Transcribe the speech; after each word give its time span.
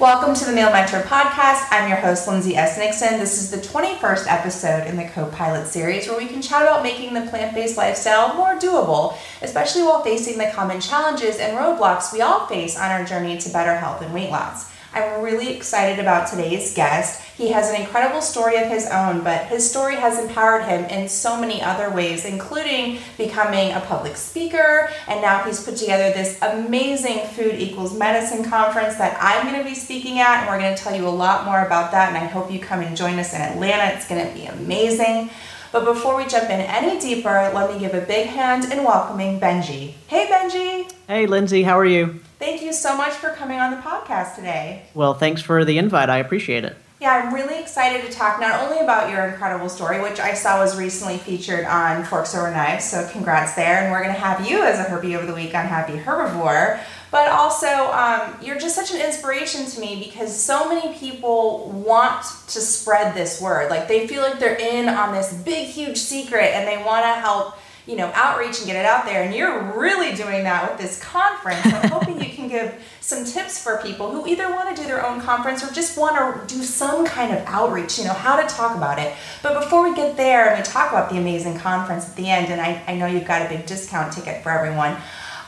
Welcome 0.00 0.34
to 0.34 0.46
the 0.46 0.52
Meal 0.52 0.72
Mentor 0.72 1.02
Podcast. 1.02 1.66
I'm 1.70 1.86
your 1.86 1.98
host, 1.98 2.26
Lindsay 2.26 2.56
S. 2.56 2.78
Nixon. 2.78 3.18
This 3.18 3.36
is 3.36 3.50
the 3.50 3.58
21st 3.58 4.28
episode 4.28 4.86
in 4.86 4.96
the 4.96 5.04
Co 5.04 5.26
Pilot 5.26 5.66
series 5.66 6.08
where 6.08 6.16
we 6.16 6.26
can 6.26 6.40
chat 6.40 6.62
about 6.62 6.82
making 6.82 7.12
the 7.12 7.28
plant 7.28 7.54
based 7.54 7.76
lifestyle 7.76 8.34
more 8.34 8.58
doable, 8.58 9.18
especially 9.42 9.82
while 9.82 10.02
facing 10.02 10.38
the 10.38 10.50
common 10.54 10.80
challenges 10.80 11.36
and 11.36 11.54
roadblocks 11.54 12.14
we 12.14 12.22
all 12.22 12.46
face 12.46 12.78
on 12.78 12.90
our 12.90 13.04
journey 13.04 13.36
to 13.36 13.50
better 13.50 13.76
health 13.76 14.00
and 14.00 14.14
weight 14.14 14.30
loss. 14.30 14.72
I'm 14.92 15.22
really 15.22 15.54
excited 15.54 16.00
about 16.00 16.28
today's 16.28 16.74
guest. 16.74 17.22
He 17.36 17.52
has 17.52 17.70
an 17.70 17.80
incredible 17.80 18.20
story 18.20 18.56
of 18.56 18.66
his 18.66 18.88
own, 18.88 19.22
but 19.22 19.46
his 19.46 19.68
story 19.68 19.94
has 19.96 20.18
empowered 20.18 20.64
him 20.64 20.84
in 20.86 21.08
so 21.08 21.40
many 21.40 21.62
other 21.62 21.90
ways, 21.90 22.24
including 22.24 22.98
becoming 23.16 23.72
a 23.72 23.80
public 23.80 24.16
speaker. 24.16 24.90
And 25.06 25.22
now 25.22 25.44
he's 25.44 25.62
put 25.62 25.76
together 25.76 26.12
this 26.12 26.40
amazing 26.42 27.26
Food 27.28 27.54
Equals 27.54 27.96
Medicine 27.96 28.44
conference 28.44 28.96
that 28.96 29.16
I'm 29.20 29.46
going 29.46 29.62
to 29.62 29.68
be 29.68 29.76
speaking 29.76 30.18
at. 30.18 30.40
And 30.40 30.48
we're 30.50 30.58
going 30.58 30.76
to 30.76 30.82
tell 30.82 30.94
you 30.94 31.06
a 31.06 31.08
lot 31.08 31.44
more 31.44 31.64
about 31.64 31.92
that. 31.92 32.08
And 32.08 32.18
I 32.18 32.26
hope 32.26 32.50
you 32.50 32.58
come 32.58 32.80
and 32.80 32.96
join 32.96 33.18
us 33.18 33.32
in 33.32 33.40
Atlanta. 33.40 33.94
It's 33.94 34.08
going 34.08 34.26
to 34.26 34.34
be 34.34 34.46
amazing. 34.46 35.30
But 35.72 35.84
before 35.84 36.16
we 36.16 36.26
jump 36.26 36.50
in 36.50 36.60
any 36.60 36.98
deeper, 36.98 37.52
let 37.54 37.72
me 37.72 37.78
give 37.78 37.94
a 37.94 38.00
big 38.00 38.26
hand 38.26 38.72
in 38.72 38.82
welcoming 38.82 39.38
Benji. 39.38 39.94
Hey, 40.08 40.26
Benji. 40.26 40.92
Hey, 41.06 41.26
Lindsay, 41.26 41.62
how 41.62 41.78
are 41.78 41.86
you? 41.86 42.20
Thank 42.40 42.62
you 42.62 42.72
so 42.72 42.96
much 42.96 43.12
for 43.12 43.28
coming 43.34 43.60
on 43.60 43.70
the 43.70 43.76
podcast 43.76 44.34
today. 44.34 44.84
Well, 44.94 45.12
thanks 45.12 45.42
for 45.42 45.62
the 45.62 45.76
invite. 45.76 46.08
I 46.08 46.16
appreciate 46.16 46.64
it. 46.64 46.74
Yeah, 46.98 47.12
I'm 47.12 47.34
really 47.34 47.60
excited 47.60 48.06
to 48.06 48.10
talk 48.10 48.40
not 48.40 48.62
only 48.62 48.78
about 48.78 49.10
your 49.10 49.26
incredible 49.26 49.68
story, 49.68 50.00
which 50.00 50.18
I 50.18 50.32
saw 50.32 50.58
was 50.58 50.78
recently 50.78 51.18
featured 51.18 51.66
on 51.66 52.02
Forks 52.02 52.34
Over 52.34 52.50
Knives, 52.50 52.86
so 52.86 53.06
congrats 53.12 53.54
there. 53.54 53.82
And 53.82 53.92
we're 53.92 54.02
going 54.02 54.14
to 54.14 54.20
have 54.20 54.50
you 54.50 54.62
as 54.62 54.78
a 54.78 54.84
Herbie 54.84 55.16
over 55.16 55.26
the 55.26 55.34
week 55.34 55.54
on 55.54 55.66
Happy 55.66 55.98
Herbivore. 55.98 56.80
But 57.10 57.28
also, 57.28 57.66
um, 57.66 58.36
you're 58.42 58.58
just 58.58 58.74
such 58.74 58.94
an 58.94 59.02
inspiration 59.02 59.66
to 59.66 59.80
me 59.80 60.02
because 60.02 60.34
so 60.34 60.66
many 60.66 60.94
people 60.96 61.70
want 61.72 62.22
to 62.22 62.60
spread 62.60 63.14
this 63.14 63.38
word. 63.38 63.68
Like 63.68 63.86
they 63.86 64.06
feel 64.06 64.22
like 64.22 64.38
they're 64.38 64.56
in 64.56 64.88
on 64.88 65.12
this 65.12 65.30
big, 65.42 65.68
huge 65.68 65.98
secret 65.98 66.54
and 66.54 66.66
they 66.66 66.82
want 66.82 67.04
to 67.04 67.20
help 67.20 67.56
you 67.90 67.96
know, 67.96 68.08
outreach 68.14 68.58
and 68.58 68.66
get 68.68 68.76
it 68.76 68.86
out 68.86 69.04
there. 69.04 69.24
And 69.24 69.34
you're 69.34 69.76
really 69.76 70.14
doing 70.14 70.44
that 70.44 70.70
with 70.70 70.80
this 70.80 71.02
conference. 71.02 71.66
I'm 71.66 71.90
hoping 71.90 72.22
you 72.22 72.30
can 72.30 72.46
give 72.46 72.72
some 73.00 73.24
tips 73.24 73.60
for 73.60 73.78
people 73.78 74.12
who 74.12 74.28
either 74.28 74.48
want 74.48 74.74
to 74.74 74.80
do 74.80 74.86
their 74.86 75.04
own 75.04 75.20
conference 75.20 75.64
or 75.64 75.72
just 75.72 75.98
want 75.98 76.16
to 76.16 76.54
do 76.54 76.62
some 76.62 77.04
kind 77.04 77.36
of 77.36 77.42
outreach, 77.46 77.98
you 77.98 78.04
know, 78.04 78.12
how 78.12 78.40
to 78.40 78.46
talk 78.46 78.76
about 78.76 79.00
it. 79.00 79.12
But 79.42 79.60
before 79.60 79.82
we 79.82 79.96
get 79.96 80.16
there 80.16 80.50
and 80.50 80.58
we 80.58 80.62
talk 80.62 80.92
about 80.92 81.10
the 81.10 81.18
amazing 81.18 81.58
conference 81.58 82.08
at 82.08 82.14
the 82.14 82.30
end, 82.30 82.52
and 82.52 82.60
I, 82.60 82.80
I 82.86 82.94
know 82.94 83.06
you've 83.06 83.26
got 83.26 83.44
a 83.44 83.48
big 83.48 83.66
discount 83.66 84.12
ticket 84.12 84.44
for 84.44 84.52
everyone, 84.52 84.96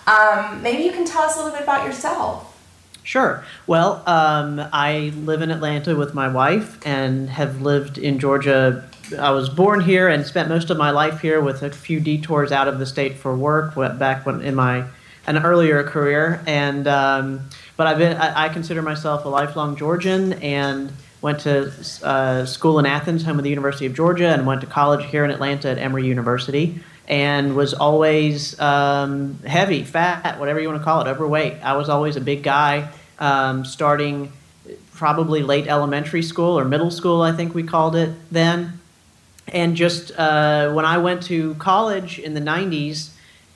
um, 0.08 0.60
maybe 0.62 0.82
you 0.82 0.90
can 0.90 1.04
tell 1.04 1.22
us 1.22 1.36
a 1.36 1.38
little 1.38 1.52
bit 1.52 1.62
about 1.62 1.86
yourself. 1.86 2.48
Sure. 3.04 3.44
Well, 3.68 4.02
um, 4.08 4.60
I 4.72 5.12
live 5.16 5.42
in 5.42 5.52
Atlanta 5.52 5.94
with 5.94 6.12
my 6.12 6.26
wife 6.26 6.84
and 6.84 7.30
have 7.30 7.62
lived 7.62 7.98
in 7.98 8.18
Georgia 8.18 8.88
I 9.18 9.30
was 9.30 9.48
born 9.48 9.80
here 9.80 10.08
and 10.08 10.24
spent 10.26 10.48
most 10.48 10.70
of 10.70 10.76
my 10.76 10.90
life 10.90 11.20
here 11.20 11.40
with 11.40 11.62
a 11.62 11.70
few 11.70 12.00
detours 12.00 12.52
out 12.52 12.68
of 12.68 12.78
the 12.78 12.86
state 12.86 13.16
for 13.16 13.36
work 13.36 13.76
Went 13.76 13.98
back 13.98 14.24
when 14.24 14.40
in 14.42 14.54
my 14.54 14.84
an 15.26 15.38
earlier 15.38 15.82
career. 15.84 16.42
And 16.46 16.86
um, 16.88 17.48
but 17.76 17.86
I've 17.86 17.98
been 17.98 18.16
I, 18.16 18.44
I, 18.44 18.48
consider 18.48 18.82
myself 18.82 19.24
a 19.24 19.28
lifelong 19.28 19.76
Georgian 19.76 20.34
and 20.34 20.92
went 21.20 21.40
to 21.40 21.72
uh, 22.02 22.44
school 22.46 22.78
in 22.78 22.86
Athens, 22.86 23.22
home 23.24 23.38
of 23.38 23.44
the 23.44 23.50
University 23.50 23.86
of 23.86 23.94
Georgia, 23.94 24.28
and 24.28 24.46
went 24.46 24.60
to 24.62 24.66
college 24.66 25.04
here 25.06 25.24
in 25.24 25.30
Atlanta 25.30 25.70
at 25.70 25.78
Emory 25.78 26.06
University. 26.06 26.80
And 27.08 27.56
was 27.56 27.74
always 27.74 28.58
um, 28.60 29.38
heavy, 29.40 29.82
fat, 29.82 30.38
whatever 30.38 30.60
you 30.60 30.68
want 30.68 30.80
to 30.80 30.84
call 30.84 31.02
it, 31.02 31.08
overweight. 31.08 31.54
I 31.62 31.76
was 31.76 31.88
always 31.88 32.16
a 32.16 32.20
big 32.20 32.42
guy, 32.42 32.90
um, 33.18 33.64
starting 33.64 34.32
probably 34.94 35.42
late 35.42 35.66
elementary 35.66 36.22
school 36.22 36.56
or 36.58 36.64
middle 36.64 36.90
school, 36.90 37.22
I 37.22 37.32
think 37.32 37.54
we 37.54 37.64
called 37.64 37.96
it 37.96 38.14
then 38.30 38.80
and 39.48 39.76
just 39.76 40.12
uh, 40.18 40.72
when 40.72 40.84
I 40.84 40.98
went 40.98 41.22
to 41.24 41.54
college 41.56 42.18
in 42.18 42.34
the 42.34 42.40
90s, 42.40 43.10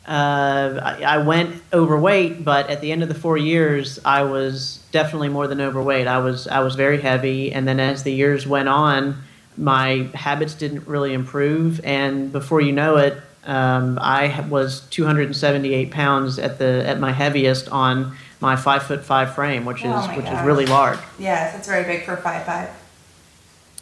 uh, 0.06 0.80
I, 0.82 1.02
I, 1.02 1.18
went 1.18 1.60
overweight, 1.72 2.44
but 2.44 2.70
at 2.70 2.80
the 2.80 2.92
end 2.92 3.02
of 3.02 3.08
the 3.08 3.14
four 3.14 3.36
years, 3.36 3.98
I 4.04 4.22
was 4.22 4.78
definitely 4.92 5.30
more 5.30 5.48
than 5.48 5.60
overweight. 5.60 6.06
I 6.06 6.18
was 6.18 6.46
I 6.46 6.60
was 6.60 6.76
very 6.76 7.00
heavy, 7.00 7.52
and 7.52 7.66
then 7.66 7.80
as 7.80 8.04
the 8.04 8.12
years 8.12 8.46
went 8.46 8.68
on, 8.68 9.20
my 9.56 10.08
habits 10.14 10.54
didn't 10.54 10.86
really 10.86 11.12
improve, 11.12 11.80
and 11.84 12.30
before 12.30 12.60
you 12.60 12.70
know 12.70 12.98
it, 12.98 13.20
um, 13.46 13.98
I 14.00 14.46
was 14.48 14.82
278 14.90 15.90
pounds 15.90 16.38
at 16.38 16.58
the 16.58 16.86
at 16.86 17.00
my 17.00 17.10
heaviest 17.10 17.68
on 17.70 18.16
my 18.40 18.54
five 18.54 18.84
foot 18.84 19.04
five 19.04 19.34
frame, 19.34 19.64
which 19.64 19.80
is 19.80 19.92
oh 19.92 20.16
which 20.16 20.26
is 20.26 20.40
really 20.42 20.66
large. 20.66 21.00
Yes, 21.18 21.52
that's 21.52 21.66
very 21.66 21.82
big 21.82 22.04
for 22.04 22.16
five 22.16 22.44
five. 22.46 22.70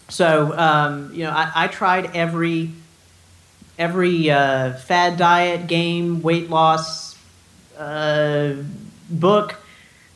So 0.08 0.56
um, 0.56 1.12
you 1.14 1.24
know, 1.24 1.30
I, 1.30 1.50
I, 1.54 1.68
tried 1.68 2.14
every 2.14 2.70
every 3.78 4.30
uh, 4.30 4.74
fad 4.74 5.16
diet, 5.16 5.66
game, 5.66 6.22
weight 6.22 6.50
loss 6.50 7.18
uh, 7.78 8.54
book, 9.08 9.56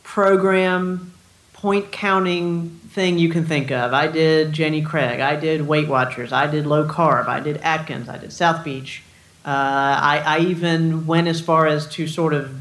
program, 0.03 1.13
point 1.53 1.91
counting 1.91 2.79
thing 2.89 3.19
you 3.19 3.29
can 3.29 3.45
think 3.45 3.71
of. 3.71 3.93
I 3.93 4.07
did 4.07 4.53
Jenny 4.53 4.81
Craig. 4.81 5.19
I 5.19 5.35
did 5.35 5.67
Weight 5.67 5.87
Watchers. 5.87 6.31
I 6.31 6.47
did 6.47 6.65
low 6.65 6.87
carb. 6.87 7.27
I 7.27 7.39
did 7.39 7.57
Atkins. 7.57 8.09
I 8.09 8.17
did 8.17 8.33
South 8.33 8.63
Beach. 8.63 9.03
Uh, 9.45 9.49
I, 9.49 10.23
I 10.25 10.39
even 10.39 11.05
went 11.05 11.27
as 11.27 11.41
far 11.41 11.67
as 11.67 11.87
to 11.89 12.07
sort 12.07 12.33
of 12.33 12.59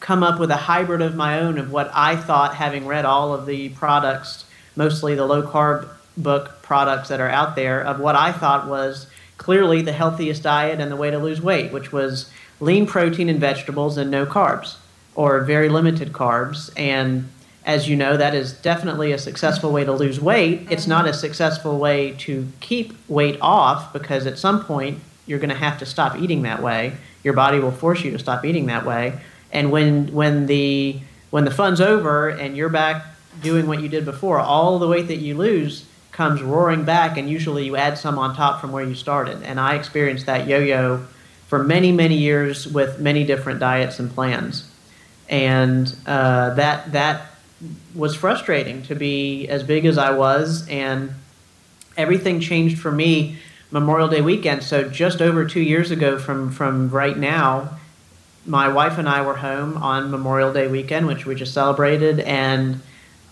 come 0.00 0.22
up 0.22 0.40
with 0.40 0.50
a 0.50 0.56
hybrid 0.56 1.00
of 1.00 1.14
my 1.14 1.40
own 1.40 1.58
of 1.58 1.70
what 1.70 1.90
I 1.94 2.16
thought, 2.16 2.56
having 2.56 2.86
read 2.86 3.04
all 3.04 3.32
of 3.32 3.46
the 3.46 3.68
products, 3.70 4.44
mostly 4.74 5.14
the 5.14 5.24
low 5.24 5.42
carb 5.42 5.88
book 6.16 6.62
products 6.62 7.08
that 7.08 7.20
are 7.20 7.28
out 7.28 7.56
there 7.56 7.80
of 7.80 8.00
what 8.00 8.16
I 8.16 8.32
thought 8.32 8.68
was 8.68 9.06
clearly 9.38 9.82
the 9.82 9.92
healthiest 9.92 10.42
diet 10.42 10.80
and 10.80 10.90
the 10.90 10.96
way 10.96 11.10
to 11.10 11.18
lose 11.18 11.40
weight, 11.40 11.72
which 11.72 11.92
was 11.92 12.30
lean 12.60 12.86
protein 12.86 13.28
and 13.28 13.40
vegetables 13.40 13.96
and 13.96 14.10
no 14.10 14.24
carbs 14.24 14.76
or 15.14 15.40
very 15.40 15.68
limited 15.68 16.12
carbs. 16.12 16.70
And 16.76 17.28
as 17.64 17.88
you 17.88 17.96
know, 17.96 18.16
that 18.16 18.34
is 18.34 18.52
definitely 18.52 19.12
a 19.12 19.18
successful 19.18 19.72
way 19.72 19.84
to 19.84 19.92
lose 19.92 20.20
weight. 20.20 20.66
It's 20.70 20.86
not 20.86 21.06
a 21.06 21.12
successful 21.12 21.78
way 21.78 22.12
to 22.18 22.48
keep 22.60 22.94
weight 23.08 23.38
off 23.40 23.92
because 23.92 24.26
at 24.26 24.38
some 24.38 24.64
point 24.64 25.00
you're 25.26 25.38
going 25.38 25.50
to 25.50 25.56
have 25.56 25.78
to 25.78 25.86
stop 25.86 26.18
eating 26.18 26.42
that 26.42 26.62
way. 26.62 26.94
Your 27.22 27.34
body 27.34 27.58
will 27.58 27.72
force 27.72 28.02
you 28.02 28.10
to 28.12 28.18
stop 28.18 28.44
eating 28.44 28.66
that 28.66 28.84
way. 28.84 29.18
And 29.52 29.70
when 29.70 30.12
when 30.12 30.46
the 30.46 31.00
when 31.30 31.44
the 31.44 31.50
fun's 31.50 31.80
over 31.80 32.28
and 32.28 32.56
you're 32.56 32.68
back 32.68 33.04
doing 33.42 33.66
what 33.66 33.80
you 33.80 33.88
did 33.88 34.04
before, 34.04 34.40
all 34.40 34.78
the 34.78 34.88
weight 34.88 35.08
that 35.08 35.18
you 35.18 35.36
lose 35.36 35.84
comes 36.12 36.42
roaring 36.42 36.84
back, 36.84 37.16
and 37.16 37.28
usually 37.28 37.64
you 37.64 37.76
add 37.76 37.98
some 37.98 38.18
on 38.18 38.36
top 38.36 38.60
from 38.60 38.70
where 38.70 38.84
you 38.84 38.94
started. 38.94 39.42
And 39.42 39.58
I 39.58 39.74
experienced 39.74 40.26
that 40.26 40.46
yo 40.46 40.58
yo 40.58 41.04
for 41.48 41.62
many, 41.62 41.92
many 41.92 42.16
years 42.16 42.66
with 42.68 43.00
many 43.00 43.24
different 43.24 43.60
diets 43.60 43.98
and 43.98 44.10
plans. 44.14 44.70
And 45.28 45.94
uh, 46.06 46.54
that, 46.54 46.92
that 46.92 47.26
was 47.94 48.14
frustrating 48.14 48.82
to 48.84 48.94
be 48.94 49.48
as 49.48 49.62
big 49.62 49.86
as 49.86 49.98
I 49.98 50.12
was, 50.12 50.68
and 50.68 51.12
everything 51.96 52.40
changed 52.40 52.78
for 52.78 52.92
me 52.92 53.38
Memorial 53.70 54.08
Day 54.08 54.20
weekend. 54.20 54.62
So 54.62 54.88
just 54.88 55.22
over 55.22 55.46
two 55.46 55.60
years 55.60 55.90
ago 55.90 56.18
from, 56.18 56.50
from 56.50 56.90
right 56.90 57.16
now, 57.16 57.78
my 58.44 58.68
wife 58.68 58.98
and 58.98 59.08
I 59.08 59.22
were 59.22 59.36
home 59.36 59.76
on 59.76 60.10
Memorial 60.10 60.52
Day 60.52 60.66
weekend, 60.66 61.06
which 61.06 61.24
we 61.24 61.34
just 61.34 61.54
celebrated, 61.54 62.20
and 62.20 62.80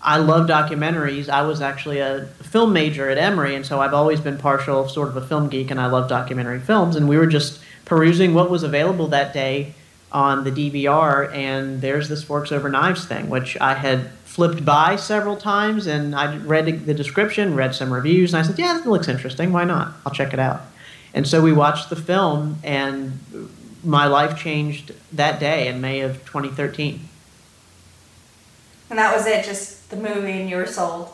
I 0.03 0.17
love 0.17 0.47
documentaries. 0.47 1.29
I 1.29 1.43
was 1.43 1.61
actually 1.61 1.99
a 1.99 2.25
film 2.41 2.73
major 2.73 3.09
at 3.09 3.17
Emory, 3.17 3.55
and 3.55 3.65
so 3.65 3.79
I've 3.79 3.93
always 3.93 4.19
been 4.19 4.37
partial, 4.37 4.87
sort 4.89 5.09
of 5.09 5.17
a 5.17 5.21
film 5.21 5.47
geek, 5.47 5.69
and 5.69 5.79
I 5.79 5.85
love 5.87 6.09
documentary 6.09 6.59
films. 6.59 6.95
And 6.95 7.07
we 7.07 7.17
were 7.17 7.27
just 7.27 7.59
perusing 7.85 8.33
what 8.33 8.49
was 8.49 8.63
available 8.63 9.07
that 9.07 9.33
day 9.33 9.73
on 10.11 10.43
the 10.43 10.51
DVR, 10.51 11.31
and 11.33 11.81
there's 11.81 12.09
this 12.09 12.23
Forks 12.23 12.51
Over 12.51 12.69
Knives 12.69 13.05
thing, 13.05 13.29
which 13.29 13.57
I 13.61 13.75
had 13.75 14.09
flipped 14.25 14.65
by 14.65 14.95
several 14.95 15.37
times, 15.37 15.87
and 15.87 16.15
I 16.15 16.37
read 16.37 16.85
the 16.85 16.93
description, 16.93 17.55
read 17.55 17.75
some 17.75 17.93
reviews, 17.93 18.33
and 18.33 18.43
I 18.43 18.47
said, 18.47 18.57
"Yeah, 18.57 18.73
that 18.73 18.87
looks 18.87 19.07
interesting. 19.07 19.53
Why 19.53 19.65
not? 19.65 19.93
I'll 20.05 20.13
check 20.13 20.33
it 20.33 20.39
out." 20.39 20.61
And 21.13 21.27
so 21.27 21.41
we 21.41 21.51
watched 21.51 21.89
the 21.89 21.95
film, 21.95 22.57
and 22.63 23.19
my 23.83 24.07
life 24.07 24.37
changed 24.37 24.93
that 25.13 25.39
day 25.39 25.67
in 25.67 25.81
May 25.81 26.01
of 26.01 26.25
2013. 26.25 27.01
And 28.91 28.99
that 28.99 29.15
was 29.15 29.25
it, 29.25 29.45
just 29.45 29.89
the 29.89 29.95
movie, 29.95 30.33
and 30.33 30.49
you 30.49 30.57
were 30.57 30.67
sold. 30.67 31.13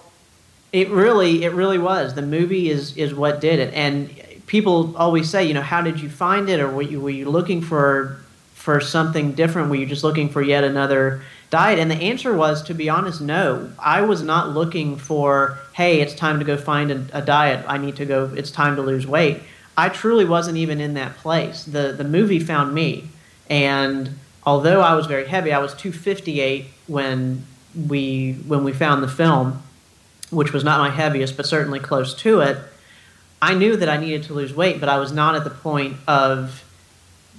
It 0.74 0.90
really, 0.90 1.44
it 1.46 1.54
really 1.54 1.78
was. 1.78 2.16
The 2.16 2.24
movie 2.24 2.72
is 2.72 2.98
is 2.98 3.14
what 3.14 3.40
did 3.40 3.60
it. 3.60 3.72
And 3.76 4.10
people 4.48 4.98
always 4.98 5.30
say, 5.30 5.46
you 5.46 5.54
know, 5.54 5.62
how 5.62 5.82
did 5.82 6.02
you 6.02 6.10
find 6.10 6.50
it, 6.50 6.60
or 6.60 6.72
were 6.72 6.82
you 6.82 7.00
were 7.00 7.12
you 7.12 7.30
looking 7.30 7.62
for 7.62 8.18
for 8.56 8.82
something 8.82 9.34
different? 9.34 9.70
Were 9.70 9.76
you 9.76 9.86
just 9.86 10.04
looking 10.04 10.28
for 10.28 10.42
yet 10.42 10.64
another 10.64 11.22
diet? 11.52 11.78
And 11.78 11.92
the 11.92 11.96
answer 11.96 12.36
was, 12.36 12.64
to 12.64 12.74
be 12.74 12.90
honest, 12.90 13.22
no. 13.22 13.72
I 13.78 14.02
was 14.02 14.24
not 14.24 14.50
looking 14.50 14.98
for, 14.98 15.60
hey, 15.74 16.02
it's 16.02 16.16
time 16.16 16.40
to 16.40 16.46
go 16.46 16.58
find 16.58 16.92
a, 16.92 17.06
a 17.14 17.22
diet. 17.22 17.64
I 17.68 17.78
need 17.78 17.96
to 17.98 18.06
go. 18.06 18.34
It's 18.36 18.50
time 18.50 18.76
to 18.78 18.82
lose 18.82 19.06
weight. 19.06 19.44
I 19.78 19.90
truly 19.90 20.26
wasn't 20.26 20.58
even 20.58 20.82
in 20.82 20.96
that 20.96 21.16
place. 21.18 21.64
the 21.64 21.94
The 21.96 22.04
movie 22.04 22.40
found 22.40 22.74
me, 22.74 23.10
and 23.52 24.18
although 24.44 24.82
I 24.82 24.96
was 24.96 25.06
very 25.06 25.28
heavy, 25.28 25.54
I 25.54 25.60
was 25.60 25.76
258 25.76 26.66
when 26.88 27.44
we 27.88 28.34
when 28.48 28.64
we 28.64 28.74
found 28.74 29.04
the 29.04 29.08
film, 29.08 29.62
which 30.30 30.54
was 30.54 30.64
not 30.64 30.80
my 30.80 30.90
heaviest, 30.90 31.38
but 31.38 31.46
certainly 31.46 31.80
close 31.80 32.14
to 32.16 32.40
it, 32.42 32.58
I 33.42 33.54
knew 33.54 33.76
that 33.78 33.90
I 33.90 33.98
needed 33.98 34.24
to 34.24 34.34
lose 34.34 34.54
weight, 34.54 34.80
but 34.80 34.90
I 34.90 34.98
was 34.98 35.12
not 35.12 35.36
at 35.36 35.44
the 35.44 35.50
point 35.50 35.98
of 36.08 36.64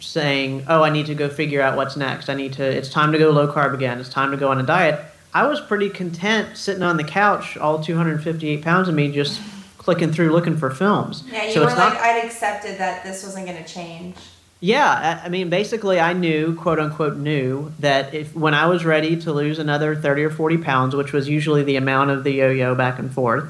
saying, 0.00 0.64
"Oh, 0.68 0.82
I 0.82 0.90
need 0.90 1.06
to 1.06 1.14
go 1.14 1.28
figure 1.28 1.60
out 1.60 1.76
what's 1.76 1.96
next. 1.96 2.28
I 2.28 2.34
need 2.34 2.52
to. 2.54 2.64
It's 2.64 2.88
time 2.88 3.12
to 3.12 3.18
go 3.18 3.30
low 3.30 3.52
carb 3.52 3.74
again. 3.74 3.98
It's 3.98 4.08
time 4.08 4.30
to 4.30 4.36
go 4.36 4.48
on 4.48 4.60
a 4.60 4.62
diet." 4.62 5.00
I 5.34 5.46
was 5.46 5.60
pretty 5.60 5.90
content 5.90 6.56
sitting 6.56 6.82
on 6.82 6.96
the 6.96 7.04
couch, 7.04 7.56
all 7.58 7.82
258 7.82 8.62
pounds 8.62 8.88
of 8.88 8.94
me, 8.94 9.12
just 9.12 9.40
clicking 9.76 10.12
through 10.12 10.30
looking 10.30 10.56
for 10.56 10.70
films. 10.70 11.22
Yeah, 11.30 11.44
you 11.44 11.52
so 11.52 11.60
were 11.60 11.68
it's 11.68 11.76
like, 11.76 11.94
not, 11.94 12.02
I'd 12.02 12.24
accepted 12.24 12.78
that 12.78 13.04
this 13.04 13.24
wasn't 13.24 13.46
going 13.46 13.62
to 13.62 13.70
change. 13.70 14.16
Yeah, 14.60 15.20
I 15.24 15.28
mean, 15.28 15.50
basically, 15.50 16.00
I 16.00 16.12
knew, 16.14 16.54
quote 16.56 16.80
unquote, 16.80 17.16
knew 17.16 17.72
that 17.78 18.12
if 18.12 18.34
when 18.34 18.54
I 18.54 18.66
was 18.66 18.84
ready 18.84 19.16
to 19.20 19.32
lose 19.32 19.58
another 19.58 19.94
30 19.94 20.24
or 20.24 20.30
40 20.30 20.58
pounds, 20.58 20.96
which 20.96 21.12
was 21.12 21.28
usually 21.28 21.62
the 21.62 21.76
amount 21.76 22.10
of 22.10 22.24
the 22.24 22.32
yo-yo 22.32 22.74
back 22.74 22.98
and 22.98 23.12
forth, 23.12 23.44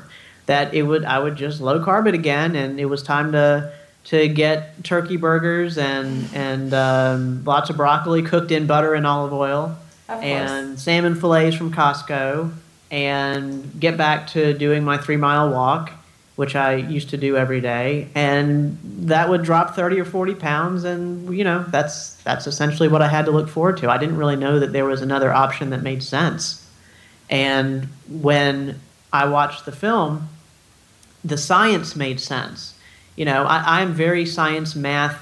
that 0.46 0.74
it 0.74 0.82
would 0.82 1.04
I 1.04 1.18
would 1.18 1.36
just 1.36 1.60
low 1.60 1.80
carb 1.84 2.08
it 2.08 2.14
again, 2.14 2.54
and 2.56 2.78
it 2.78 2.86
was 2.86 3.02
time 3.02 3.32
to 3.32 3.72
to 4.04 4.28
get 4.28 4.84
turkey 4.84 5.16
burgers 5.16 5.78
and 5.78 6.28
and 6.34 6.74
um, 6.74 7.42
lots 7.44 7.70
of 7.70 7.76
broccoli 7.76 8.22
cooked 8.22 8.50
in 8.50 8.66
butter 8.66 8.94
and 8.94 9.06
olive 9.06 9.32
oil, 9.32 9.76
and 10.08 10.78
salmon 10.78 11.14
fillets 11.14 11.56
from 11.56 11.72
Costco, 11.72 12.52
and 12.90 13.80
get 13.80 13.96
back 13.96 14.26
to 14.28 14.52
doing 14.52 14.84
my 14.84 14.98
three 14.98 15.16
mile 15.16 15.50
walk, 15.50 15.90
which 16.38 16.54
I 16.54 16.76
used 16.76 17.10
to 17.10 17.16
do 17.16 17.36
every 17.36 17.60
day, 17.60 18.06
and 18.14 18.78
that 19.08 19.28
would 19.28 19.42
drop 19.42 19.74
thirty 19.74 19.98
or 19.98 20.04
forty 20.04 20.36
pounds, 20.36 20.84
and 20.84 21.36
you 21.36 21.42
know 21.42 21.64
that's 21.70 22.14
that's 22.22 22.46
essentially 22.46 22.86
what 22.86 23.02
I 23.02 23.08
had 23.08 23.24
to 23.24 23.32
look 23.32 23.48
forward 23.48 23.76
to. 23.78 23.90
I 23.90 23.98
didn't 23.98 24.18
really 24.18 24.36
know 24.36 24.60
that 24.60 24.72
there 24.72 24.84
was 24.84 25.02
another 25.02 25.32
option 25.32 25.70
that 25.70 25.82
made 25.82 26.00
sense, 26.00 26.64
and 27.28 27.88
when 28.08 28.78
I 29.12 29.26
watched 29.26 29.64
the 29.64 29.72
film, 29.72 30.28
the 31.24 31.36
science 31.36 31.96
made 31.96 32.20
sense. 32.20 32.78
You 33.16 33.24
know, 33.24 33.42
I, 33.42 33.80
I'm 33.80 33.92
very 33.92 34.24
science 34.24 34.76
math 34.76 35.18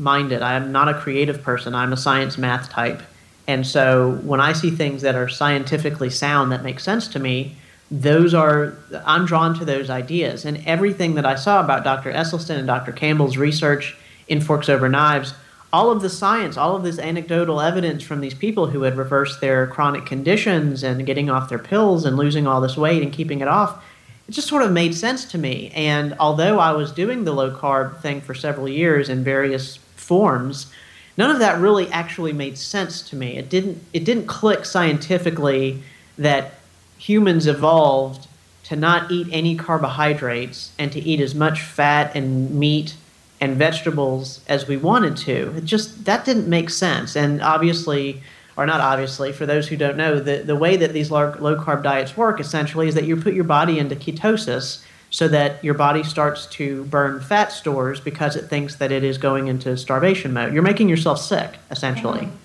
minded. 0.00 0.42
I 0.42 0.54
am 0.54 0.72
not 0.72 0.88
a 0.88 0.94
creative 0.94 1.44
person. 1.44 1.76
I'm 1.76 1.92
a 1.92 1.96
science 1.96 2.36
math 2.36 2.70
type. 2.70 3.02
And 3.46 3.64
so 3.64 4.18
when 4.24 4.40
I 4.40 4.52
see 4.52 4.72
things 4.72 5.02
that 5.02 5.14
are 5.14 5.28
scientifically 5.28 6.10
sound 6.10 6.50
that 6.50 6.64
make 6.64 6.80
sense 6.80 7.06
to 7.06 7.20
me, 7.20 7.54
those 7.90 8.34
are 8.34 8.74
I'm 9.04 9.26
drawn 9.26 9.58
to 9.58 9.64
those 9.64 9.90
ideas. 9.90 10.44
And 10.44 10.66
everything 10.66 11.14
that 11.14 11.26
I 11.26 11.36
saw 11.36 11.60
about 11.60 11.84
Dr. 11.84 12.12
Esselstyn 12.12 12.58
and 12.58 12.66
Dr. 12.66 12.92
Campbell's 12.92 13.36
research 13.36 13.96
in 14.28 14.40
Forks 14.40 14.68
Over 14.68 14.88
Knives, 14.88 15.34
all 15.72 15.90
of 15.90 16.02
the 16.02 16.08
science, 16.08 16.56
all 16.56 16.74
of 16.74 16.82
this 16.82 16.98
anecdotal 16.98 17.60
evidence 17.60 18.02
from 18.02 18.20
these 18.20 18.34
people 18.34 18.68
who 18.68 18.82
had 18.82 18.96
reversed 18.96 19.40
their 19.40 19.66
chronic 19.66 20.06
conditions 20.06 20.82
and 20.82 21.06
getting 21.06 21.30
off 21.30 21.48
their 21.48 21.58
pills 21.58 22.04
and 22.04 22.16
losing 22.16 22.46
all 22.46 22.60
this 22.60 22.76
weight 22.76 23.02
and 23.02 23.12
keeping 23.12 23.40
it 23.40 23.48
off, 23.48 23.84
it 24.28 24.32
just 24.32 24.48
sort 24.48 24.62
of 24.62 24.72
made 24.72 24.94
sense 24.94 25.24
to 25.26 25.38
me. 25.38 25.70
And 25.74 26.16
although 26.18 26.58
I 26.58 26.72
was 26.72 26.92
doing 26.92 27.24
the 27.24 27.32
low 27.32 27.50
carb 27.54 28.00
thing 28.00 28.20
for 28.20 28.34
several 28.34 28.68
years 28.68 29.08
in 29.08 29.22
various 29.22 29.76
forms, 29.94 30.72
none 31.16 31.30
of 31.30 31.38
that 31.38 31.60
really 31.60 31.88
actually 31.90 32.32
made 32.32 32.58
sense 32.58 33.02
to 33.10 33.16
me. 33.16 33.36
It 33.36 33.48
didn't 33.48 33.82
it 33.92 34.04
didn't 34.04 34.26
click 34.26 34.64
scientifically 34.64 35.82
that 36.18 36.54
humans 36.98 37.46
evolved 37.46 38.26
to 38.64 38.76
not 38.76 39.10
eat 39.10 39.28
any 39.30 39.56
carbohydrates 39.56 40.72
and 40.78 40.90
to 40.92 41.00
eat 41.00 41.20
as 41.20 41.34
much 41.34 41.62
fat 41.62 42.14
and 42.16 42.50
meat 42.50 42.94
and 43.40 43.56
vegetables 43.56 44.40
as 44.48 44.66
we 44.66 44.76
wanted 44.76 45.16
to. 45.16 45.54
It 45.56 45.64
just 45.64 46.04
that 46.04 46.24
didn't 46.24 46.48
make 46.48 46.70
sense. 46.70 47.16
And 47.16 47.42
obviously 47.42 48.22
or 48.56 48.64
not 48.64 48.80
obviously, 48.80 49.32
for 49.32 49.44
those 49.44 49.68
who 49.68 49.76
don't 49.76 49.96
know, 49.96 50.18
the, 50.18 50.38
the 50.38 50.56
way 50.56 50.76
that 50.76 50.92
these 50.92 51.10
low, 51.10 51.34
low 51.38 51.56
carb 51.56 51.82
diets 51.82 52.16
work 52.16 52.40
essentially 52.40 52.88
is 52.88 52.94
that 52.94 53.04
you 53.04 53.16
put 53.16 53.34
your 53.34 53.44
body 53.44 53.78
into 53.78 53.94
ketosis 53.94 54.82
so 55.10 55.28
that 55.28 55.62
your 55.62 55.74
body 55.74 56.02
starts 56.02 56.46
to 56.46 56.84
burn 56.84 57.20
fat 57.20 57.52
stores 57.52 58.00
because 58.00 58.34
it 58.34 58.46
thinks 58.46 58.76
that 58.76 58.90
it 58.90 59.04
is 59.04 59.18
going 59.18 59.46
into 59.46 59.76
starvation 59.76 60.32
mode. 60.32 60.52
You're 60.52 60.62
making 60.62 60.88
yourself 60.88 61.20
sick, 61.20 61.56
essentially. 61.70 62.20
Mm-hmm. 62.20 62.36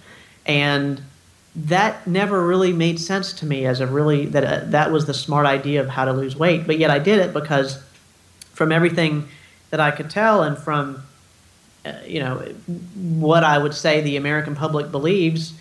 And 0.45 1.01
that 1.55 2.07
never 2.07 2.45
really 2.45 2.71
made 2.71 2.99
sense 2.99 3.33
to 3.33 3.45
me 3.45 3.65
as 3.65 3.81
a 3.81 3.87
really 3.87 4.25
that 4.27 4.43
uh, 4.43 4.65
that 4.67 4.91
was 4.91 5.05
the 5.05 5.13
smart 5.13 5.45
idea 5.45 5.81
of 5.81 5.89
how 5.89 6.05
to 6.05 6.13
lose 6.13 6.35
weight. 6.35 6.65
But 6.65 6.77
yet 6.77 6.89
I 6.89 6.99
did 6.99 7.19
it 7.19 7.33
because 7.33 7.81
from 8.53 8.71
everything 8.71 9.27
that 9.69 9.79
I 9.79 9.91
could 9.91 10.09
tell 10.09 10.43
and 10.43 10.57
from 10.57 11.03
uh, 11.85 11.93
you 12.05 12.19
know 12.19 12.37
what 12.95 13.43
I 13.43 13.57
would 13.57 13.73
say 13.73 14.01
the 14.01 14.15
American 14.15 14.55
public 14.55 14.91
believes, 14.91 15.53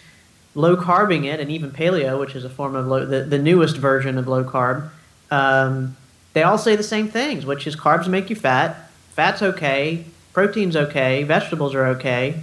low 0.55 0.77
carbing 0.77 1.25
it 1.25 1.41
and 1.41 1.51
even 1.51 1.71
paleo, 1.71 2.21
which 2.21 2.37
is 2.37 2.45
a 2.45 2.51
form 2.51 2.77
of 2.77 2.87
low, 2.87 3.05
the, 3.05 3.23
the 3.23 3.39
newest 3.39 3.77
version 3.77 4.17
of 4.17 4.29
low 4.29 4.45
carb, 4.45 4.91
um, 5.31 5.97
they 6.33 6.43
all 6.43 6.59
say 6.59 6.77
the 6.77 6.83
same 6.83 7.09
things, 7.09 7.45
which 7.45 7.67
is 7.67 7.75
carbs 7.75 8.07
make 8.07 8.31
you 8.31 8.37
fat, 8.37 8.91
fat's 9.11 9.43
okay, 9.43 10.05
protein's 10.33 10.77
okay, 10.77 11.25
vegetables 11.25 11.75
are 11.75 11.87
okay, 11.87 12.43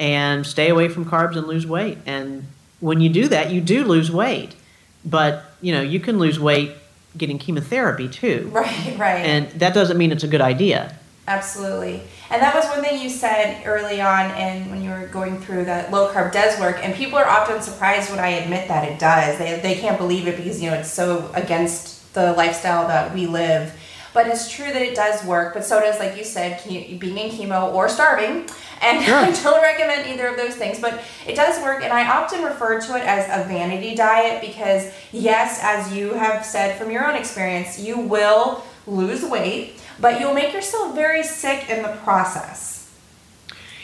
and 0.00 0.46
stay 0.46 0.68
away 0.68 0.88
from 0.88 1.04
carbs 1.04 1.36
and 1.36 1.46
lose 1.46 1.66
weight. 1.66 1.98
And 2.06 2.46
when 2.80 3.00
you 3.00 3.08
do 3.08 3.28
that, 3.28 3.50
you 3.50 3.60
do 3.60 3.84
lose 3.84 4.10
weight. 4.10 4.54
But, 5.04 5.44
you 5.60 5.72
know, 5.72 5.80
you 5.80 6.00
can 6.00 6.18
lose 6.18 6.38
weight 6.38 6.72
getting 7.16 7.38
chemotherapy 7.38 8.08
too. 8.08 8.50
Right, 8.54 8.98
right. 8.98 9.26
And 9.26 9.50
that 9.60 9.74
doesn't 9.74 9.96
mean 9.96 10.12
it's 10.12 10.24
a 10.24 10.28
good 10.28 10.40
idea. 10.40 10.96
Absolutely. 11.26 12.02
And 12.28 12.42
that 12.42 12.54
was 12.54 12.66
one 12.66 12.82
thing 12.82 13.00
you 13.00 13.08
said 13.08 13.62
early 13.64 14.00
on 14.00 14.30
and 14.32 14.68
when 14.70 14.82
you 14.82 14.90
were 14.90 15.06
going 15.06 15.38
through 15.38 15.64
that 15.66 15.92
low 15.92 16.12
carb 16.12 16.32
does 16.32 16.58
work 16.58 16.78
and 16.82 16.94
people 16.94 17.18
are 17.18 17.26
often 17.26 17.62
surprised 17.62 18.10
when 18.10 18.18
I 18.18 18.28
admit 18.30 18.68
that 18.68 18.88
it 18.88 18.98
does. 18.98 19.38
They, 19.38 19.60
they 19.60 19.76
can't 19.76 19.96
believe 19.96 20.26
it 20.26 20.36
because 20.36 20.60
you 20.60 20.70
know 20.70 20.76
it's 20.76 20.90
so 20.90 21.30
against 21.34 22.12
the 22.14 22.32
lifestyle 22.32 22.88
that 22.88 23.14
we 23.14 23.26
live. 23.26 23.72
But 24.12 24.26
it's 24.26 24.50
true 24.50 24.66
that 24.72 24.82
it 24.82 24.94
does 24.96 25.24
work, 25.24 25.54
but 25.54 25.64
so 25.64 25.80
does 25.80 25.98
like 26.00 26.16
you 26.16 26.24
said 26.24 26.60
being 26.66 27.16
in 27.18 27.30
chemo 27.30 27.72
or 27.72 27.88
starving. 27.88 28.48
And 28.82 29.04
Sure. 29.04 29.14
I 29.16 29.30
don't 29.30 29.62
recommend 29.62 30.08
either 30.08 30.26
of 30.26 30.36
those 30.36 30.56
things, 30.56 30.80
but 30.80 31.02
it 31.26 31.36
does 31.36 31.62
work 31.62 31.84
and 31.84 31.92
I 31.92 32.08
often 32.10 32.42
refer 32.42 32.80
to 32.80 32.96
it 32.96 33.04
as 33.04 33.26
a 33.28 33.46
vanity 33.46 33.94
diet 33.94 34.40
because 34.40 34.90
yes, 35.12 35.60
as 35.62 35.94
you 35.94 36.14
have 36.14 36.44
said 36.44 36.76
from 36.78 36.90
your 36.90 37.06
own 37.06 37.14
experience, 37.14 37.78
you 37.78 37.98
will 38.00 38.64
lose 38.86 39.22
weight, 39.24 39.80
but 40.00 40.18
you'll 40.18 40.34
make 40.34 40.52
yourself 40.52 40.94
very 40.94 41.22
sick 41.22 41.68
in 41.70 41.82
the 41.82 41.92
process. 42.04 42.88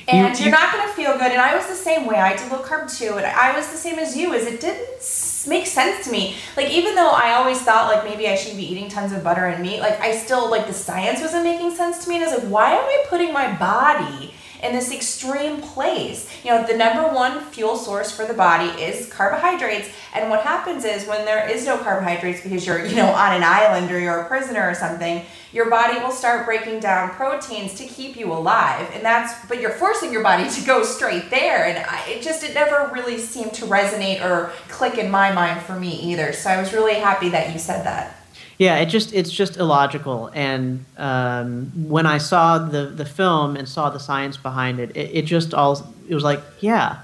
And 0.08 0.38
You- 0.38 0.48
are 0.48 0.50
not 0.50 0.72
going 0.72 0.86
to 0.88 0.94
feel 0.94 1.12
good. 1.18 1.32
And 1.32 1.40
I 1.40 1.54
was 1.56 1.66
the 1.66 1.74
same 1.74 2.06
way. 2.06 2.16
I 2.16 2.36
did 2.36 2.50
low 2.50 2.62
carb 2.62 2.96
too, 2.96 3.16
and 3.16 3.26
I 3.26 3.56
was 3.56 3.68
the 3.68 3.76
same 3.76 3.98
as 3.98 4.16
you. 4.16 4.32
Is 4.32 4.46
it 4.46 4.60
didn't 4.60 5.02
s- 5.46 5.48
make 5.48 5.66
sense 5.66 6.04
to 6.04 6.10
me. 6.12 6.36
Like 6.56 6.70
even 6.70 6.94
though 6.94 7.10
I 7.10 7.34
always 7.34 7.60
thought 7.60 7.92
like 7.94 8.04
maybe 8.04 8.28
I 8.28 8.34
should 8.36 8.56
be 8.56 8.64
eating 8.64 8.88
tons 8.88 9.12
of 9.12 9.22
butter 9.24 9.46
and 9.46 9.62
meat, 9.62 9.80
like 9.80 10.00
I 10.00 10.16
still 10.16 10.50
like 10.50 10.66
the 10.66 10.72
science 10.74 11.20
wasn't 11.20 11.44
making 11.44 11.74
sense 11.74 12.02
to 12.04 12.08
me. 12.08 12.16
And 12.16 12.24
I 12.24 12.28
was 12.34 12.42
like, 12.42 12.50
why 12.52 12.72
am 12.72 12.84
I 12.84 13.04
putting 13.08 13.32
my 13.32 13.52
body 13.56 14.34
in 14.62 14.72
this 14.72 14.92
extreme 14.92 15.60
place? 15.60 16.28
You 16.44 16.50
know, 16.50 16.66
the 16.66 16.76
number 16.76 17.02
one 17.12 17.40
fuel 17.40 17.76
source 17.76 18.10
for 18.10 18.26
the 18.26 18.34
body 18.34 18.82
is 18.82 19.08
carbohydrates. 19.12 19.88
And 20.14 20.30
what 20.30 20.42
happens 20.42 20.84
is 20.84 21.06
when 21.06 21.24
there 21.24 21.48
is 21.48 21.66
no 21.66 21.76
carbohydrates 21.78 22.42
because 22.42 22.66
you're 22.66 22.84
you 22.86 22.96
know 22.96 23.08
on 23.08 23.34
an 23.34 23.42
island 23.44 23.90
or 23.90 23.98
you're 23.98 24.20
a 24.20 24.28
prisoner 24.28 24.68
or 24.68 24.74
something 24.74 25.24
your 25.52 25.70
body 25.70 25.98
will 26.00 26.10
start 26.10 26.44
breaking 26.44 26.80
down 26.80 27.10
proteins 27.10 27.74
to 27.74 27.84
keep 27.84 28.16
you 28.16 28.32
alive 28.32 28.90
and 28.92 29.04
that's 29.04 29.46
but 29.46 29.60
you're 29.60 29.70
forcing 29.70 30.12
your 30.12 30.22
body 30.22 30.48
to 30.50 30.64
go 30.66 30.82
straight 30.82 31.30
there 31.30 31.64
and 31.64 31.78
I, 31.78 32.04
it 32.08 32.22
just 32.22 32.44
it 32.44 32.54
never 32.54 32.90
really 32.92 33.18
seemed 33.18 33.54
to 33.54 33.64
resonate 33.66 34.22
or 34.22 34.52
click 34.68 34.98
in 34.98 35.10
my 35.10 35.32
mind 35.32 35.62
for 35.62 35.78
me 35.78 35.94
either 36.12 36.32
so 36.32 36.50
i 36.50 36.60
was 36.60 36.72
really 36.72 36.94
happy 36.94 37.30
that 37.30 37.52
you 37.52 37.58
said 37.58 37.84
that 37.86 38.15
Yeah, 38.58 38.78
it 38.78 38.86
just 38.86 39.12
it's 39.12 39.30
just 39.30 39.56
illogical. 39.56 40.30
And 40.32 40.84
um, 40.96 41.72
when 41.88 42.06
I 42.06 42.18
saw 42.18 42.58
the 42.58 42.86
the 42.86 43.04
film 43.04 43.56
and 43.56 43.68
saw 43.68 43.90
the 43.90 44.00
science 44.00 44.36
behind 44.36 44.80
it, 44.80 44.96
it, 44.96 45.10
it 45.12 45.22
just 45.26 45.52
all 45.52 45.86
it 46.08 46.14
was 46.14 46.24
like, 46.24 46.40
yeah, 46.60 47.00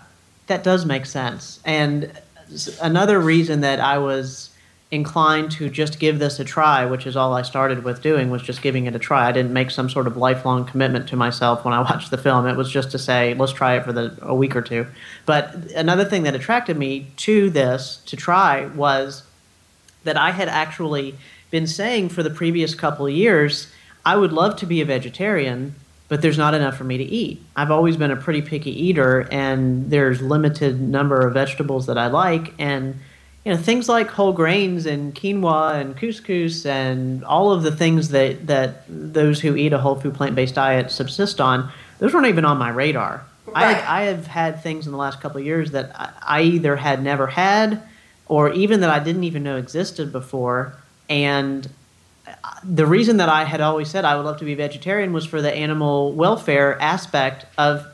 that 0.47 0.65
does 0.65 0.87
make 0.87 1.07
sense. 1.07 1.61
And 1.65 2.11
another 2.81 3.21
reason 3.21 3.61
that 3.61 3.81
I 3.81 3.99
was 3.99 4.51
inclined 4.91 5.51
to 5.51 5.71
just 5.71 5.99
give 5.99 6.19
this 6.19 6.39
a 6.39 6.45
try, 6.45 6.85
which 6.85 7.07
is 7.07 7.17
all 7.17 7.33
I 7.33 7.41
started 7.41 7.83
with 7.83 8.03
doing, 8.03 8.29
was 8.29 8.43
just 8.43 8.61
giving 8.61 8.85
it 8.85 8.95
a 8.95 8.99
try. 8.99 9.27
I 9.27 9.33
didn't 9.33 9.55
make 9.55 9.71
some 9.71 9.89
sort 9.89 10.07
of 10.07 10.19
lifelong 10.19 10.67
commitment 10.67 11.09
to 11.09 11.17
myself 11.17 11.65
when 11.65 11.73
I 11.73 11.81
watched 11.91 12.11
the 12.11 12.19
film. 12.19 12.47
It 12.47 12.57
was 12.57 12.71
just 12.71 12.91
to 12.93 12.99
say, 12.99 13.35
let's 13.35 13.53
try 13.53 13.77
it 13.77 13.85
for 13.85 13.93
the 13.93 14.17
a 14.21 14.35
week 14.35 14.55
or 14.55 14.63
two. 14.63 14.87
But 15.25 15.55
another 15.73 16.05
thing 16.05 16.25
that 16.25 16.35
attracted 16.35 16.77
me 16.77 17.07
to 17.19 17.49
this 17.51 18.03
to 18.07 18.17
try 18.17 18.67
was 18.67 19.23
that 20.05 20.17
I 20.17 20.31
had 20.31 20.49
actually 20.49 21.15
been 21.53 21.69
saying 21.69 22.09
for 22.09 22.25
the 22.25 22.31
previous 22.31 22.75
couple 22.75 23.07
of 23.07 23.13
years, 23.13 23.69
I 24.05 24.17
would 24.17 24.33
love 24.33 24.57
to 24.57 24.67
be 24.67 24.81
a 24.81 24.85
vegetarian, 24.85 25.77
but 26.09 26.23
there's 26.23 26.39
not 26.39 26.55
enough 26.55 26.77
for 26.77 26.85
me 26.85 26.99
to 26.99 27.05
eat. 27.05 27.41
I've 27.55 27.71
always 27.71 27.97
been 27.97 28.11
a 28.11 28.17
pretty 28.17 28.43
picky 28.43 28.73
eater, 28.87 29.29
and 29.31 29.89
there's 29.91 30.21
limited 30.21 30.81
number 30.81 31.25
of 31.25 31.35
vegetables 31.35 31.87
that 31.87 31.99
I 31.99 32.09
like, 32.09 32.55
and 32.59 32.99
you 33.45 33.53
know 33.53 33.59
things 33.59 33.89
like 33.89 34.09
whole 34.09 34.33
grains 34.33 34.87
and 34.87 35.15
quinoa 35.15 35.81
and 35.81 35.97
couscous 35.97 36.65
and 36.65 37.23
all 37.25 37.53
of 37.53 37.63
the 37.65 37.73
things 37.73 38.09
that 38.09 38.47
that 38.47 38.85
those 38.89 39.41
who 39.41 39.55
eat 39.55 39.73
a 39.73 39.79
whole 39.79 39.97
food 39.97 40.15
plant 40.15 40.35
based 40.35 40.55
diet 40.55 40.91
subsist 40.91 41.41
on. 41.41 41.71
Those 41.99 42.15
weren't 42.15 42.27
even 42.27 42.45
on 42.45 42.57
my 42.57 42.71
radar. 42.71 43.25
I, 43.55 43.65
Right. 43.75 43.89
I 43.89 44.03
have 44.03 44.27
had 44.27 44.63
things 44.63 44.87
in 44.87 44.93
the 44.93 44.99
last 44.99 45.21
couple 45.21 45.39
of 45.39 45.45
years 45.45 45.73
that 45.73 45.93
I, 45.95 46.13
I 46.23 46.43
either 46.43 46.77
had 46.77 47.03
never 47.03 47.27
had 47.27 47.83
or 48.27 48.51
even 48.53 48.81
that 48.81 48.91
I 48.91 49.01
didn't 49.01 49.25
even 49.25 49.43
know 49.43 49.57
existed 49.57 50.11
before. 50.13 50.79
And 51.09 51.69
the 52.65 52.87
reason 52.87 53.19
that 53.19 53.29
I 53.29 53.45
had 53.45 53.61
always 53.61 53.91
said 53.91 54.05
I 54.05 54.17
would 54.17 54.25
love 54.25 54.39
to 54.39 54.45
be 54.45 54.55
vegetarian 54.55 55.13
was 55.13 55.27
for 55.27 55.43
the 55.43 55.53
animal 55.53 56.13
welfare 56.13 56.81
aspect 56.81 57.47
of 57.59 57.87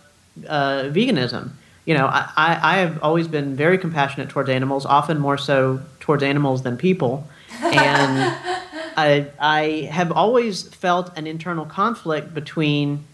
uh, 0.46 0.84
veganism. 0.84 1.50
You 1.84 1.94
know, 1.94 2.06
I, 2.06 2.58
I 2.62 2.76
have 2.78 3.02
always 3.02 3.28
been 3.28 3.56
very 3.56 3.78
compassionate 3.78 4.28
towards 4.28 4.50
animals, 4.50 4.84
often 4.84 5.18
more 5.18 5.38
so 5.38 5.80
towards 6.00 6.22
animals 6.22 6.62
than 6.62 6.76
people. 6.76 7.26
And 7.62 7.72
I, 8.96 9.26
I 9.40 9.88
have 9.90 10.12
always 10.12 10.68
felt 10.68 11.16
an 11.16 11.26
internal 11.26 11.64
conflict 11.64 12.34
between 12.34 13.04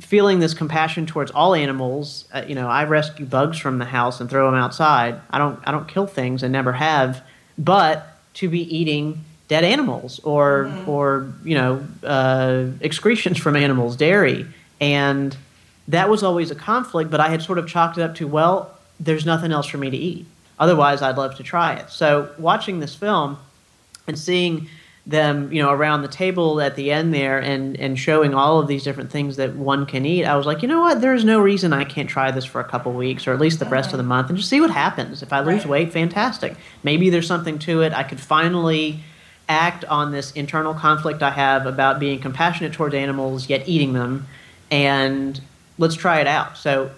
feeling 0.00 0.40
this 0.40 0.52
compassion 0.52 1.06
towards 1.06 1.30
all 1.30 1.54
animals. 1.54 2.26
Uh, 2.32 2.44
you 2.46 2.54
know, 2.54 2.68
I 2.68 2.84
rescue 2.84 3.24
bugs 3.24 3.58
from 3.58 3.78
the 3.78 3.86
house 3.86 4.20
and 4.20 4.28
throw 4.28 4.50
them 4.50 4.60
outside. 4.60 5.20
I 5.30 5.38
don't, 5.38 5.58
I 5.66 5.72
don't 5.72 5.88
kill 5.88 6.06
things 6.06 6.42
and 6.42 6.52
never 6.52 6.72
have. 6.72 7.22
But 7.56 8.18
to 8.34 8.48
be 8.48 8.60
eating 8.76 9.24
dead 9.48 9.64
animals 9.64 10.20
or 10.20 10.64
mm-hmm. 10.64 10.88
or 10.88 11.32
you 11.42 11.54
know 11.54 11.84
uh, 12.04 12.66
excretions 12.80 13.38
from 13.38 13.56
animals, 13.56 13.96
dairy, 13.96 14.46
and 14.80 15.36
that 15.88 16.08
was 16.08 16.22
always 16.22 16.50
a 16.50 16.54
conflict. 16.54 17.10
But 17.10 17.20
I 17.20 17.28
had 17.28 17.42
sort 17.42 17.58
of 17.58 17.66
chalked 17.66 17.98
it 17.98 18.02
up 18.02 18.14
to 18.16 18.28
well, 18.28 18.74
there's 19.00 19.26
nothing 19.26 19.50
else 19.50 19.66
for 19.66 19.78
me 19.78 19.90
to 19.90 19.96
eat. 19.96 20.26
Otherwise, 20.58 21.02
I'd 21.02 21.16
love 21.16 21.36
to 21.36 21.42
try 21.42 21.74
it. 21.74 21.90
So 21.90 22.30
watching 22.38 22.80
this 22.80 22.94
film 22.94 23.38
and 24.06 24.18
seeing 24.18 24.68
them, 25.06 25.50
you 25.50 25.62
know, 25.62 25.70
around 25.70 26.02
the 26.02 26.08
table 26.08 26.60
at 26.60 26.76
the 26.76 26.90
end 26.90 27.14
there 27.14 27.38
and 27.38 27.80
and 27.80 27.98
showing 27.98 28.34
all 28.34 28.60
of 28.60 28.68
these 28.68 28.84
different 28.84 29.10
things 29.10 29.36
that 29.36 29.54
one 29.54 29.86
can 29.86 30.04
eat, 30.04 30.24
I 30.26 30.36
was 30.36 30.44
like, 30.44 30.60
you 30.60 30.68
know 30.68 30.82
what? 30.82 31.00
There's 31.00 31.24
no 31.24 31.40
reason 31.40 31.72
I 31.72 31.84
can't 31.84 32.10
try 32.10 32.30
this 32.30 32.44
for 32.44 32.60
a 32.60 32.64
couple 32.64 32.92
weeks 32.92 33.26
or 33.26 33.32
at 33.32 33.40
least 33.40 33.60
the 33.60 33.64
rest 33.64 33.92
of 33.92 33.96
the 33.96 34.02
month 34.02 34.28
and 34.28 34.36
just 34.36 34.50
see 34.50 34.60
what 34.60 34.70
happens. 34.70 35.22
If 35.22 35.32
I 35.32 35.40
lose 35.40 35.64
right. 35.64 35.70
weight, 35.70 35.92
fantastic. 35.92 36.54
Maybe 36.82 37.08
there's 37.08 37.26
something 37.26 37.58
to 37.60 37.80
it. 37.80 37.94
I 37.94 38.02
could 38.02 38.20
finally 38.20 39.00
act 39.48 39.84
on 39.86 40.12
this 40.12 40.32
internal 40.32 40.74
conflict 40.74 41.22
I 41.22 41.30
have 41.30 41.66
about 41.66 41.98
being 41.98 42.20
compassionate 42.20 42.72
towards 42.72 42.94
animals 42.94 43.48
yet 43.48 43.66
eating 43.68 43.92
them, 43.92 44.26
and 44.70 45.40
let's 45.78 45.94
try 45.94 46.20
it 46.20 46.26
out. 46.26 46.56
So 46.56 46.90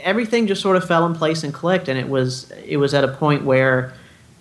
everything 0.00 0.46
just 0.46 0.62
sort 0.62 0.76
of 0.76 0.86
fell 0.86 1.04
in 1.06 1.14
place 1.14 1.44
and 1.44 1.52
clicked, 1.52 1.88
and 1.88 1.98
it 1.98 2.08
was 2.08 2.50
it 2.64 2.78
was 2.78 2.94
at 2.94 3.04
a 3.04 3.08
point 3.08 3.44
where 3.44 3.92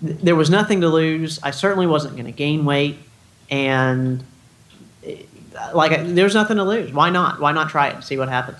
th- 0.05 0.19
there 0.21 0.35
was 0.35 0.49
nothing 0.49 0.81
to 0.81 0.87
lose. 0.87 1.39
I 1.43 1.51
certainly 1.51 1.87
wasn't 1.87 2.15
going 2.15 2.25
to 2.25 2.31
gain 2.31 2.65
weight, 2.65 2.97
and 3.49 4.23
it, 5.03 5.27
like 5.73 5.91
there's 6.15 6.33
nothing 6.33 6.57
to 6.57 6.63
lose. 6.63 6.93
Why 6.93 7.09
not? 7.09 7.39
Why 7.39 7.51
not 7.51 7.69
try 7.69 7.89
it 7.89 7.95
and 7.95 8.03
see 8.03 8.17
what 8.17 8.29
happens? 8.29 8.57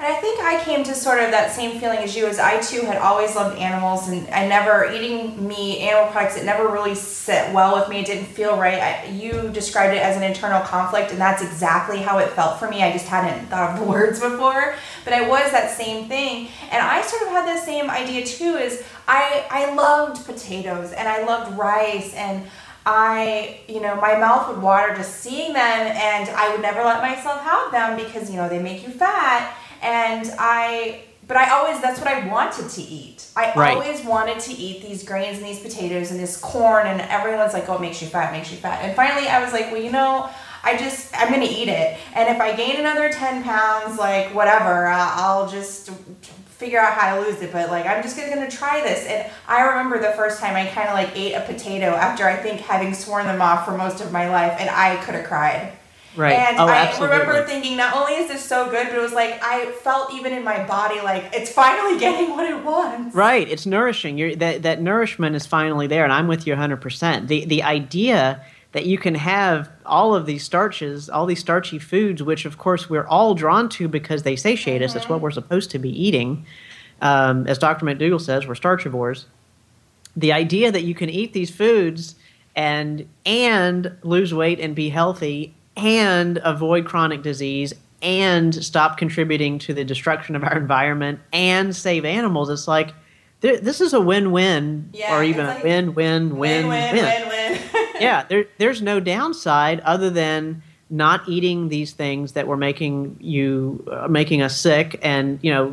And 0.00 0.08
I 0.08 0.18
think 0.18 0.40
I 0.40 0.64
came 0.64 0.82
to 0.84 0.94
sort 0.94 1.22
of 1.22 1.30
that 1.32 1.52
same 1.52 1.78
feeling 1.78 1.98
as 1.98 2.16
you, 2.16 2.26
as 2.26 2.38
I 2.38 2.58
too 2.62 2.86
had 2.86 2.96
always 2.96 3.36
loved 3.36 3.58
animals, 3.58 4.08
and 4.08 4.26
I 4.30 4.48
never 4.48 4.90
eating 4.90 5.46
meat, 5.46 5.80
animal 5.80 6.10
products. 6.10 6.38
It 6.38 6.46
never 6.46 6.68
really 6.68 6.94
sit 6.94 7.52
well 7.52 7.78
with 7.78 7.90
me. 7.90 8.00
It 8.00 8.06
didn't 8.06 8.24
feel 8.24 8.56
right. 8.56 8.80
I, 8.80 9.04
you 9.10 9.50
described 9.50 9.94
it 9.94 10.00
as 10.00 10.16
an 10.16 10.22
internal 10.22 10.62
conflict, 10.62 11.10
and 11.10 11.20
that's 11.20 11.42
exactly 11.42 11.98
how 11.98 12.16
it 12.16 12.30
felt 12.30 12.58
for 12.58 12.66
me. 12.70 12.82
I 12.82 12.92
just 12.92 13.08
hadn't 13.08 13.48
thought 13.48 13.74
of 13.74 13.78
the 13.78 13.84
words 13.90 14.20
before, 14.20 14.74
but 15.04 15.12
I 15.12 15.28
was 15.28 15.50
that 15.50 15.70
same 15.70 16.08
thing, 16.08 16.48
and 16.70 16.80
I 16.82 17.02
sort 17.02 17.20
of 17.24 17.28
had 17.28 17.54
the 17.54 17.60
same 17.60 17.90
idea 17.90 18.24
too. 18.24 18.56
Is 18.56 18.82
I 19.06 19.44
I 19.50 19.74
loved 19.74 20.24
potatoes 20.24 20.92
and 20.92 21.08
I 21.08 21.26
loved 21.26 21.58
rice 21.58 22.14
and. 22.14 22.48
I, 22.86 23.60
you 23.68 23.82
know, 23.82 23.94
my 23.96 24.16
mouth 24.16 24.48
would 24.48 24.62
water 24.62 24.94
just 24.96 25.20
seeing 25.20 25.52
them, 25.52 25.58
and 25.60 26.30
I 26.30 26.50
would 26.50 26.62
never 26.62 26.82
let 26.82 27.02
myself 27.02 27.42
have 27.42 27.70
them 27.70 27.94
because, 27.94 28.30
you 28.30 28.36
know, 28.36 28.48
they 28.48 28.58
make 28.58 28.82
you 28.82 28.88
fat 28.88 29.54
and 29.82 30.30
I 30.38 31.02
but 31.26 31.36
I 31.36 31.50
always 31.50 31.80
that's 31.80 32.00
what 32.00 32.08
I 32.08 32.26
wanted 32.26 32.68
to 32.70 32.82
eat. 32.82 33.26
I 33.36 33.52
right. 33.54 33.74
always 33.74 34.04
wanted 34.04 34.40
to 34.40 34.52
eat 34.52 34.82
these 34.82 35.04
grains 35.04 35.38
and 35.38 35.46
these 35.46 35.60
potatoes 35.60 36.10
and 36.10 36.18
this 36.18 36.36
corn 36.36 36.86
and 36.86 37.00
everyone's 37.02 37.52
like, 37.52 37.68
"Oh, 37.68 37.76
it 37.76 37.80
makes 37.80 38.02
you 38.02 38.08
fat, 38.08 38.32
makes 38.32 38.50
you 38.50 38.56
fat." 38.56 38.84
And 38.84 38.96
finally 38.96 39.28
I 39.28 39.42
was 39.42 39.52
like, 39.52 39.70
"Well, 39.70 39.80
you 39.80 39.92
know, 39.92 40.28
I 40.62 40.76
just 40.76 41.14
I'm 41.18 41.32
to 41.32 41.46
eat 41.46 41.68
it. 41.68 41.98
And 42.14 42.28
if 42.28 42.40
I 42.40 42.54
gain 42.54 42.76
another 42.76 43.10
10 43.10 43.42
pounds, 43.42 43.98
like 43.98 44.34
whatever, 44.34 44.86
I'll 44.86 45.48
just 45.48 45.90
figure 46.46 46.78
out 46.78 46.92
how 46.92 47.14
to 47.14 47.22
lose 47.22 47.40
it, 47.40 47.52
but 47.52 47.70
like 47.70 47.86
I'm 47.86 48.02
just 48.02 48.16
gonna, 48.16 48.28
gonna 48.34 48.50
try 48.50 48.82
this. 48.82 49.06
And 49.06 49.30
I 49.48 49.62
remember 49.62 49.98
the 49.98 50.12
first 50.12 50.40
time 50.40 50.56
I 50.56 50.66
kind 50.66 50.88
of 50.88 50.94
like 50.94 51.16
ate 51.16 51.34
a 51.34 51.40
potato 51.40 51.86
after 51.86 52.24
I 52.24 52.36
think 52.36 52.60
having 52.60 52.92
sworn 52.92 53.24
them 53.24 53.40
off 53.40 53.64
for 53.64 53.76
most 53.76 54.00
of 54.02 54.12
my 54.12 54.28
life, 54.28 54.56
and 54.58 54.68
I 54.68 54.96
could 54.96 55.14
have 55.14 55.24
cried. 55.24 55.72
Right. 56.16 56.32
And 56.32 56.58
oh, 56.58 56.66
I 56.66 56.76
absolutely. 56.76 57.18
remember 57.18 57.46
thinking, 57.46 57.76
not 57.76 57.94
only 57.94 58.14
is 58.14 58.28
this 58.28 58.44
so 58.44 58.68
good, 58.68 58.88
but 58.88 58.96
it 58.96 59.00
was 59.00 59.12
like 59.12 59.40
I 59.42 59.70
felt 59.82 60.12
even 60.12 60.32
in 60.32 60.42
my 60.42 60.66
body 60.66 61.00
like 61.00 61.30
it's 61.32 61.52
finally 61.52 61.98
getting 62.00 62.30
what 62.30 62.48
it 62.48 62.64
wants. 62.64 63.14
Right. 63.14 63.48
It's 63.48 63.64
nourishing. 63.66 64.18
You're, 64.18 64.34
that 64.36 64.62
that 64.62 64.82
nourishment 64.82 65.36
is 65.36 65.46
finally 65.46 65.86
there, 65.86 66.04
and 66.04 66.12
I'm 66.12 66.26
with 66.26 66.46
you 66.46 66.52
100. 66.52 66.78
percent 66.78 67.28
The 67.28 67.44
the 67.44 67.62
idea 67.62 68.44
that 68.72 68.86
you 68.86 68.98
can 68.98 69.14
have 69.16 69.70
all 69.84 70.14
of 70.14 70.26
these 70.26 70.44
starches, 70.44 71.08
all 71.08 71.26
these 71.26 71.40
starchy 71.40 71.78
foods, 71.78 72.22
which 72.22 72.44
of 72.44 72.58
course 72.58 72.88
we're 72.88 73.06
all 73.06 73.34
drawn 73.34 73.68
to 73.68 73.88
because 73.88 74.22
they 74.22 74.36
satiate 74.36 74.76
mm-hmm. 74.76 74.84
us. 74.84 74.96
It's 74.96 75.08
what 75.08 75.20
we're 75.20 75.30
supposed 75.30 75.70
to 75.72 75.78
be 75.78 75.90
eating. 75.90 76.44
Um, 77.02 77.46
as 77.46 77.58
Dr. 77.58 77.86
McDougall 77.86 78.20
says, 78.20 78.46
we're 78.46 78.54
starchivores. 78.54 79.24
The 80.16 80.32
idea 80.32 80.70
that 80.70 80.82
you 80.82 80.94
can 80.94 81.08
eat 81.08 81.32
these 81.32 81.50
foods 81.50 82.14
and 82.54 83.08
and 83.24 83.96
lose 84.02 84.34
weight 84.34 84.60
and 84.60 84.74
be 84.74 84.88
healthy 84.88 85.54
and 85.76 86.38
avoid 86.44 86.86
chronic 86.86 87.22
disease 87.22 87.72
and 88.02 88.54
stop 88.64 88.96
contributing 88.96 89.58
to 89.60 89.74
the 89.74 89.84
destruction 89.84 90.34
of 90.36 90.42
our 90.42 90.56
environment 90.56 91.20
and 91.32 91.74
save 91.74 92.04
animals. 92.04 92.48
It's 92.48 92.68
like 92.68 92.94
this 93.40 93.80
is 93.80 93.94
a 93.94 94.00
win-win, 94.00 94.90
yeah, 94.92 95.16
or 95.16 95.24
even 95.24 95.46
like 95.46 95.60
a 95.60 95.64
win-win-win-win. 95.64 96.94
Win 96.94 97.28
win. 97.28 97.60
Yeah, 98.00 98.24
there, 98.26 98.46
there's 98.56 98.80
no 98.80 98.98
downside 98.98 99.80
other 99.80 100.08
than 100.08 100.62
not 100.90 101.28
eating 101.28 101.68
these 101.68 101.92
things 101.92 102.32
that 102.32 102.46
were 102.48 102.56
making 102.56 103.16
you 103.20 103.86
uh, 103.90 104.08
making 104.08 104.42
us 104.42 104.58
sick 104.58 104.98
and 105.02 105.38
you 105.40 105.50
know 105.52 105.70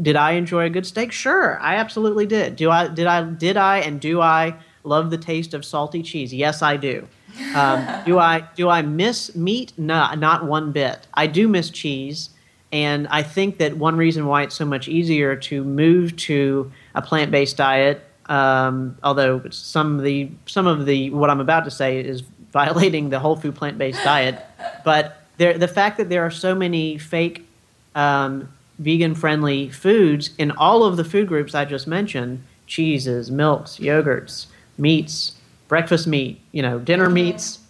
did 0.00 0.14
i 0.14 0.32
enjoy 0.32 0.64
a 0.64 0.70
good 0.70 0.86
steak 0.86 1.10
sure 1.10 1.58
i 1.60 1.74
absolutely 1.74 2.24
did 2.24 2.54
do 2.54 2.70
i 2.70 2.86
did 2.86 3.06
i 3.06 3.22
did 3.22 3.56
i 3.56 3.78
and 3.78 4.00
do 4.00 4.20
i 4.20 4.54
love 4.84 5.10
the 5.10 5.18
taste 5.18 5.54
of 5.54 5.64
salty 5.64 6.02
cheese 6.04 6.32
yes 6.32 6.62
i 6.62 6.76
do 6.76 7.06
um, 7.54 7.86
do 8.06 8.18
I 8.18 8.44
do 8.54 8.68
I 8.68 8.82
miss 8.82 9.34
meat? 9.34 9.72
No, 9.76 10.14
not 10.14 10.44
one 10.44 10.72
bit. 10.72 11.06
I 11.14 11.26
do 11.26 11.48
miss 11.48 11.70
cheese, 11.70 12.30
and 12.72 13.06
I 13.08 13.22
think 13.22 13.58
that 13.58 13.76
one 13.76 13.96
reason 13.96 14.26
why 14.26 14.42
it's 14.42 14.54
so 14.54 14.64
much 14.64 14.88
easier 14.88 15.36
to 15.36 15.64
move 15.64 16.16
to 16.16 16.70
a 16.94 17.02
plant 17.02 17.30
based 17.30 17.56
diet, 17.56 18.04
um, 18.26 18.96
although 19.02 19.42
some 19.50 19.98
of 19.98 20.04
the 20.04 20.30
some 20.46 20.66
of 20.66 20.86
the 20.86 21.10
what 21.10 21.30
I'm 21.30 21.40
about 21.40 21.64
to 21.64 21.70
say 21.70 22.00
is 22.00 22.22
violating 22.52 23.10
the 23.10 23.18
whole 23.18 23.36
food 23.36 23.54
plant 23.54 23.78
based 23.78 24.02
diet, 24.04 24.44
but 24.84 25.22
there, 25.38 25.56
the 25.56 25.68
fact 25.68 25.96
that 25.98 26.08
there 26.08 26.24
are 26.24 26.30
so 26.30 26.54
many 26.54 26.98
fake 26.98 27.46
um, 27.94 28.48
vegan 28.78 29.14
friendly 29.14 29.70
foods 29.70 30.30
in 30.38 30.50
all 30.52 30.84
of 30.84 30.96
the 30.96 31.04
food 31.04 31.28
groups 31.28 31.54
I 31.54 31.64
just 31.64 31.86
mentioned 31.86 32.42
cheeses, 32.66 33.30
milks, 33.30 33.78
yogurts, 33.78 34.46
meats, 34.78 35.34
breakfast 35.70 36.08
meat, 36.08 36.40
you 36.50 36.62
know, 36.62 36.80
dinner 36.80 37.06
mm-hmm. 37.06 37.14
meats, 37.14 37.60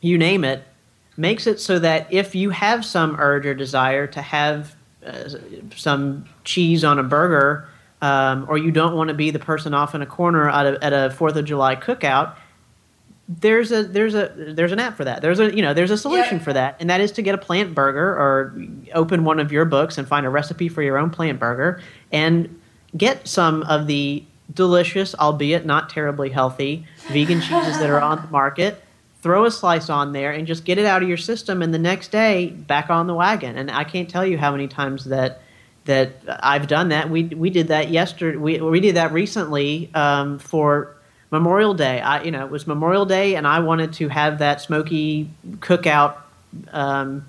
you 0.00 0.16
name 0.16 0.44
it, 0.44 0.62
makes 1.16 1.46
it 1.48 1.58
so 1.58 1.78
that 1.80 2.06
if 2.12 2.36
you 2.36 2.50
have 2.50 2.84
some 2.84 3.16
urge 3.18 3.44
or 3.44 3.52
desire 3.52 4.06
to 4.06 4.22
have 4.22 4.76
uh, 5.04 5.28
some 5.74 6.24
cheese 6.44 6.84
on 6.84 7.00
a 7.00 7.02
burger, 7.02 7.68
um, 8.00 8.46
or 8.48 8.56
you 8.56 8.70
don't 8.70 8.94
want 8.94 9.08
to 9.08 9.14
be 9.14 9.32
the 9.32 9.40
person 9.40 9.74
off 9.74 9.92
in 9.92 10.02
a 10.02 10.06
corner 10.06 10.48
at 10.48 10.66
a, 10.66 10.84
at 10.84 10.92
a 10.92 11.10
Fourth 11.10 11.34
of 11.34 11.44
July 11.44 11.74
cookout, 11.74 12.36
there's 13.28 13.72
a 13.72 13.82
there's 13.82 14.14
a 14.14 14.32
there's 14.36 14.70
an 14.70 14.78
app 14.78 14.96
for 14.96 15.04
that. 15.04 15.20
There's 15.20 15.40
a 15.40 15.52
you 15.52 15.62
know 15.62 15.74
there's 15.74 15.90
a 15.90 15.98
solution 15.98 16.38
yeah. 16.38 16.44
for 16.44 16.52
that, 16.52 16.76
and 16.78 16.88
that 16.90 17.00
is 17.00 17.10
to 17.12 17.22
get 17.22 17.34
a 17.34 17.38
plant 17.38 17.74
burger 17.74 18.08
or 18.08 18.56
open 18.94 19.24
one 19.24 19.40
of 19.40 19.50
your 19.50 19.64
books 19.64 19.98
and 19.98 20.06
find 20.06 20.24
a 20.24 20.30
recipe 20.30 20.68
for 20.68 20.80
your 20.80 20.96
own 20.96 21.10
plant 21.10 21.40
burger 21.40 21.82
and 22.12 22.60
get 22.96 23.26
some 23.26 23.64
of 23.64 23.88
the 23.88 24.22
delicious, 24.52 25.14
albeit 25.14 25.66
not 25.66 25.90
terribly 25.90 26.30
healthy, 26.30 26.86
vegan 27.08 27.40
cheeses 27.40 27.78
that 27.78 27.90
are 27.90 28.00
on 28.00 28.22
the 28.22 28.28
market. 28.28 28.82
Throw 29.22 29.44
a 29.44 29.50
slice 29.50 29.90
on 29.90 30.12
there 30.12 30.30
and 30.30 30.46
just 30.46 30.64
get 30.64 30.78
it 30.78 30.86
out 30.86 31.02
of 31.02 31.08
your 31.08 31.16
system, 31.16 31.62
and 31.62 31.74
the 31.74 31.78
next 31.78 32.12
day 32.12 32.48
back 32.48 32.90
on 32.90 33.06
the 33.06 33.14
wagon. 33.14 33.56
And 33.56 33.70
I 33.70 33.84
can't 33.84 34.08
tell 34.08 34.24
you 34.24 34.38
how 34.38 34.52
many 34.52 34.68
times 34.68 35.06
that 35.06 35.42
that 35.86 36.16
I've 36.28 36.68
done 36.68 36.90
that. 36.90 37.10
We 37.10 37.24
we 37.24 37.50
did 37.50 37.68
that 37.68 37.90
yesterday. 37.90 38.36
We 38.36 38.60
we 38.60 38.80
did 38.80 38.96
that 38.96 39.12
recently 39.12 39.90
um, 39.94 40.38
for 40.38 40.94
Memorial 41.30 41.74
Day. 41.74 42.00
I 42.00 42.22
you 42.22 42.30
know 42.30 42.44
it 42.44 42.50
was 42.50 42.66
Memorial 42.66 43.06
Day, 43.06 43.34
and 43.34 43.46
I 43.46 43.60
wanted 43.60 43.94
to 43.94 44.08
have 44.08 44.38
that 44.38 44.60
smoky 44.60 45.30
cookout 45.58 46.18
um, 46.72 47.26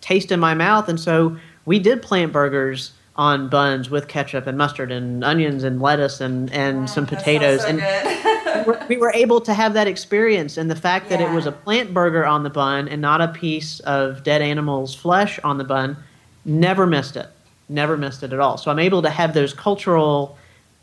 taste 0.00 0.32
in 0.32 0.40
my 0.40 0.54
mouth, 0.54 0.88
and 0.88 0.98
so 0.98 1.36
we 1.64 1.78
did 1.78 2.02
plant 2.02 2.32
burgers 2.32 2.92
on 3.16 3.48
buns 3.48 3.88
with 3.88 4.08
ketchup 4.08 4.46
and 4.46 4.58
mustard 4.58 4.92
and 4.92 5.24
onions 5.24 5.64
and 5.64 5.80
lettuce 5.80 6.20
and, 6.20 6.52
and 6.52 6.82
mm, 6.82 6.88
some 6.88 7.06
potatoes. 7.06 7.62
So 7.62 7.68
and 7.68 8.88
we 8.88 8.96
were 8.96 9.12
able 9.12 9.40
to 9.42 9.54
have 9.54 9.72
that 9.74 9.86
experience. 9.86 10.56
And 10.56 10.70
the 10.70 10.76
fact 10.76 11.10
yeah. 11.10 11.16
that 11.16 11.30
it 11.30 11.34
was 11.34 11.46
a 11.46 11.52
plant 11.52 11.94
burger 11.94 12.26
on 12.26 12.42
the 12.42 12.50
bun 12.50 12.88
and 12.88 13.00
not 13.00 13.20
a 13.20 13.28
piece 13.28 13.80
of 13.80 14.22
dead 14.22 14.42
animal's 14.42 14.94
flesh 14.94 15.38
on 15.42 15.58
the 15.58 15.64
bun, 15.64 15.96
never 16.44 16.86
missed 16.86 17.16
it. 17.16 17.28
Never 17.68 17.96
missed 17.96 18.22
it 18.22 18.32
at 18.32 18.38
all. 18.38 18.58
So 18.58 18.70
I'm 18.70 18.78
able 18.78 19.02
to 19.02 19.10
have 19.10 19.34
those 19.34 19.52
cultural 19.52 20.36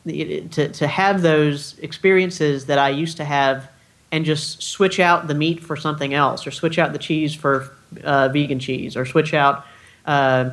to, 0.05 0.69
to 0.69 0.87
have 0.87 1.21
those 1.21 1.77
experiences 1.79 2.65
that 2.65 2.77
I 2.77 2.89
used 2.89 3.17
to 3.17 3.23
have 3.23 3.69
and 4.11 4.25
just 4.25 4.61
switch 4.61 4.99
out 4.99 5.27
the 5.27 5.33
meat 5.33 5.61
for 5.61 5.75
something 5.75 6.13
else 6.13 6.45
or 6.45 6.51
switch 6.51 6.77
out 6.77 6.93
the 6.93 6.99
cheese 6.99 7.33
for 7.33 7.71
uh, 8.03 8.27
vegan 8.29 8.59
cheese 8.59 8.97
or 8.97 9.05
switch 9.05 9.33
out 9.33 9.65
uh, 10.05 10.51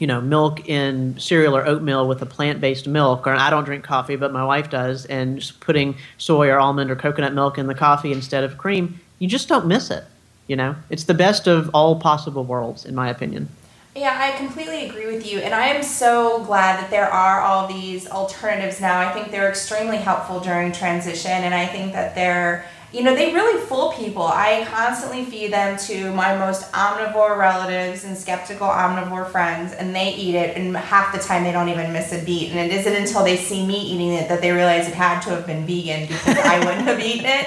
you 0.00 0.06
know 0.06 0.20
milk 0.20 0.68
in 0.68 1.16
cereal 1.20 1.56
or 1.56 1.64
oatmeal 1.64 2.08
with 2.08 2.20
a 2.22 2.26
plant-based 2.26 2.88
milk 2.88 3.26
or 3.26 3.34
I 3.34 3.50
don't 3.50 3.64
drink 3.64 3.84
coffee 3.84 4.16
but 4.16 4.32
my 4.32 4.44
wife 4.44 4.68
does 4.68 5.06
and 5.06 5.52
putting 5.60 5.96
soy 6.18 6.48
or 6.48 6.58
almond 6.58 6.90
or 6.90 6.96
coconut 6.96 7.34
milk 7.34 7.58
in 7.58 7.68
the 7.68 7.74
coffee 7.74 8.10
instead 8.10 8.42
of 8.42 8.58
cream 8.58 8.98
you 9.20 9.28
just 9.28 9.46
don't 9.46 9.66
miss 9.66 9.90
it 9.90 10.04
you 10.48 10.56
know 10.56 10.74
it's 10.88 11.04
the 11.04 11.14
best 11.14 11.46
of 11.46 11.70
all 11.72 12.00
possible 12.00 12.44
worlds 12.44 12.84
in 12.84 12.94
my 12.96 13.08
opinion 13.08 13.48
yeah, 13.96 14.16
I 14.20 14.36
completely 14.38 14.88
agree 14.88 15.06
with 15.06 15.30
you. 15.30 15.40
And 15.40 15.52
I 15.52 15.66
am 15.66 15.82
so 15.82 16.44
glad 16.44 16.80
that 16.80 16.90
there 16.90 17.10
are 17.10 17.40
all 17.40 17.66
these 17.66 18.08
alternatives 18.08 18.80
now. 18.80 19.00
I 19.00 19.12
think 19.12 19.32
they're 19.32 19.48
extremely 19.48 19.96
helpful 19.96 20.38
during 20.38 20.70
transition. 20.70 21.32
And 21.32 21.52
I 21.52 21.66
think 21.66 21.92
that 21.92 22.14
they're, 22.14 22.64
you 22.92 23.04
know, 23.04 23.14
they 23.14 23.32
really 23.32 23.60
fool 23.66 23.92
people. 23.92 24.24
I 24.24 24.66
constantly 24.68 25.24
feed 25.24 25.52
them 25.52 25.78
to 25.78 26.12
my 26.12 26.36
most 26.36 26.72
omnivore 26.72 27.38
relatives 27.38 28.04
and 28.04 28.16
skeptical 28.16 28.66
omnivore 28.66 29.30
friends, 29.30 29.72
and 29.72 29.94
they 29.94 30.12
eat 30.14 30.34
it. 30.34 30.56
And 30.56 30.76
half 30.76 31.12
the 31.12 31.20
time 31.20 31.44
they 31.44 31.52
don't 31.52 31.68
even 31.68 31.92
miss 31.92 32.12
a 32.12 32.24
beat. 32.24 32.50
And 32.50 32.58
it 32.58 32.74
isn't 32.74 32.94
until 32.94 33.22
they 33.22 33.36
see 33.36 33.64
me 33.64 33.80
eating 33.80 34.12
it 34.14 34.28
that 34.28 34.40
they 34.40 34.50
realize 34.50 34.88
it 34.88 34.94
had 34.94 35.20
to 35.22 35.30
have 35.30 35.46
been 35.46 35.66
vegan 35.66 36.08
because 36.08 36.36
I 36.38 36.58
wouldn't 36.64 36.86
have 36.86 37.00
eaten 37.00 37.26
it. 37.26 37.46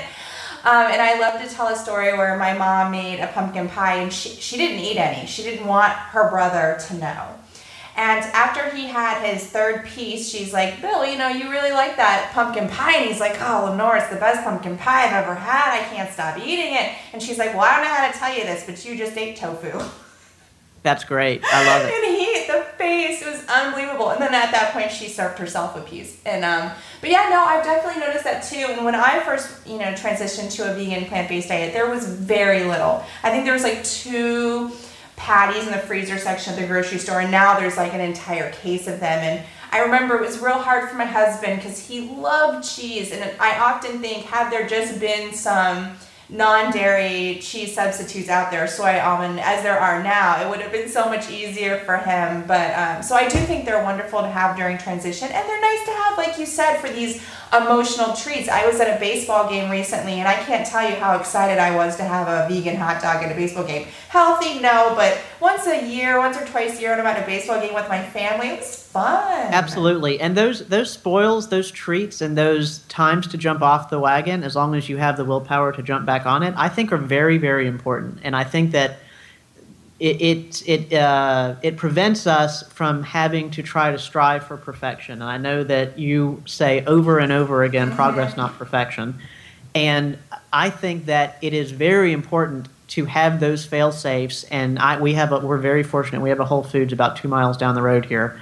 Um, 0.65 0.91
and 0.91 1.01
I 1.01 1.19
love 1.19 1.41
to 1.41 1.53
tell 1.53 1.67
a 1.67 1.75
story 1.75 2.13
where 2.17 2.38
my 2.38 2.57
mom 2.57 2.91
made 2.91 3.19
a 3.19 3.27
pumpkin 3.27 3.67
pie 3.67 3.95
and 3.95 4.13
she, 4.13 4.29
she 4.29 4.55
didn't 4.55 4.79
eat 4.79 4.97
any. 4.97 5.27
She 5.27 5.43
didn't 5.43 5.67
want 5.67 5.91
her 5.91 6.29
brother 6.29 6.77
to 6.88 6.93
know. 6.95 7.35
And 7.95 8.25
after 8.33 8.75
he 8.75 8.88
had 8.88 9.23
his 9.23 9.45
third 9.45 9.85
piece, 9.85 10.27
she's 10.27 10.51
like, 10.51 10.81
Bill, 10.81 11.05
you 11.05 11.17
know, 11.17 11.27
you 11.27 11.51
really 11.51 11.71
like 11.71 11.95
that 11.97 12.31
pumpkin 12.33 12.67
pie. 12.67 12.97
And 12.97 13.09
he's 13.09 13.19
like, 13.19 13.38
Oh, 13.39 13.69
Lenore, 13.69 13.97
it's 13.97 14.09
the 14.09 14.15
best 14.15 14.43
pumpkin 14.43 14.77
pie 14.77 15.05
I've 15.05 15.13
ever 15.13 15.35
had. 15.35 15.79
I 15.79 15.83
can't 15.93 16.12
stop 16.12 16.39
eating 16.39 16.73
it. 16.73 16.91
And 17.13 17.21
she's 17.21 17.38
like, 17.38 17.53
Well, 17.53 17.62
I 17.62 17.75
don't 17.75 17.83
know 17.83 17.93
how 17.93 18.12
to 18.12 18.17
tell 18.17 18.35
you 18.35 18.43
this, 18.45 18.65
but 18.65 18.83
you 18.83 18.97
just 18.97 19.15
ate 19.15 19.38
tofu. 19.38 19.79
That's 20.81 21.05
great. 21.05 21.41
I 21.45 21.65
love 21.65 21.88
it. 21.88 21.93
and 22.03 22.17
he, 22.17 22.45
the 22.47 22.65
face 22.77 23.23
was 23.25 23.45
unbelievable. 23.47 24.09
And 24.09 24.21
then 24.21 24.33
at 24.33 24.51
that 24.51 24.73
point, 24.73 24.91
she 24.91 25.07
served 25.07 25.39
herself 25.39 25.77
a 25.77 25.81
piece. 25.81 26.21
And 26.25 26.43
um, 26.43 26.71
but 27.00 27.09
yeah, 27.09 27.27
no, 27.29 27.43
I've 27.43 27.63
definitely 27.63 28.01
noticed 28.01 28.25
that 28.25 28.43
too. 28.43 28.65
And 28.69 28.83
when 28.83 28.95
I 28.95 29.19
first, 29.21 29.65
you 29.67 29.77
know, 29.77 29.93
transitioned 29.93 30.51
to 30.55 30.71
a 30.71 30.73
vegan 30.73 31.05
plant-based 31.05 31.47
diet, 31.47 31.73
there 31.73 31.89
was 31.89 32.07
very 32.07 32.63
little. 32.63 33.03
I 33.23 33.29
think 33.29 33.45
there 33.45 33.53
was 33.53 33.63
like 33.63 33.83
two 33.83 34.71
patties 35.15 35.65
in 35.65 35.72
the 35.72 35.79
freezer 35.79 36.17
section 36.17 36.53
of 36.53 36.60
the 36.60 36.67
grocery 36.67 36.98
store, 36.98 37.22
and 37.22 37.32
now 37.32 37.60
there's 37.60 37.77
like 37.77 37.93
an 37.93 38.01
entire 38.01 38.51
case 38.51 38.88
of 38.88 39.00
them. 39.00 39.20
And 39.20 39.46
I 39.72 39.79
remember 39.79 40.15
it 40.15 40.22
was 40.22 40.39
real 40.39 40.60
hard 40.60 40.89
for 40.89 40.96
my 40.96 41.05
husband 41.05 41.58
because 41.58 41.88
he 41.88 42.01
loved 42.01 42.67
cheese, 42.67 43.12
and 43.12 43.24
I 43.39 43.60
often 43.60 44.00
think 44.00 44.25
had 44.25 44.51
there 44.51 44.67
just 44.67 45.00
been 45.00 45.34
some 45.34 45.96
non-dairy 46.29 47.39
cheese 47.41 47.75
substitutes 47.75 48.29
out 48.29 48.50
there, 48.50 48.65
soy, 48.65 49.00
almond, 49.00 49.39
as 49.39 49.62
there 49.62 49.79
are 49.79 50.01
now, 50.01 50.41
it 50.41 50.50
would 50.50 50.62
have 50.62 50.72
been 50.72 50.89
so 50.89 51.05
much 51.05 51.29
easier 51.29 51.77
for 51.79 51.98
him. 51.98 52.43
But 52.48 52.74
um, 52.77 53.03
so 53.03 53.15
I 53.15 53.27
do 53.27 53.38
think 53.39 53.65
they're 53.65 53.84
wonderful 53.84 54.22
to 54.22 54.29
have 54.29 54.55
during 54.55 54.77
transition, 54.77 55.27
and 55.27 55.48
they're 55.48 55.62
nice 55.62 55.86
to 55.86 55.91
have, 55.91 56.17
like 56.17 56.39
you 56.39 56.46
said, 56.46 56.77
for 56.77 56.89
these 56.89 57.22
emotional 57.62 58.15
treats. 58.15 58.50
I 58.50 58.65
was 58.65 58.79
at 58.79 58.95
a 58.95 59.00
baseball 59.00 59.50
game 59.50 59.69
recently, 59.69 60.13
and 60.13 60.27
I 60.27 60.36
can't 60.36 60.65
tell 60.65 60.88
you 60.88 60.95
how 60.95 61.17
excited 61.17 61.60
I 61.60 61.75
was 61.75 61.95
to 61.98 62.03
have 62.03 62.27
a 62.27 62.51
vegan 62.53 62.75
hot 62.75 63.01
dog 63.01 63.24
at 63.24 63.31
a 63.31 63.36
baseball 63.36 63.63
game. 63.63 63.88
Healthy, 64.10 64.60
no, 64.60 64.93
but 64.95 65.19
once 65.39 65.67
a 65.67 65.88
year, 65.88 66.17
once 66.19 66.38
or 66.38 66.45
twice 66.45 66.77
a 66.77 66.81
year, 66.81 66.91
when 66.91 67.00
I'm 67.00 67.05
at 67.05 67.22
a 67.22 67.25
baseball 67.25 67.60
game 67.60 67.74
with 67.74 67.88
my 67.89 68.03
family, 68.03 68.48
it 68.48 68.60
was 68.60 68.83
fun. 68.83 69.53
Absolutely, 69.53 70.19
and 70.19 70.36
those 70.36 70.67
those 70.67 70.91
spoils, 70.91 71.50
those 71.50 71.72
treats, 71.72 72.22
and 72.22 72.38
those 72.38 72.79
times 72.89 73.27
to 73.27 73.38
jump 73.38 73.62
off 73.62 73.89
the 73.89 74.00
wagon, 74.00 74.43
as 74.43 74.55
long 74.55 74.75
as 74.75 74.89
you 74.89 74.98
have 74.98 75.17
the 75.17 75.25
willpower 75.25 75.72
to 75.72 75.83
jump 75.83 76.05
back 76.05 76.25
on 76.25 76.43
it, 76.43 76.53
I 76.57 76.69
think 76.69 76.91
are 76.91 76.98
very, 76.98 77.38
very 77.38 77.67
important. 77.67 78.19
And 78.24 78.36
I 78.36 78.43
think 78.43 78.72
that 78.72 79.00
it 80.00 80.21
it 80.21 80.63
it, 80.67 80.93
uh, 80.93 81.56
it 81.62 81.77
prevents 81.77 82.27
us 82.27 82.63
from 82.69 83.03
having 83.03 83.51
to 83.51 83.63
try 83.63 83.91
to 83.91 83.97
strive 83.97 84.45
for 84.45 84.58
perfection. 84.58 85.21
And 85.21 85.29
I 85.29 85.38
know 85.38 85.63
that 85.63 85.97
you 85.97 86.41
say 86.45 86.84
over 86.86 87.19
and 87.19 87.32
over 87.32 87.63
again, 87.63 87.88
mm-hmm. 87.88 87.95
progress, 87.95 88.36
not 88.36 88.58
perfection. 88.58 89.19
And 89.75 90.17
I 90.51 90.69
think 90.69 91.06
that 91.06 91.38
it 91.41 91.53
is 91.53 91.71
very 91.71 92.12
important 92.12 92.67
to 92.89 93.06
have 93.06 93.39
those 93.39 93.65
fail 93.65 93.91
safes. 93.91 94.43
And 94.45 94.77
I, 94.77 94.99
we 94.99 95.13
have 95.13 95.32
a, 95.32 95.39
we're 95.39 95.58
very 95.58 95.84
fortunate. 95.84 96.21
We 96.21 96.29
have 96.29 96.39
a 96.39 96.45
Whole 96.45 96.63
Foods 96.63 96.93
about 96.93 97.17
two 97.17 97.27
miles 97.27 97.58
down 97.58 97.73
the 97.73 97.82
road 97.82 98.06
here, 98.06 98.39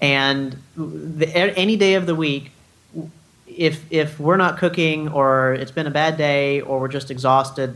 and 0.00 0.56
the, 0.76 1.28
any 1.34 1.76
day 1.76 1.94
of 1.94 2.06
the 2.06 2.14
week. 2.14 2.50
If, 3.54 3.84
if 3.92 4.18
we're 4.18 4.38
not 4.38 4.56
cooking 4.56 5.08
or 5.08 5.52
it's 5.52 5.70
been 5.70 5.86
a 5.86 5.90
bad 5.90 6.16
day 6.16 6.62
or 6.62 6.80
we're 6.80 6.88
just 6.88 7.10
exhausted, 7.10 7.74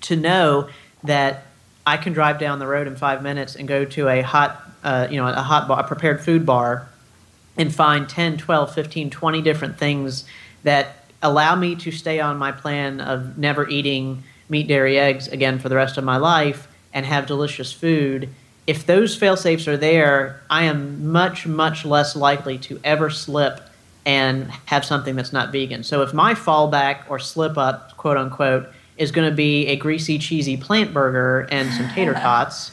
to 0.00 0.16
know 0.16 0.68
that 1.04 1.46
I 1.88 1.96
can 1.96 2.12
drive 2.12 2.38
down 2.38 2.58
the 2.58 2.66
road 2.66 2.86
in 2.86 2.96
five 2.96 3.22
minutes 3.22 3.56
and 3.56 3.66
go 3.66 3.86
to 3.86 4.08
a 4.08 4.20
hot, 4.20 4.62
uh, 4.84 5.08
you 5.10 5.16
know, 5.16 5.26
a 5.26 5.40
hot 5.40 5.66
bar, 5.66 5.80
a 5.80 5.86
prepared 5.86 6.20
food 6.20 6.44
bar, 6.44 6.86
and 7.56 7.74
find 7.74 8.06
10, 8.06 8.36
12, 8.36 8.74
15, 8.74 9.08
20 9.08 9.40
different 9.42 9.78
things 9.78 10.26
that 10.64 11.06
allow 11.22 11.56
me 11.56 11.74
to 11.76 11.90
stay 11.90 12.20
on 12.20 12.36
my 12.36 12.52
plan 12.52 13.00
of 13.00 13.38
never 13.38 13.66
eating 13.70 14.22
meat, 14.50 14.68
dairy, 14.68 14.98
eggs 14.98 15.28
again 15.28 15.58
for 15.58 15.70
the 15.70 15.76
rest 15.76 15.96
of 15.96 16.04
my 16.04 16.18
life 16.18 16.68
and 16.92 17.06
have 17.06 17.26
delicious 17.26 17.72
food. 17.72 18.28
If 18.66 18.84
those 18.84 19.16
fail 19.16 19.38
safes 19.38 19.66
are 19.66 19.78
there, 19.78 20.42
I 20.50 20.64
am 20.64 21.10
much, 21.10 21.46
much 21.46 21.86
less 21.86 22.14
likely 22.14 22.58
to 22.58 22.78
ever 22.84 23.08
slip 23.08 23.62
and 24.04 24.50
have 24.66 24.84
something 24.84 25.16
that's 25.16 25.32
not 25.32 25.52
vegan. 25.52 25.84
So 25.84 26.02
if 26.02 26.12
my 26.12 26.34
fallback 26.34 27.08
or 27.08 27.18
slip 27.18 27.56
up, 27.56 27.96
quote 27.96 28.18
unquote, 28.18 28.68
is 28.98 29.12
going 29.12 29.28
to 29.28 29.34
be 29.34 29.68
a 29.68 29.76
greasy, 29.76 30.18
cheesy 30.18 30.56
plant 30.56 30.92
burger 30.92 31.48
and 31.50 31.72
some 31.72 31.88
tater 31.94 32.14
tots 32.14 32.72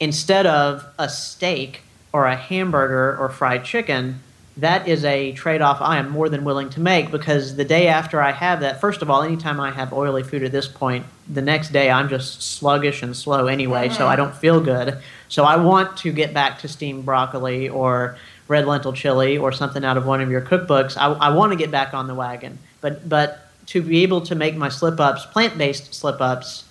instead 0.00 0.46
of 0.46 0.84
a 0.98 1.08
steak 1.08 1.82
or 2.12 2.26
a 2.26 2.36
hamburger 2.36 3.16
or 3.18 3.28
fried 3.28 3.64
chicken. 3.64 4.20
That 4.58 4.88
is 4.88 5.04
a 5.04 5.32
trade 5.32 5.60
off 5.60 5.82
I 5.82 5.98
am 5.98 6.08
more 6.08 6.30
than 6.30 6.42
willing 6.42 6.70
to 6.70 6.80
make 6.80 7.10
because 7.10 7.56
the 7.56 7.64
day 7.64 7.88
after 7.88 8.22
I 8.22 8.32
have 8.32 8.60
that, 8.60 8.80
first 8.80 9.02
of 9.02 9.10
all, 9.10 9.22
anytime 9.22 9.60
I 9.60 9.70
have 9.70 9.92
oily 9.92 10.22
food 10.22 10.42
at 10.42 10.50
this 10.50 10.66
point, 10.66 11.04
the 11.28 11.42
next 11.42 11.72
day 11.72 11.90
I'm 11.90 12.08
just 12.08 12.40
sluggish 12.40 13.02
and 13.02 13.14
slow 13.14 13.48
anyway, 13.48 13.88
mm-hmm. 13.88 13.96
so 13.96 14.06
I 14.06 14.16
don't 14.16 14.34
feel 14.34 14.60
good. 14.60 14.98
So 15.28 15.44
I 15.44 15.56
want 15.56 15.98
to 15.98 16.12
get 16.12 16.32
back 16.32 16.60
to 16.60 16.68
steamed 16.68 17.04
broccoli 17.04 17.68
or 17.68 18.16
red 18.48 18.66
lentil 18.66 18.94
chili 18.94 19.36
or 19.36 19.52
something 19.52 19.84
out 19.84 19.98
of 19.98 20.06
one 20.06 20.22
of 20.22 20.30
your 20.30 20.40
cookbooks. 20.40 20.96
I, 20.96 21.12
I 21.12 21.28
want 21.34 21.52
to 21.52 21.56
get 21.56 21.70
back 21.70 21.92
on 21.92 22.06
the 22.06 22.14
wagon. 22.14 22.58
But, 22.80 23.06
but 23.06 23.45
to 23.66 23.82
be 23.82 24.02
able 24.02 24.20
to 24.22 24.34
make 24.34 24.56
my 24.56 24.68
slip 24.68 25.00
ups 25.00 25.26
plant 25.26 25.58
based 25.58 25.94
slip 25.94 26.20
ups 26.20 26.64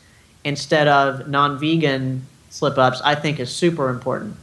instead 0.43 0.87
of 0.87 1.27
non 1.27 1.59
vegan 1.59 2.25
slip 2.49 2.77
ups, 2.77 3.01
I 3.03 3.15
think 3.15 3.39
is 3.39 3.53
super 3.53 3.89
important. 3.89 4.37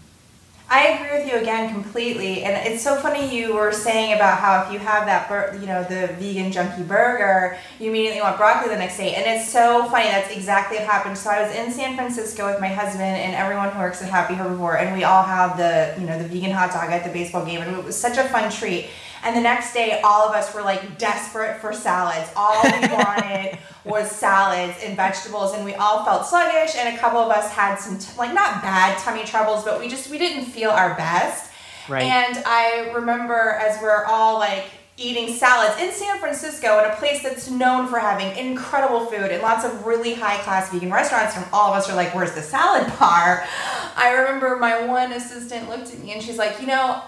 I 0.73 0.87
agree 0.89 1.19
with 1.19 1.31
you 1.31 1.39
again 1.39 1.71
completely, 1.71 2.45
and 2.45 2.67
it's 2.67 2.83
so 2.83 2.97
funny 2.97 3.37
you 3.37 3.55
were 3.55 3.73
saying 3.73 4.15
about 4.15 4.39
how 4.39 4.65
if 4.65 4.73
you 4.73 4.79
have 4.79 5.05
that, 5.05 5.29
bur- 5.29 5.59
you 5.61 5.67
know, 5.67 5.83
the 5.85 6.15
vegan 6.15 6.51
junky 6.51 6.89
burger, 6.89 7.59
you 7.79 7.91
immediately 7.91 8.23
want 8.23 8.39
broccoli 8.39 8.71
the 8.71 8.79
next 8.79 8.97
day, 8.97 9.15
and 9.15 9.27
it's 9.27 9.53
so 9.53 9.85
funny. 9.91 10.07
That's 10.07 10.35
exactly 10.35 10.79
what 10.79 10.87
happened. 10.87 11.19
So 11.19 11.29
I 11.29 11.43
was 11.43 11.55
in 11.55 11.71
San 11.71 11.95
Francisco 11.95 12.51
with 12.51 12.59
my 12.59 12.69
husband 12.69 13.03
and 13.03 13.35
everyone 13.35 13.69
who 13.69 13.81
works 13.81 14.01
at 14.01 14.09
Happy 14.09 14.33
Herbivore, 14.33 14.81
and 14.81 14.97
we 14.97 15.05
all 15.05 15.23
had 15.23 15.57
the, 15.57 16.01
you 16.01 16.07
know, 16.07 16.19
the 16.19 16.27
vegan 16.27 16.53
hot 16.53 16.73
dog 16.73 16.91
at 16.91 17.05
the 17.05 17.11
baseball 17.11 17.45
game, 17.45 17.61
and 17.61 17.77
it 17.77 17.85
was 17.85 17.95
such 17.95 18.17
a 18.17 18.25
fun 18.31 18.51
treat. 18.51 18.87
And 19.25 19.37
the 19.37 19.41
next 19.41 19.73
day, 19.73 20.01
all 20.03 20.29
of 20.29 20.35
us 20.35 20.53
were 20.55 20.63
like 20.63 20.99
desperate 20.99 21.61
for 21.61 21.73
salads. 21.73 22.31
All 22.37 22.61
we 22.65 22.71
wanted 22.93 23.59
was 23.85 24.11
salads 24.11 24.79
and 24.83 24.97
vegetables, 24.97 25.55
and 25.55 25.65
we 25.65 25.75
all 25.75 26.05
felt 26.05 26.27
sluggish. 26.27 26.75
And 26.77 26.95
a 26.95 26.99
couple 26.99 27.21
of 27.21 27.31
us 27.31 27.51
had 27.51 27.77
some 27.77 27.99
t- 27.99 28.13
like 28.19 28.35
not 28.35 28.63
bad 28.63 28.99
tummy 28.99 29.25
troubles, 29.25 29.65
but 29.65 29.79
we 29.79 29.89
just 29.89 30.11
we 30.11 30.19
didn't 30.19 30.47
feel 30.47 30.71
our 30.71 30.95
best. 30.95 31.53
Right. 31.89 32.03
And 32.03 32.43
I 32.47 32.93
remember 32.95 33.59
as 33.61 33.81
we're 33.83 34.05
all 34.05 34.39
like 34.39 34.65
eating 34.99 35.35
salads 35.35 35.81
in 35.81 35.91
San 35.91 36.19
Francisco 36.19 36.79
in 36.79 36.91
a 36.91 36.95
place 36.97 37.23
that's 37.23 37.51
known 37.51 37.89
for 37.89 37.99
having 37.99 38.37
incredible 38.37 39.07
food 39.07 39.31
and 39.31 39.43
lots 39.43 39.65
of 39.65 39.87
really 39.87 40.15
high 40.15 40.37
class 40.43 40.71
vegan 40.71 40.93
restaurants 40.93 41.35
and 41.35 41.47
all 41.53 41.73
of 41.73 41.79
us 41.79 41.89
are 41.89 41.97
like 41.97 42.15
where's 42.15 42.33
the 42.35 42.43
salad 42.43 42.87
bar 42.99 43.43
I 43.97 44.13
remember 44.13 44.57
my 44.57 44.85
one 44.85 45.13
assistant 45.13 45.69
looked 45.71 45.93
at 45.93 45.99
me 45.99 46.13
and 46.13 46.23
she's 46.23 46.37
like 46.37 46.61
you 46.61 46.67
know 46.67 47.03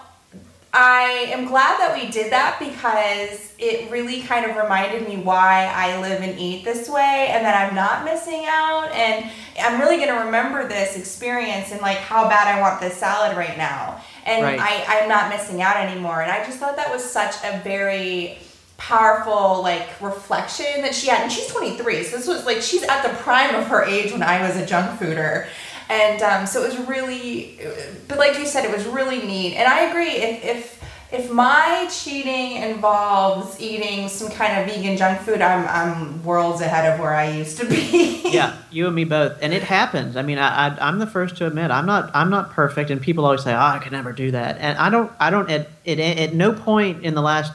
I 0.77 1.27
am 1.29 1.45
glad 1.45 1.79
that 1.79 1.95
we 1.95 2.11
did 2.11 2.33
that 2.33 2.59
because 2.59 3.53
it 3.57 3.89
really 3.89 4.21
kind 4.23 4.45
of 4.45 4.57
reminded 4.57 5.07
me 5.07 5.15
why 5.15 5.71
I 5.73 6.01
live 6.01 6.21
and 6.21 6.37
eat 6.37 6.65
this 6.65 6.89
way 6.89 7.29
and 7.31 7.45
that 7.45 7.65
I'm 7.65 7.73
not 7.73 8.03
missing 8.03 8.43
out. 8.45 8.91
And 8.91 9.31
I'm 9.57 9.79
really 9.79 9.95
going 9.95 10.09
to 10.09 10.25
remember 10.25 10.67
this 10.67 10.97
experience 10.97 11.71
and 11.71 11.79
like 11.79 11.99
how 11.99 12.27
bad 12.27 12.53
I 12.53 12.59
want 12.59 12.81
this 12.81 12.97
salad 12.97 13.37
right 13.37 13.57
now. 13.57 14.01
And 14.25 14.43
right. 14.43 14.59
I, 14.59 14.99
I'm 14.99 15.07
not 15.07 15.29
missing 15.29 15.61
out 15.61 15.77
anymore. 15.77 16.21
And 16.21 16.29
I 16.29 16.43
just 16.43 16.57
thought 16.57 16.75
that 16.75 16.91
was 16.91 17.09
such 17.09 17.35
a 17.45 17.61
very 17.63 18.37
powerful 18.75 19.61
like 19.61 20.01
reflection 20.01 20.81
that 20.81 20.93
she 20.93 21.07
had 21.07 21.21
and 21.21 21.31
she's 21.31 21.47
23 21.47 22.03
so 22.03 22.17
this 22.17 22.27
was 22.27 22.45
like 22.45 22.61
she's 22.61 22.83
at 22.83 23.01
the 23.03 23.09
prime 23.19 23.55
of 23.55 23.65
her 23.67 23.85
age 23.85 24.11
when 24.11 24.21
i 24.21 24.45
was 24.45 24.57
a 24.57 24.65
junk 24.65 24.99
fooder 24.99 25.47
and 25.89 26.21
um, 26.21 26.45
so 26.45 26.63
it 26.63 26.77
was 26.77 26.87
really 26.87 27.59
but 28.07 28.17
like 28.17 28.37
you 28.37 28.45
said 28.45 28.65
it 28.65 28.71
was 28.71 28.85
really 28.85 29.21
neat 29.25 29.55
and 29.55 29.67
i 29.67 29.81
agree 29.81 30.11
if 30.11 30.43
if 30.43 30.75
if 31.11 31.31
my 31.31 31.87
cheating 31.91 32.57
involves 32.57 33.59
eating 33.59 34.09
some 34.09 34.29
kind 34.29 34.59
of 34.59 34.67
vegan 34.67 34.97
junk 34.97 35.19
food, 35.21 35.41
I'm 35.41 35.67
I'm 35.67 36.23
worlds 36.23 36.61
ahead 36.61 36.91
of 36.91 36.99
where 36.99 37.13
I 37.13 37.31
used 37.31 37.57
to 37.57 37.65
be. 37.65 38.21
yeah, 38.25 38.57
you 38.71 38.87
and 38.87 38.95
me 38.95 39.05
both, 39.05 39.37
and 39.41 39.53
it 39.53 39.63
happens. 39.63 40.17
I 40.17 40.23
mean, 40.23 40.39
I, 40.39 40.75
I 40.75 40.89
am 40.89 40.99
the 40.99 41.07
first 41.07 41.37
to 41.37 41.47
admit 41.47 41.71
I'm 41.71 41.85
not 41.85 42.11
I'm 42.13 42.29
not 42.29 42.51
perfect, 42.51 42.89
and 42.89 43.01
people 43.01 43.25
always 43.25 43.43
say, 43.43 43.53
"Oh, 43.53 43.57
I 43.57 43.79
could 43.79 43.91
never 43.91 44.11
do 44.11 44.31
that," 44.31 44.57
and 44.59 44.77
I 44.77 44.89
don't 44.89 45.11
I 45.19 45.29
don't 45.29 45.49
at 45.49 45.69
at, 45.85 45.99
at 45.99 46.33
no 46.33 46.53
point 46.53 47.03
in 47.03 47.15
the 47.15 47.21
last 47.21 47.53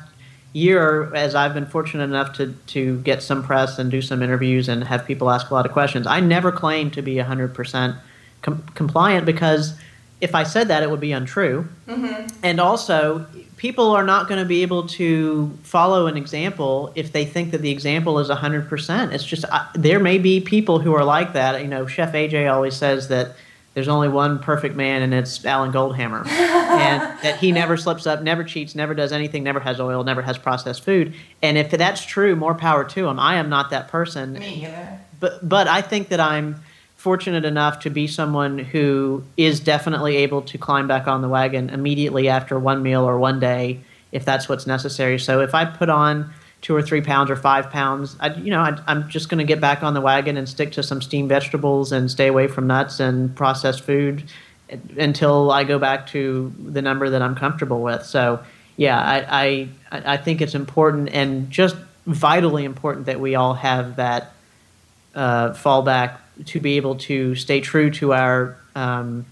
year, 0.53 1.15
as 1.15 1.35
I've 1.35 1.55
been 1.55 1.67
fortunate 1.67 2.05
enough 2.05 2.33
to 2.35 2.55
to 2.69 3.01
get 3.01 3.23
some 3.23 3.43
press 3.43 3.79
and 3.79 3.91
do 3.91 4.01
some 4.01 4.23
interviews 4.23 4.69
and 4.69 4.85
have 4.85 5.05
people 5.07 5.31
ask 5.31 5.51
a 5.51 5.55
lot 5.55 5.67
of 5.67 5.73
questions, 5.73 6.07
I 6.07 6.21
never 6.21 6.53
claim 6.53 6.91
to 6.93 7.03
be 7.03 7.19
hundred 7.19 7.55
percent 7.55 7.97
compliant 8.43 9.27
because 9.27 9.75
if 10.21 10.35
I 10.35 10.43
said 10.43 10.69
that, 10.69 10.83
it 10.83 10.91
would 10.91 11.01
be 11.01 11.13
untrue. 11.13 11.67
Mm-hmm. 11.87 12.29
And 12.43 12.61
also, 12.61 13.27
people 13.57 13.91
are 13.91 14.05
not 14.05 14.29
going 14.29 14.39
to 14.39 14.47
be 14.47 14.63
able 14.63 14.87
to 14.89 15.57
follow 15.63 16.07
an 16.07 16.17
example 16.17 16.93
if 16.95 17.13
they 17.13 17.25
think 17.25 17.53
that 17.53 17.63
the 17.63 17.71
example 17.71 18.19
is 18.19 18.29
100%. 18.29 19.13
It's 19.13 19.25
just, 19.25 19.45
uh, 19.51 19.67
there 19.75 19.99
may 19.99 20.19
be 20.19 20.41
people 20.41 20.79
who 20.79 20.95
are 20.95 21.05
like 21.05 21.33
that. 21.33 21.61
You 21.63 21.69
know, 21.69 21.87
Chef 21.87 22.13
AJ 22.13 22.53
always 22.53 22.77
says 22.77 23.09
that 23.09 23.37
there's 23.75 23.89
only 23.89 24.09
one 24.09 24.41
perfect 24.41 24.75
man, 24.75 25.03
and 25.03 25.15
it's 25.15 25.45
Alan 25.45 25.73
Goldhamer. 25.73 26.27
and 26.27 27.03
that 27.23 27.39
he 27.39 27.53
never 27.53 27.77
slips 27.77 28.07
up, 28.07 28.23
never 28.23 28.45
cheats, 28.45 28.75
never 28.75 28.95
does 28.95 29.13
anything, 29.13 29.45
never 29.45 29.61
has 29.61 29.81
oil, 29.81 30.05
never 30.05 30.23
has 30.23 30.37
processed 30.37 30.83
food. 30.83 31.15
And 31.41 31.57
if 31.57 31.71
that's 31.71 32.05
true, 32.05 32.35
more 32.35 32.55
power 32.55 32.85
to 32.85 33.09
him. 33.09 33.19
I 33.19 33.37
am 33.37 33.49
not 33.49 33.71
that 33.71 33.89
person. 33.89 34.35
Me 34.35 34.67
either. 34.67 34.99
But, 35.21 35.49
but 35.49 35.69
I 35.69 35.83
think 35.83 36.09
that 36.09 36.19
I'm 36.21 36.63
fortunate 37.01 37.47
enough 37.47 37.79
to 37.79 37.89
be 37.89 38.07
someone 38.07 38.59
who 38.59 39.25
is 39.39 39.59
definitely 39.59 40.17
able 40.17 40.43
to 40.43 40.59
climb 40.59 40.87
back 40.87 41.09
on 41.09 41.23
the 41.23 41.29
wagon 41.31 41.71
immediately 41.71 42.29
after 42.29 42.59
one 42.59 42.83
meal 42.83 43.09
or 43.09 43.19
one 43.19 43.41
day 43.41 43.81
if 44.13 44.27
that's 44.27 44.51
what's 44.51 44.67
necessary. 44.67 45.19
So 45.19 45.41
if 45.41 45.55
I 45.55 45.65
put 45.65 45.89
on 45.89 46.31
two 46.61 46.77
or 46.77 46.83
three 46.83 47.01
pounds 47.01 47.31
or 47.31 47.37
five 47.37 47.71
pounds, 47.71 48.19
I, 48.21 48.35
you 48.35 48.51
know, 48.51 48.61
I, 48.61 48.79
am 48.87 49.09
just 49.09 49.31
going 49.31 49.39
to 49.39 49.45
get 49.45 49.63
back 49.63 49.83
on 49.83 49.95
the 49.95 50.03
wagon 50.03 50.37
and 50.37 50.47
stick 50.47 50.73
to 50.73 50.83
some 50.83 51.01
steamed 51.01 51.31
vegetables 51.31 51.91
and 51.91 52.11
stay 52.11 52.27
away 52.27 52.49
from 52.49 52.67
nuts 52.67 53.01
and 53.01 53.35
processed 53.35 53.81
food 53.81 54.25
until 54.99 55.51
I 55.51 55.65
go 55.65 55.79
back 55.79 56.09
to 56.09 56.53
the 56.63 56.83
number 56.83 57.09
that 57.09 57.23
I'm 57.23 57.35
comfortable 57.35 57.81
with. 57.81 58.05
So 58.05 58.45
yeah, 58.77 59.01
I, 59.01 59.69
I, 59.91 60.03
I 60.15 60.17
think 60.19 60.43
it's 60.43 60.55
important 60.55 61.09
and 61.15 61.51
just 61.51 61.77
vitally 62.05 62.67
important 62.67 63.07
that 63.07 63.21
we 63.21 63.37
all 63.37 63.55
have 63.55 63.97
that 63.97 64.33
uh, 65.15 65.51
fallback 65.51 66.19
to 66.47 66.61
be 66.61 66.77
able 66.77 66.97
to 66.97 67.35
stay 67.35 67.61
true 67.61 67.91
to 67.91 68.13
our 68.13 68.57
um, 68.75 69.27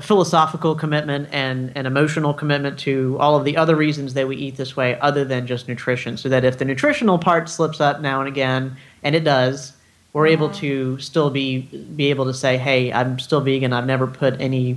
philosophical 0.00 0.74
commitment 0.74 1.28
and 1.32 1.72
an 1.76 1.86
emotional 1.86 2.34
commitment 2.34 2.78
to 2.80 3.16
all 3.18 3.36
of 3.36 3.44
the 3.44 3.56
other 3.56 3.74
reasons 3.74 4.14
that 4.14 4.28
we 4.28 4.36
eat 4.36 4.56
this 4.56 4.76
way 4.76 4.98
other 5.00 5.24
than 5.24 5.46
just 5.46 5.68
nutrition. 5.68 6.16
So 6.16 6.28
that 6.28 6.44
if 6.44 6.58
the 6.58 6.64
nutritional 6.64 7.18
part 7.18 7.48
slips 7.48 7.80
up 7.80 8.00
now 8.00 8.20
and 8.20 8.28
again 8.28 8.76
and 9.02 9.14
it 9.14 9.24
does 9.24 9.72
we're 10.12 10.26
able 10.26 10.48
mm-hmm. 10.48 10.58
to 10.58 10.98
still 10.98 11.30
be 11.30 11.60
be 11.96 12.10
able 12.10 12.24
to 12.26 12.34
say 12.34 12.56
hey 12.56 12.92
i'm 12.92 13.18
still 13.18 13.40
vegan. 13.40 13.72
I've 13.72 13.86
never 13.86 14.06
put 14.06 14.40
any 14.40 14.76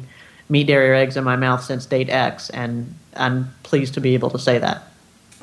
meat 0.50 0.68
dairy 0.68 0.90
or 0.90 0.94
eggs 0.94 1.18
in 1.18 1.24
my 1.24 1.36
mouth 1.36 1.64
since 1.64 1.86
date 1.86 2.10
x 2.10 2.50
and 2.52 2.94
i'm 3.16 3.54
pleased 3.64 3.94
to 3.96 4.02
be 4.02 4.14
able 4.14 4.30
to 4.30 4.40
say 4.40 4.58
that 4.60 4.84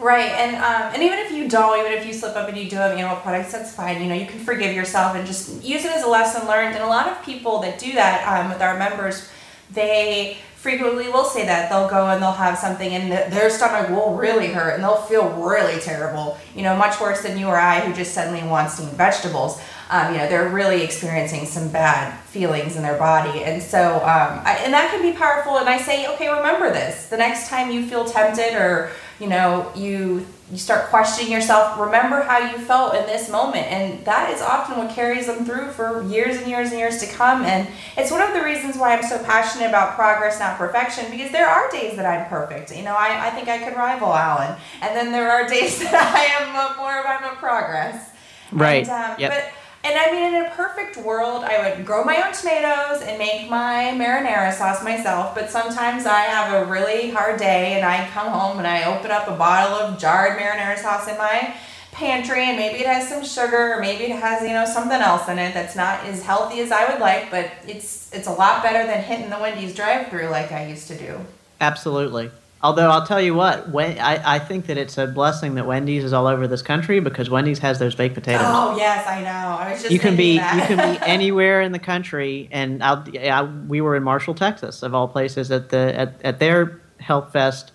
Right, 0.02 0.32
and 0.32 0.56
um, 0.56 0.94
and 0.94 1.02
even 1.02 1.20
if 1.20 1.30
you 1.30 1.48
don't, 1.48 1.78
even 1.78 1.92
if 1.92 2.04
you 2.04 2.12
slip 2.12 2.34
up 2.34 2.48
and 2.48 2.58
you 2.58 2.68
do 2.68 2.74
have 2.74 2.90
animal 2.98 3.16
products, 3.18 3.52
that's 3.52 3.72
fine. 3.72 4.02
You 4.02 4.08
know, 4.08 4.16
you 4.16 4.26
can 4.26 4.40
forgive 4.40 4.74
yourself 4.74 5.14
and 5.14 5.24
just 5.24 5.62
use 5.62 5.84
it 5.84 5.92
as 5.92 6.02
a 6.02 6.08
lesson 6.08 6.48
learned. 6.48 6.74
And 6.74 6.82
a 6.82 6.88
lot 6.88 7.06
of 7.06 7.24
people 7.24 7.60
that 7.60 7.78
do 7.78 7.92
that 7.92 8.26
um, 8.26 8.50
with 8.50 8.60
our 8.60 8.76
members, 8.76 9.30
they 9.70 10.38
frequently 10.56 11.08
will 11.08 11.24
say 11.24 11.44
that 11.46 11.68
they'll 11.68 11.88
go 11.88 12.08
and 12.08 12.22
they'll 12.22 12.30
have 12.30 12.56
something 12.56 12.92
and 12.94 13.10
their 13.32 13.50
stomach 13.50 13.90
will 13.90 14.14
really 14.14 14.46
hurt 14.46 14.74
and 14.74 14.82
they'll 14.82 15.02
feel 15.02 15.28
really 15.30 15.80
terrible. 15.80 16.36
You 16.56 16.62
know, 16.62 16.76
much 16.76 17.00
worse 17.00 17.22
than 17.22 17.38
you 17.38 17.46
or 17.46 17.56
I 17.56 17.80
who 17.80 17.94
just 17.94 18.12
suddenly 18.12 18.42
wants 18.42 18.78
to 18.78 18.84
eat 18.84 18.90
vegetables. 18.90 19.60
Um, 19.90 20.14
you 20.14 20.18
know, 20.18 20.28
they're 20.28 20.48
really 20.48 20.82
experiencing 20.82 21.46
some 21.46 21.68
bad 21.68 22.18
feelings 22.24 22.76
in 22.76 22.82
their 22.82 22.96
body, 22.96 23.44
and 23.44 23.62
so 23.62 23.96
um, 23.96 24.40
I, 24.42 24.58
and 24.64 24.72
that 24.72 24.90
can 24.90 25.02
be 25.02 25.12
powerful. 25.12 25.58
And 25.58 25.68
I 25.68 25.76
say, 25.76 26.06
okay, 26.14 26.28
remember 26.28 26.72
this. 26.72 27.08
The 27.08 27.18
next 27.18 27.48
time 27.48 27.70
you 27.70 27.84
feel 27.84 28.06
tempted 28.06 28.54
or 28.54 28.90
you 29.22 29.28
know 29.28 29.70
you 29.76 30.26
you 30.50 30.58
start 30.58 30.90
questioning 30.90 31.32
yourself 31.32 31.78
remember 31.80 32.20
how 32.20 32.38
you 32.38 32.58
felt 32.58 32.94
in 32.94 33.06
this 33.06 33.30
moment. 33.30 33.66
And 33.68 34.04
that 34.04 34.30
is 34.34 34.42
often 34.42 34.76
what 34.76 34.94
carries 34.94 35.26
them 35.26 35.46
through 35.46 35.70
for 35.70 36.02
years 36.02 36.36
and 36.36 36.46
years 36.46 36.70
and 36.70 36.78
years 36.78 36.98
to 36.98 37.06
come. 37.06 37.42
And 37.44 37.66
it's 37.96 38.10
one 38.10 38.20
of 38.20 38.34
the 38.34 38.42
reasons 38.42 38.76
why 38.76 38.94
i'm 38.94 39.02
so 39.02 39.22
passionate 39.24 39.68
about 39.68 39.94
progress 39.94 40.38
not 40.40 40.58
perfection 40.58 41.10
because 41.10 41.32
there 41.32 41.48
are 41.48 41.70
days 41.70 41.96
that 41.96 42.04
i'm 42.04 42.28
perfect. 42.28 42.76
You 42.76 42.82
know 42.82 42.94
i, 42.94 43.28
I 43.28 43.30
think 43.30 43.48
i 43.48 43.58
could 43.58 43.76
rival 43.76 44.12
alan. 44.12 44.58
And 44.82 44.96
then 44.96 45.12
there 45.12 45.30
are 45.30 45.48
days 45.56 45.78
that 45.78 45.94
i 45.94 46.44
am 46.44 46.76
more 46.76 46.98
of 46.98 47.06
i'm 47.06 47.32
a 47.32 47.36
progress. 47.36 48.10
Right. 48.50 48.86
And, 48.86 49.12
um, 49.12 49.20
yep. 49.20 49.30
but 49.30 49.61
and 49.84 49.98
I 49.98 50.12
mean, 50.12 50.34
in 50.34 50.46
a 50.46 50.50
perfect 50.50 50.96
world, 50.96 51.42
I 51.42 51.68
would 51.68 51.84
grow 51.84 52.04
my 52.04 52.16
own 52.24 52.32
tomatoes 52.32 53.02
and 53.02 53.18
make 53.18 53.50
my 53.50 53.92
marinara 53.94 54.52
sauce 54.52 54.84
myself. 54.84 55.34
But 55.34 55.50
sometimes 55.50 56.06
I 56.06 56.20
have 56.20 56.62
a 56.62 56.70
really 56.70 57.10
hard 57.10 57.40
day 57.40 57.74
and 57.74 57.84
I 57.84 58.08
come 58.10 58.28
home 58.28 58.58
and 58.58 58.66
I 58.66 58.84
open 58.84 59.10
up 59.10 59.26
a 59.26 59.36
bottle 59.36 59.74
of 59.74 59.98
jarred 59.98 60.38
marinara 60.38 60.78
sauce 60.78 61.08
in 61.08 61.18
my 61.18 61.56
pantry 61.90 62.44
and 62.44 62.56
maybe 62.56 62.78
it 62.78 62.86
has 62.86 63.08
some 63.08 63.24
sugar 63.24 63.74
or 63.74 63.80
maybe 63.80 64.04
it 64.04 64.18
has 64.18 64.42
you 64.42 64.48
know 64.48 64.64
something 64.64 65.00
else 65.00 65.28
in 65.28 65.38
it 65.38 65.52
that's 65.52 65.76
not 65.76 66.02
as 66.06 66.22
healthy 66.22 66.60
as 66.60 66.72
I 66.72 66.90
would 66.90 67.00
like 67.00 67.30
but 67.30 67.52
it's 67.68 68.10
it's 68.14 68.26
a 68.26 68.32
lot 68.32 68.62
better 68.62 68.86
than 68.86 69.02
hitting 69.02 69.28
the 69.28 69.38
Wendy's 69.38 69.74
drive 69.74 70.08
through 70.08 70.28
like 70.28 70.52
I 70.52 70.66
used 70.66 70.88
to 70.88 70.96
do. 70.96 71.18
Absolutely. 71.60 72.30
Although 72.64 72.90
I'll 72.90 73.04
tell 73.04 73.20
you 73.20 73.34
what, 73.34 73.70
when, 73.70 73.98
I, 73.98 74.36
I 74.36 74.38
think 74.38 74.66
that 74.66 74.78
it's 74.78 74.96
a 74.96 75.08
blessing 75.08 75.56
that 75.56 75.66
Wendy's 75.66 76.04
is 76.04 76.12
all 76.12 76.28
over 76.28 76.46
this 76.46 76.62
country 76.62 77.00
because 77.00 77.28
Wendy's 77.28 77.58
has 77.58 77.80
those 77.80 77.96
baked 77.96 78.14
potatoes. 78.14 78.46
Oh 78.46 78.76
yes, 78.76 79.04
I 79.08 79.20
know. 79.22 79.28
I 79.28 79.72
was 79.72 79.82
just 79.82 79.92
you 79.92 79.98
can 79.98 80.14
be 80.14 80.36
that. 80.36 80.70
you 80.70 80.76
can 80.76 80.94
be 80.94 81.00
anywhere 81.06 81.60
in 81.60 81.72
the 81.72 81.80
country, 81.80 82.48
and 82.52 82.80
I'll, 82.80 83.04
I, 83.18 83.42
we 83.42 83.80
were 83.80 83.96
in 83.96 84.04
Marshall, 84.04 84.34
Texas, 84.34 84.84
of 84.84 84.94
all 84.94 85.08
places, 85.08 85.50
at 85.50 85.70
the 85.70 85.92
at, 85.98 86.14
at 86.22 86.38
their 86.38 86.80
Health 87.00 87.32
Fest 87.32 87.72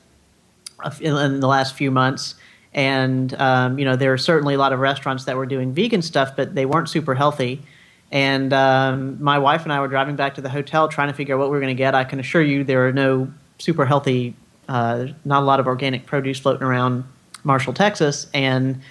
in, 1.02 1.18
in 1.18 1.42
the 1.42 1.48
last 1.48 1.76
few 1.76 1.92
months, 1.92 2.36
and 2.74 3.34
um, 3.34 3.78
you 3.78 3.84
know 3.84 3.98
there 3.98 4.14
are 4.14 4.18
certainly 4.18 4.54
a 4.54 4.58
lot 4.58 4.72
of 4.72 4.80
restaurants 4.80 5.26
that 5.26 5.36
were 5.36 5.46
doing 5.46 5.74
vegan 5.74 6.02
stuff, 6.02 6.34
but 6.38 6.56
they 6.56 6.66
weren't 6.66 6.88
super 6.88 7.14
healthy. 7.14 7.62
And 8.10 8.54
um, 8.54 9.22
my 9.22 9.38
wife 9.38 9.64
and 9.64 9.74
I 9.74 9.82
were 9.82 9.90
driving 9.90 10.16
back 10.16 10.36
to 10.36 10.42
the 10.42 10.48
hotel 10.48 10.88
trying 10.88 11.10
to 11.10 11.14
figure 11.14 11.36
out 11.36 11.40
what 11.40 11.50
we 11.50 11.58
were 11.58 11.62
going 11.62 11.76
to 11.76 11.78
get. 11.78 11.94
I 11.94 12.06
can 12.06 12.22
assure 12.22 12.42
you 12.42 12.64
there 12.64 12.88
are 12.88 12.94
no 12.94 13.34
super 13.60 13.86
healthy 13.86 14.34
uh, 14.68 15.08
not 15.26 15.44
a 15.44 15.46
lot 15.46 15.60
of 15.60 15.68
organic 15.68 16.06
produce 16.06 16.40
floating 16.40 16.64
around 16.64 17.04
Marshall, 17.44 17.74
Texas, 17.74 18.28
and 18.34 18.82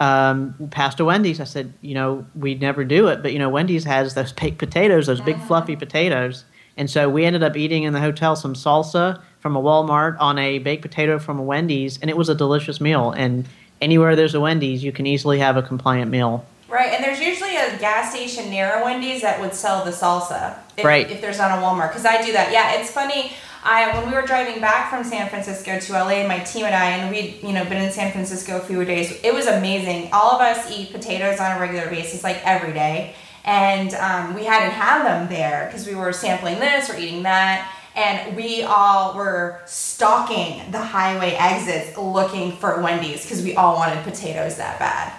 um, 0.00 0.54
passed 0.70 1.00
a 1.00 1.04
Wendy's. 1.04 1.40
I 1.40 1.44
said, 1.44 1.72
you 1.80 1.94
know, 1.94 2.26
we'd 2.34 2.60
never 2.60 2.84
do 2.84 3.08
it, 3.08 3.22
but 3.22 3.32
you 3.32 3.38
know, 3.38 3.48
Wendy's 3.48 3.84
has 3.84 4.14
those 4.14 4.32
baked 4.32 4.58
potatoes, 4.58 5.06
those 5.06 5.20
big 5.20 5.40
fluffy 5.42 5.76
potatoes, 5.76 6.44
and 6.76 6.90
so 6.90 7.08
we 7.08 7.24
ended 7.24 7.42
up 7.42 7.56
eating 7.56 7.84
in 7.84 7.92
the 7.92 8.00
hotel 8.00 8.34
some 8.36 8.54
salsa 8.54 9.20
from 9.40 9.56
a 9.56 9.62
Walmart 9.62 10.16
on 10.20 10.38
a 10.38 10.58
baked 10.58 10.82
potato 10.82 11.18
from 11.18 11.38
a 11.38 11.42
Wendy's, 11.42 11.98
and 12.00 12.08
it 12.10 12.16
was 12.16 12.28
a 12.28 12.34
delicious 12.34 12.80
meal. 12.80 13.10
And 13.10 13.46
anywhere 13.80 14.16
there's 14.16 14.34
a 14.34 14.40
Wendy's, 14.40 14.82
you 14.82 14.92
can 14.92 15.06
easily 15.06 15.38
have 15.38 15.56
a 15.56 15.62
compliant 15.62 16.10
meal. 16.10 16.46
Right, 16.68 16.92
and 16.94 17.04
there's 17.04 17.20
usually 17.20 17.54
a 17.56 17.76
gas 17.78 18.14
station 18.14 18.48
near 18.48 18.78
a 18.78 18.82
Wendy's 18.82 19.20
that 19.20 19.40
would 19.40 19.52
sell 19.52 19.84
the 19.84 19.90
salsa. 19.90 20.56
If, 20.76 20.84
right. 20.84 21.10
If 21.10 21.20
there's 21.20 21.36
not 21.36 21.50
a 21.58 21.62
Walmart, 21.62 21.88
because 21.88 22.06
I 22.06 22.24
do 22.24 22.32
that. 22.32 22.50
Yeah, 22.50 22.80
it's 22.80 22.90
funny. 22.90 23.32
I 23.64 23.96
when 23.96 24.10
we 24.10 24.14
were 24.14 24.26
driving 24.26 24.60
back 24.60 24.90
from 24.90 25.04
San 25.04 25.28
Francisco 25.28 25.78
to 25.78 25.92
LA, 25.92 26.26
my 26.26 26.40
team 26.40 26.64
and 26.64 26.74
I, 26.74 26.90
and 26.90 27.10
we'd 27.10 27.42
you 27.42 27.52
know 27.52 27.64
been 27.64 27.82
in 27.82 27.92
San 27.92 28.10
Francisco 28.10 28.58
a 28.58 28.60
few 28.60 28.84
days. 28.84 29.20
It 29.22 29.32
was 29.32 29.46
amazing. 29.46 30.10
All 30.12 30.32
of 30.32 30.40
us 30.40 30.70
eat 30.70 30.92
potatoes 30.92 31.38
on 31.38 31.56
a 31.56 31.60
regular 31.60 31.88
basis, 31.88 32.24
like 32.24 32.44
every 32.44 32.72
day, 32.72 33.14
and 33.44 33.94
um, 33.94 34.34
we 34.34 34.44
hadn't 34.44 34.72
had 34.72 35.04
them 35.04 35.28
there 35.28 35.66
because 35.66 35.86
we 35.86 35.94
were 35.94 36.12
sampling 36.12 36.58
this 36.58 36.90
or 36.90 36.96
eating 36.96 37.22
that. 37.22 37.76
And 37.94 38.36
we 38.36 38.62
all 38.62 39.14
were 39.14 39.60
stalking 39.66 40.70
the 40.70 40.80
highway 40.80 41.32
exits 41.32 41.96
looking 41.98 42.52
for 42.52 42.80
Wendy's 42.80 43.22
because 43.22 43.42
we 43.42 43.54
all 43.54 43.76
wanted 43.76 44.02
potatoes 44.02 44.56
that 44.56 44.78
bad. 44.78 45.12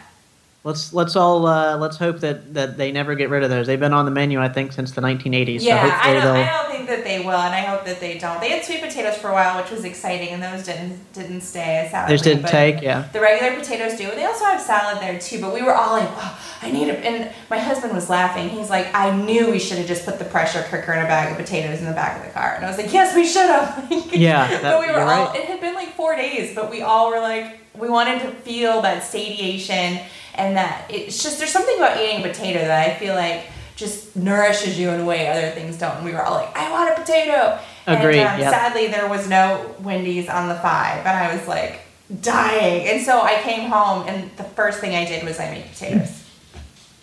Let's 0.63 0.93
let's 0.93 1.15
all 1.15 1.45
uh, 1.45 1.77
let's 1.77 1.97
hope 1.97 2.21
that, 2.21 2.53
that 2.53 2.77
they 2.77 2.91
never 2.91 3.15
get 3.15 3.29
rid 3.29 3.43
of 3.43 3.49
those. 3.49 3.67
They've 3.67 3.79
been 3.79 3.93
on 3.93 4.05
the 4.05 4.11
menu, 4.11 4.41
I 4.41 4.49
think, 4.49 4.71
since 4.71 4.91
the 4.91 5.01
1980s. 5.01 5.61
Yeah, 5.61 5.85
so 5.85 6.09
I, 6.09 6.13
don't, 6.13 6.37
I 6.37 6.63
don't 6.63 6.72
think 6.85 6.97
that 6.97 7.05
they 7.05 7.19
will, 7.19 7.31
and 7.31 7.53
I 7.53 7.61
hope 7.61 7.85
that 7.85 7.99
they 7.99 8.17
don't. 8.17 8.39
They 8.39 8.49
had 8.49 8.63
sweet 8.63 8.81
potatoes 8.81 9.17
for 9.17 9.29
a 9.29 9.33
while, 9.33 9.61
which 9.61 9.71
was 9.71 9.83
exciting, 9.83 10.29
and 10.29 10.41
those 10.41 10.65
didn't 10.65 11.13
didn't 11.13 11.41
stay 11.41 11.83
as 11.85 11.91
salad. 11.91 12.11
Those 12.11 12.21
didn't 12.21 12.47
take, 12.47 12.81
yeah. 12.81 13.07
The 13.13 13.19
regular 13.19 13.55
potatoes 13.55 13.97
do. 13.97 14.09
They 14.11 14.25
also 14.25 14.45
have 14.45 14.61
salad 14.61 15.01
there 15.01 15.19
too, 15.19 15.41
but 15.41 15.53
we 15.53 15.61
were 15.61 15.73
all 15.73 15.93
like, 15.93 16.09
"Wow, 16.15 16.37
I 16.61 16.71
need 16.71 16.89
it." 16.89 17.03
And 17.03 17.33
my 17.49 17.59
husband 17.59 17.93
was 17.93 18.09
laughing. 18.09 18.49
He's 18.49 18.69
like, 18.69 18.93
"I 18.93 19.15
knew 19.15 19.49
we 19.49 19.59
should 19.59 19.77
have 19.77 19.87
just 19.87 20.05
put 20.05 20.19
the 20.19 20.25
pressure 20.25 20.63
cooker 20.69 20.91
and 20.91 21.05
a 21.05 21.07
bag 21.07 21.31
of 21.31 21.37
potatoes 21.37 21.79
in 21.79 21.85
the 21.85 21.93
back 21.93 22.19
of 22.19 22.25
the 22.25 22.31
car," 22.31 22.53
and 22.55 22.65
I 22.65 22.69
was 22.69 22.77
like, 22.77 22.91
"Yes, 22.91 23.15
we 23.15 23.25
should 23.25 23.47
have." 23.47 23.87
yeah, 24.11 24.47
that, 24.47 24.61
but 24.61 24.79
we 24.79 24.87
were 24.87 24.99
all. 25.01 25.27
Right. 25.27 25.39
It 25.39 25.45
had 25.45 25.61
been 25.61 25.75
like 25.75 25.93
four 25.95 26.15
days, 26.15 26.53
but 26.55 26.69
we 26.69 26.81
all 26.81 27.09
were 27.09 27.19
like, 27.19 27.59
we 27.75 27.89
wanted 27.89 28.21
to 28.21 28.31
feel 28.31 28.81
that 28.81 29.03
satiation 29.03 29.99
and 30.35 30.57
that 30.57 30.85
it's 30.89 31.21
just 31.21 31.37
there's 31.39 31.51
something 31.51 31.77
about 31.77 31.99
eating 31.99 32.23
a 32.23 32.27
potato 32.27 32.59
that 32.59 32.89
I 32.89 32.95
feel 32.95 33.15
like 33.15 33.45
just 33.83 34.15
nourishes 34.15 34.79
you 34.79 34.89
in 34.89 35.01
a 35.01 35.05
way 35.05 35.27
other 35.27 35.51
things 35.51 35.77
don't. 35.77 35.97
And 35.97 36.05
we 36.05 36.13
were 36.13 36.23
all 36.23 36.35
like, 36.35 36.55
I 36.55 36.71
want 36.71 36.91
a 36.91 37.01
potato. 37.01 37.59
Agreed. 37.85 38.19
And 38.19 38.35
um, 38.35 38.39
yep. 38.39 38.51
sadly, 38.51 38.87
there 38.87 39.09
was 39.09 39.27
no 39.27 39.75
Wendy's 39.79 40.29
on 40.29 40.47
the 40.47 40.55
five, 40.55 41.05
and 41.05 41.09
I 41.09 41.35
was 41.35 41.47
like 41.47 41.81
dying. 42.21 42.87
And 42.87 43.05
so 43.05 43.21
I 43.21 43.41
came 43.41 43.69
home, 43.69 44.07
and 44.07 44.31
the 44.37 44.43
first 44.43 44.79
thing 44.79 44.95
I 44.95 45.05
did 45.05 45.23
was 45.23 45.39
I 45.39 45.51
made 45.51 45.65
potatoes. 45.65 46.23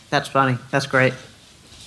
That's 0.09 0.29
funny. 0.29 0.59
That's 0.71 0.87
great. 0.87 1.13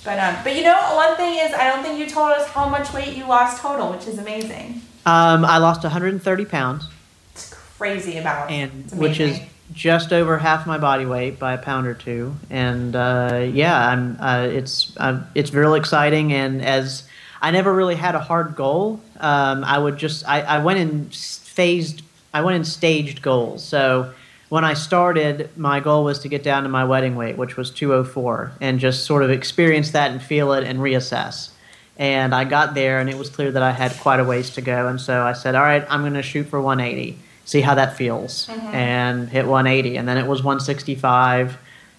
But 0.04 0.18
um, 0.18 0.36
but 0.44 0.54
you 0.54 0.62
know, 0.62 0.76
one 0.94 1.16
thing 1.16 1.38
is 1.38 1.52
I 1.52 1.68
don't 1.68 1.82
think 1.82 1.98
you 1.98 2.08
told 2.08 2.32
us 2.32 2.46
how 2.48 2.68
much 2.68 2.92
weight 2.92 3.16
you 3.16 3.26
lost 3.26 3.60
total, 3.60 3.90
which 3.90 4.06
is 4.06 4.18
amazing. 4.18 4.82
Um, 5.06 5.44
I 5.44 5.58
lost 5.58 5.82
130 5.82 6.44
pounds, 6.46 6.88
It's 7.32 7.52
crazy 7.52 8.18
about. 8.18 8.50
and 8.50 8.90
which 8.92 9.20
is. 9.20 9.40
Just 9.74 10.12
over 10.12 10.38
half 10.38 10.66
my 10.66 10.78
body 10.78 11.04
weight 11.04 11.38
by 11.38 11.52
a 11.52 11.58
pound 11.58 11.86
or 11.86 11.94
two. 11.94 12.34
And 12.48 12.96
uh, 12.96 13.48
yeah, 13.52 13.88
I'm. 13.88 14.16
Uh, 14.20 14.46
it's 14.50 14.96
uh, 14.96 15.22
it's 15.34 15.52
real 15.52 15.74
exciting. 15.74 16.32
And 16.32 16.64
as 16.64 17.02
I 17.42 17.50
never 17.50 17.74
really 17.74 17.96
had 17.96 18.14
a 18.14 18.20
hard 18.20 18.56
goal, 18.56 19.00
um, 19.20 19.64
I 19.64 19.78
would 19.78 19.98
just 19.98 20.26
I, 20.26 20.40
I 20.40 20.58
went 20.60 20.78
in 20.78 21.10
phased. 21.10 22.02
I 22.32 22.40
went 22.40 22.56
in 22.56 22.64
staged 22.64 23.20
goals. 23.20 23.64
So 23.64 24.12
when 24.48 24.64
I 24.64 24.74
started, 24.74 25.50
my 25.56 25.80
goal 25.80 26.04
was 26.04 26.20
to 26.20 26.28
get 26.28 26.42
down 26.42 26.62
to 26.62 26.68
my 26.68 26.84
wedding 26.84 27.16
weight, 27.16 27.36
which 27.36 27.56
was 27.56 27.70
204, 27.70 28.52
and 28.60 28.78
just 28.78 29.04
sort 29.04 29.22
of 29.22 29.30
experience 29.30 29.90
that 29.90 30.10
and 30.10 30.22
feel 30.22 30.52
it 30.52 30.64
and 30.64 30.78
reassess. 30.78 31.50
And 31.96 32.34
I 32.34 32.44
got 32.44 32.74
there, 32.74 32.98
and 32.98 33.08
it 33.08 33.16
was 33.16 33.30
clear 33.30 33.52
that 33.52 33.62
I 33.62 33.72
had 33.72 33.96
quite 33.98 34.20
a 34.20 34.24
ways 34.24 34.50
to 34.50 34.60
go. 34.60 34.88
And 34.88 35.00
so 35.00 35.22
I 35.22 35.32
said, 35.32 35.54
"All 35.54 35.62
right, 35.62 35.84
I'm 35.88 36.00
going 36.02 36.14
to 36.14 36.22
shoot 36.22 36.44
for 36.48 36.60
180, 36.60 37.18
see 37.44 37.60
how 37.60 37.74
that 37.74 37.96
feels," 37.96 38.48
and 38.72 39.28
hit 39.28 39.46
180. 39.46 39.96
And 39.96 40.08
then 40.08 40.18
it 40.18 40.26
was 40.26 40.42
165, 40.42 41.56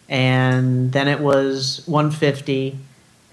and 0.10 0.91
then 0.91 1.08
it 1.08 1.19
was 1.19 1.84
150. 1.86 2.77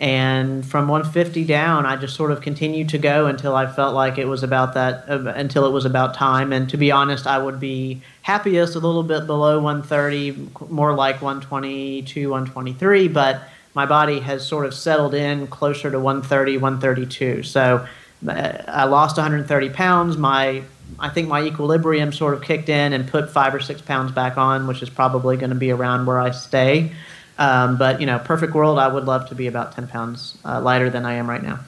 And 0.00 0.66
from 0.66 0.88
150 0.88 1.44
down, 1.44 1.86
I 1.86 1.94
just 1.94 2.16
sort 2.16 2.32
of 2.32 2.40
continued 2.40 2.88
to 2.88 2.98
go 2.98 3.26
until 3.26 3.54
I 3.54 3.68
felt 3.68 3.94
like 3.94 4.18
it 4.18 4.24
was 4.24 4.42
about 4.42 4.74
that, 4.74 5.04
uh, 5.08 5.32
until 5.36 5.64
it 5.64 5.70
was 5.70 5.84
about 5.84 6.14
time. 6.14 6.52
And 6.52 6.68
to 6.70 6.76
be 6.76 6.90
honest, 6.90 7.24
I 7.24 7.38
would 7.38 7.60
be 7.60 8.02
happiest 8.22 8.74
a 8.74 8.80
little 8.80 9.04
bit 9.04 9.28
below 9.28 9.60
130, 9.60 10.48
more 10.70 10.92
like 10.92 11.22
122, 11.22 12.30
123. 12.30 13.06
But 13.06 13.42
my 13.74 13.86
body 13.86 14.18
has 14.18 14.44
sort 14.44 14.66
of 14.66 14.74
settled 14.74 15.14
in 15.14 15.46
closer 15.46 15.88
to 15.88 16.00
130, 16.00 16.56
132. 16.56 17.44
So 17.44 17.86
uh, 18.26 18.32
I 18.66 18.84
lost 18.86 19.16
130 19.16 19.70
pounds. 19.70 20.16
My 20.16 20.62
I 20.98 21.08
think 21.08 21.28
my 21.28 21.42
equilibrium 21.42 22.12
sort 22.12 22.34
of 22.34 22.42
kicked 22.42 22.68
in 22.68 22.92
and 22.92 23.08
put 23.08 23.30
five 23.30 23.54
or 23.54 23.60
six 23.60 23.80
pounds 23.80 24.12
back 24.12 24.36
on, 24.36 24.66
which 24.66 24.82
is 24.82 24.90
probably 24.90 25.36
going 25.36 25.50
to 25.50 25.56
be 25.56 25.70
around 25.70 26.06
where 26.06 26.20
I 26.20 26.30
stay. 26.30 26.92
Um, 27.38 27.78
but 27.78 28.00
you 28.00 28.06
know, 28.06 28.18
perfect 28.18 28.54
world, 28.54 28.78
I 28.78 28.88
would 28.88 29.04
love 29.04 29.28
to 29.30 29.34
be 29.34 29.46
about 29.46 29.72
10 29.72 29.88
pounds 29.88 30.36
uh, 30.44 30.60
lighter 30.60 30.90
than 30.90 31.04
I 31.04 31.14
am 31.14 31.28
right 31.28 31.42
now. 31.42 31.60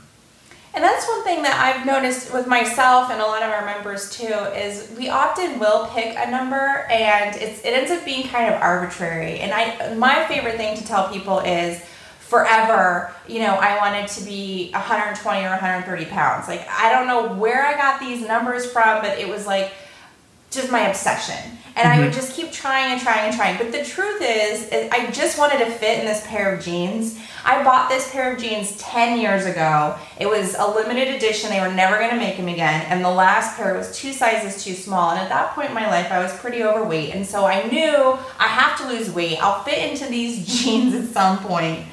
And 0.74 0.82
that's 0.82 1.06
one 1.06 1.22
thing 1.22 1.42
that 1.44 1.56
I've 1.60 1.86
noticed 1.86 2.34
with 2.34 2.48
myself 2.48 3.08
and 3.10 3.20
a 3.20 3.24
lot 3.24 3.42
of 3.42 3.50
our 3.50 3.64
members 3.64 4.10
too 4.10 4.26
is 4.26 4.92
we 4.98 5.08
often 5.08 5.60
will 5.60 5.86
pick 5.86 6.16
a 6.18 6.28
number 6.28 6.86
and 6.90 7.36
it 7.36 7.64
ends 7.64 7.92
up 7.92 8.04
being 8.04 8.26
kind 8.26 8.52
of 8.52 8.60
arbitrary. 8.60 9.38
And 9.38 9.52
I 9.52 9.94
my 9.94 10.26
favorite 10.26 10.56
thing 10.56 10.76
to 10.76 10.84
tell 10.84 11.12
people 11.12 11.38
is 11.40 11.80
forever, 12.24 13.14
you 13.28 13.38
know, 13.40 13.54
I 13.54 13.76
wanted 13.78 14.08
to 14.08 14.24
be 14.24 14.70
120 14.72 15.44
or 15.44 15.50
130 15.50 16.04
pounds. 16.06 16.48
Like 16.48 16.66
I 16.68 16.90
don't 16.90 17.06
know 17.06 17.34
where 17.34 17.66
I 17.66 17.74
got 17.76 18.00
these 18.00 18.26
numbers 18.26 18.70
from, 18.70 19.02
but 19.02 19.18
it 19.18 19.28
was 19.28 19.46
like 19.46 19.72
just 20.50 20.72
my 20.72 20.88
obsession. 20.88 21.58
And 21.76 21.88
I 21.88 21.98
would 21.98 22.10
mm-hmm. 22.10 22.14
just 22.14 22.34
keep 22.34 22.52
trying 22.52 22.92
and 22.92 23.00
trying 23.00 23.28
and 23.28 23.36
trying. 23.36 23.58
But 23.58 23.72
the 23.72 23.84
truth 23.84 24.22
is, 24.22 24.68
is, 24.68 24.88
I 24.92 25.10
just 25.10 25.38
wanted 25.38 25.58
to 25.58 25.70
fit 25.72 25.98
in 25.98 26.06
this 26.06 26.24
pair 26.24 26.54
of 26.54 26.64
jeans. 26.64 27.18
I 27.44 27.64
bought 27.64 27.88
this 27.88 28.10
pair 28.12 28.32
of 28.32 28.40
jeans 28.40 28.76
10 28.76 29.18
years 29.18 29.44
ago. 29.44 29.98
It 30.20 30.26
was 30.26 30.54
a 30.56 30.66
limited 30.66 31.08
edition. 31.16 31.50
They 31.50 31.60
were 31.60 31.72
never 31.72 31.98
going 31.98 32.10
to 32.10 32.16
make 32.16 32.36
them 32.36 32.46
again. 32.46 32.86
And 32.88 33.04
the 33.04 33.10
last 33.10 33.56
pair 33.56 33.76
was 33.76 33.94
two 33.96 34.12
sizes 34.12 34.62
too 34.62 34.74
small. 34.74 35.10
And 35.10 35.18
at 35.18 35.28
that 35.30 35.52
point 35.54 35.70
in 35.70 35.74
my 35.74 35.88
life, 35.88 36.12
I 36.12 36.22
was 36.22 36.32
pretty 36.34 36.62
overweight. 36.62 37.12
And 37.12 37.26
so 37.26 37.44
I 37.44 37.68
knew 37.68 38.16
I 38.38 38.46
have 38.46 38.78
to 38.78 38.88
lose 38.88 39.10
weight. 39.10 39.38
I'll 39.42 39.64
fit 39.64 39.90
into 39.90 40.06
these 40.08 40.46
jeans 40.62 40.94
at 40.94 41.12
some 41.12 41.38
point. 41.40 41.86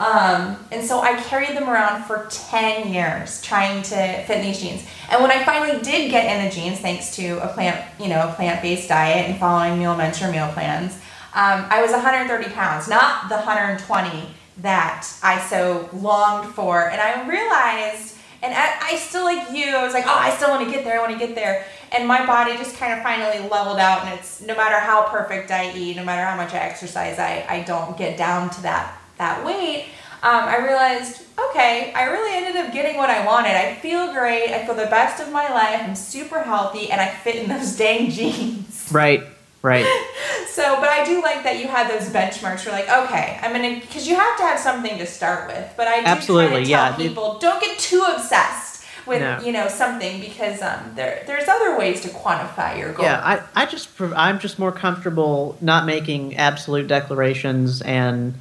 Um, 0.00 0.56
and 0.70 0.86
so 0.86 1.00
I 1.00 1.20
carried 1.22 1.56
them 1.56 1.68
around 1.68 2.04
for 2.04 2.28
10 2.30 2.92
years 2.92 3.42
trying 3.42 3.82
to 3.82 4.24
fit 4.24 4.42
these 4.42 4.60
jeans. 4.60 4.86
And 5.10 5.20
when 5.20 5.32
I 5.32 5.42
finally 5.44 5.82
did 5.82 6.10
get 6.10 6.36
in 6.36 6.44
the 6.44 6.54
jeans, 6.54 6.78
thanks 6.78 7.16
to 7.16 7.42
a 7.42 7.48
plant, 7.52 7.84
you 7.98 8.08
know, 8.08 8.28
a 8.28 8.32
plant-based 8.34 8.88
diet 8.88 9.28
and 9.28 9.38
following 9.40 9.78
meal 9.78 9.96
mentor 9.96 10.30
meal 10.30 10.48
plans, 10.52 10.94
um, 11.34 11.66
I 11.68 11.82
was 11.82 11.90
130 11.90 12.54
pounds, 12.54 12.88
not 12.88 13.28
the 13.28 13.36
120 13.36 14.28
that 14.58 15.08
I 15.22 15.40
so 15.40 15.88
longed 15.92 16.54
for. 16.54 16.88
And 16.90 17.00
I 17.00 17.28
realized, 17.28 18.16
and 18.42 18.54
I, 18.54 18.92
I 18.92 18.96
still 18.96 19.24
like 19.24 19.52
you, 19.52 19.74
I 19.76 19.82
was 19.82 19.94
like, 19.94 20.06
oh, 20.06 20.18
I 20.18 20.30
still 20.36 20.50
want 20.50 20.64
to 20.64 20.72
get 20.72 20.84
there, 20.84 20.98
I 20.98 21.00
want 21.00 21.18
to 21.18 21.26
get 21.26 21.34
there. 21.34 21.64
And 21.90 22.06
my 22.06 22.24
body 22.24 22.56
just 22.56 22.76
kind 22.76 22.92
of 22.92 23.02
finally 23.02 23.48
leveled 23.48 23.78
out, 23.78 24.04
and 24.04 24.18
it's 24.18 24.40
no 24.42 24.54
matter 24.54 24.78
how 24.78 25.08
perfect 25.08 25.50
I 25.50 25.72
eat, 25.76 25.96
no 25.96 26.04
matter 26.04 26.24
how 26.24 26.36
much 26.36 26.54
I 26.54 26.58
exercise, 26.58 27.18
I, 27.18 27.44
I 27.48 27.62
don't 27.62 27.96
get 27.96 28.16
down 28.16 28.50
to 28.50 28.62
that 28.62 28.97
that 29.18 29.44
weight, 29.44 29.86
um, 30.22 30.44
I 30.44 30.58
realized, 30.58 31.22
okay, 31.50 31.92
I 31.94 32.04
really 32.04 32.36
ended 32.36 32.56
up 32.56 32.72
getting 32.72 32.96
what 32.96 33.10
I 33.10 33.24
wanted. 33.24 33.52
I 33.52 33.74
feel 33.76 34.12
great. 34.12 34.50
I 34.50 34.64
feel 34.66 34.74
the 34.74 34.86
best 34.86 35.22
of 35.22 35.30
my 35.32 35.48
life. 35.48 35.80
I'm 35.82 35.94
super 35.94 36.42
healthy, 36.42 36.90
and 36.90 37.00
I 37.00 37.08
fit 37.08 37.36
in 37.36 37.48
those 37.48 37.76
dang 37.78 38.10
jeans. 38.10 38.88
Right, 38.92 39.22
right. 39.62 39.86
So, 40.48 40.74
but 40.80 40.88
I 40.88 41.04
do 41.04 41.22
like 41.22 41.44
that 41.44 41.60
you 41.60 41.68
had 41.68 41.88
those 41.88 42.08
benchmarks. 42.08 42.64
You're 42.64 42.72
like, 42.74 42.88
okay, 42.88 43.38
I'm 43.42 43.52
gonna, 43.52 43.78
because 43.80 44.08
you 44.08 44.16
have 44.16 44.36
to 44.38 44.42
have 44.42 44.58
something 44.58 44.98
to 44.98 45.06
start 45.06 45.46
with. 45.46 45.72
But 45.76 45.86
I 45.86 46.00
do 46.00 46.06
Absolutely, 46.06 46.64
to 46.64 46.70
yeah. 46.70 46.96
people 46.96 47.38
don't 47.38 47.60
get 47.60 47.78
too 47.78 48.04
obsessed 48.12 48.84
with 49.06 49.20
No. 49.22 49.40
you 49.40 49.52
know 49.52 49.68
something 49.68 50.20
because 50.20 50.60
um, 50.62 50.80
there 50.96 51.22
there's 51.28 51.46
other 51.46 51.78
ways 51.78 52.00
to 52.02 52.08
quantify 52.08 52.76
your 52.76 52.92
goal. 52.92 53.04
Yeah, 53.04 53.20
I, 53.22 53.62
I 53.62 53.66
just 53.66 53.88
I'm 54.00 54.40
just 54.40 54.58
more 54.58 54.72
comfortable 54.72 55.56
not 55.60 55.86
making 55.86 56.36
absolute 56.36 56.88
declarations 56.88 57.80
and 57.82 58.34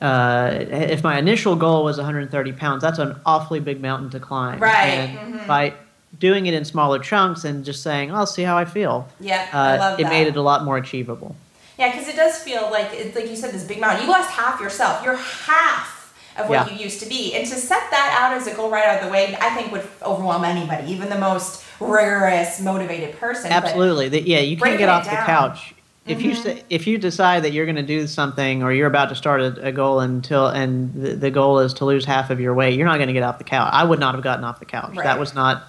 uh, 0.00 0.50
if 0.70 1.02
my 1.04 1.18
initial 1.18 1.56
goal 1.56 1.84
was 1.84 1.96
130 1.96 2.52
pounds, 2.52 2.82
that's 2.82 2.98
an 2.98 3.16
awfully 3.26 3.60
big 3.60 3.80
mountain 3.80 4.10
to 4.10 4.20
climb. 4.20 4.58
Right, 4.58 5.18
mhm. 5.20 5.46
by 5.46 5.74
doing 6.18 6.46
it 6.46 6.54
in 6.54 6.64
smaller 6.64 6.98
chunks 6.98 7.44
and 7.44 7.64
just 7.64 7.82
saying, 7.82 8.12
"I'll 8.14 8.26
see 8.26 8.42
how 8.42 8.56
I 8.56 8.64
feel," 8.64 9.08
yeah, 9.20 9.46
uh, 9.52 9.56
I 9.56 9.76
love 9.76 9.98
that. 9.98 10.06
it 10.06 10.08
made 10.08 10.26
it 10.26 10.36
a 10.36 10.42
lot 10.42 10.64
more 10.64 10.76
achievable. 10.78 11.36
Yeah, 11.78 11.90
because 11.92 12.08
it 12.08 12.16
does 12.16 12.36
feel 12.38 12.68
like, 12.70 12.88
it's 12.92 13.16
like 13.16 13.28
you 13.28 13.36
said, 13.36 13.52
this 13.52 13.64
big 13.64 13.80
mountain. 13.80 14.04
You 14.04 14.10
lost 14.10 14.30
half 14.30 14.60
yourself. 14.60 15.02
You're 15.02 15.16
half 15.16 16.14
of 16.36 16.46
what 16.48 16.66
Yeah. 16.66 16.74
you 16.76 16.84
used 16.84 17.00
to 17.02 17.08
be. 17.08 17.34
And 17.34 17.46
to 17.46 17.54
set 17.54 17.90
that 17.90 18.18
out 18.20 18.36
as 18.36 18.46
a 18.46 18.54
goal 18.54 18.70
right 18.70 18.84
out 18.84 19.00
of 19.00 19.06
the 19.06 19.10
way, 19.10 19.34
I 19.40 19.48
think 19.54 19.72
would 19.72 19.88
overwhelm 20.02 20.44
anybody, 20.44 20.92
even 20.92 21.08
the 21.08 21.18
most 21.18 21.64
rigorous, 21.80 22.60
motivated 22.60 23.18
person. 23.18 23.50
Absolutely, 23.50 24.20
yeah. 24.20 24.40
You 24.40 24.58
can't 24.58 24.76
get 24.76 24.84
it 24.84 24.88
off 24.90 25.04
the 25.04 25.16
couch 25.16 25.74
if 26.06 26.22
you 26.22 26.32
Mhm. 26.32 26.42
say, 26.42 26.64
if 26.70 26.86
you 26.86 26.98
decide 26.98 27.44
that 27.44 27.52
you're 27.52 27.66
going 27.66 27.76
to 27.76 27.82
do 27.82 28.06
something 28.06 28.62
or 28.62 28.72
you're 28.72 28.86
about 28.86 29.10
to 29.10 29.14
start 29.14 29.40
a, 29.40 29.66
a 29.68 29.72
goal 29.72 30.00
until 30.00 30.46
and 30.48 30.92
the, 30.94 31.14
the 31.14 31.30
goal 31.30 31.58
is 31.60 31.74
to 31.74 31.84
lose 31.84 32.04
half 32.04 32.30
of 32.30 32.40
your 32.40 32.54
weight, 32.54 32.76
you're 32.76 32.86
not 32.86 32.96
going 32.96 33.08
to 33.08 33.12
get 33.12 33.22
off 33.22 33.38
the 33.38 33.44
couch. 33.44 33.70
I 33.72 33.84
would 33.84 34.00
not 34.00 34.14
have 34.14 34.24
gotten 34.24 34.44
off 34.44 34.58
the 34.58 34.64
couch. 34.66 34.94
Right. 34.96 35.04
That 35.04 35.18
was 35.18 35.34
not 35.34 35.62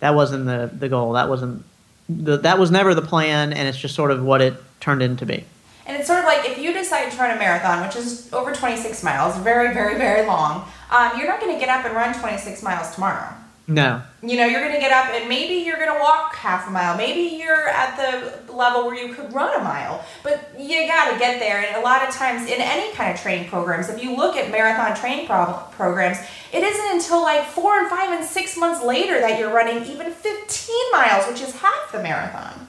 that 0.00 0.14
wasn't 0.14 0.44
the 0.46 0.70
the 0.76 0.88
goal. 0.88 1.12
That 1.12 1.28
wasn't 1.28 1.64
the, 2.08 2.36
that 2.38 2.58
was 2.58 2.70
never 2.70 2.94
the 2.94 3.02
plan, 3.02 3.52
and 3.52 3.66
it's 3.66 3.78
just 3.78 3.94
sort 3.94 4.10
of 4.10 4.22
what 4.22 4.40
it 4.40 4.54
turned 4.80 5.02
into 5.02 5.24
be. 5.26 5.44
And 5.86 5.96
it's 5.96 6.06
sort 6.08 6.18
of 6.18 6.24
like 6.24 6.48
if 6.48 6.58
you 6.58 6.72
decide 6.72 7.10
to 7.12 7.16
run 7.18 7.30
a 7.30 7.38
marathon, 7.38 7.84
which 7.86 7.96
is 7.96 8.32
over 8.32 8.52
26 8.52 9.02
miles, 9.04 9.36
very, 9.38 9.72
very, 9.72 9.96
very 9.96 10.26
long, 10.26 10.68
um, 10.90 11.12
you're 11.16 11.28
not 11.28 11.40
going 11.40 11.52
to 11.54 11.58
get 11.60 11.68
up 11.68 11.84
and 11.86 11.94
run 11.94 12.12
26 12.18 12.62
miles 12.62 12.92
tomorrow. 12.94 13.28
No, 13.68 14.02
You 14.22 14.36
know, 14.36 14.46
you're 14.46 14.60
going 14.60 14.74
to 14.74 14.80
get 14.80 14.92
up 14.92 15.12
and 15.12 15.28
maybe 15.28 15.54
you're 15.54 15.76
going 15.76 15.92
to 15.92 15.98
walk 15.98 16.36
half 16.36 16.68
a 16.68 16.70
mile. 16.70 16.96
Maybe 16.96 17.36
you're 17.36 17.68
at 17.68 17.96
the 17.96 18.52
level 18.52 18.86
where 18.86 18.94
you 18.94 19.12
could 19.12 19.32
run 19.34 19.60
a 19.60 19.64
mile. 19.64 20.04
But 20.22 20.54
you 20.56 20.86
got 20.86 21.12
to 21.12 21.18
get 21.18 21.40
there. 21.40 21.58
And 21.58 21.76
a 21.76 21.80
lot 21.80 22.06
of 22.06 22.14
times 22.14 22.48
in 22.48 22.60
any 22.60 22.92
kind 22.94 23.12
of 23.12 23.20
training 23.20 23.48
programs, 23.48 23.88
if 23.88 24.00
you 24.00 24.16
look 24.16 24.36
at 24.36 24.52
marathon 24.52 24.96
training 24.96 25.26
pro- 25.26 25.64
programs, 25.72 26.18
it 26.52 26.62
isn't 26.62 26.92
until 26.92 27.22
like 27.22 27.44
four 27.44 27.78
and 27.80 27.88
five 27.90 28.10
and 28.10 28.24
six 28.24 28.56
months 28.56 28.84
later 28.84 29.20
that 29.20 29.38
you're 29.38 29.52
running 29.52 29.84
even 29.84 30.12
15 30.12 30.76
miles, 30.92 31.26
which 31.26 31.40
is 31.40 31.56
half 31.56 31.90
the 31.90 32.00
marathon. 32.00 32.68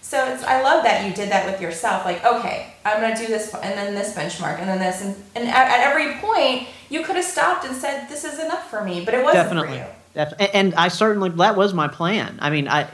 So 0.00 0.24
it's, 0.32 0.42
I 0.42 0.62
love 0.62 0.82
that 0.84 1.06
you 1.06 1.14
did 1.14 1.30
that 1.30 1.46
with 1.46 1.60
yourself. 1.60 2.04
Like, 2.04 2.24
okay, 2.24 2.74
I'm 2.84 3.00
gonna 3.00 3.16
do 3.16 3.28
this, 3.28 3.54
and 3.54 3.78
then 3.78 3.94
this 3.94 4.12
benchmark, 4.12 4.58
and 4.58 4.68
then 4.68 4.80
this, 4.80 5.02
and, 5.02 5.14
and 5.36 5.48
at, 5.48 5.68
at 5.68 5.86
every 5.86 6.14
point, 6.18 6.68
you 6.88 7.04
could 7.04 7.14
have 7.14 7.24
stopped 7.24 7.64
and 7.64 7.76
said, 7.76 8.08
"This 8.08 8.24
is 8.24 8.40
enough 8.40 8.68
for 8.68 8.82
me," 8.82 9.04
but 9.04 9.14
it 9.14 9.22
wasn't 9.22 9.44
definitely. 9.44 9.78
for 9.78 9.84
you. 9.84 9.99
And 10.14 10.74
I 10.74 10.88
certainly 10.88 11.30
that 11.30 11.56
was 11.56 11.72
my 11.72 11.88
plan. 11.88 12.38
I 12.40 12.50
mean, 12.50 12.68
I 12.68 12.88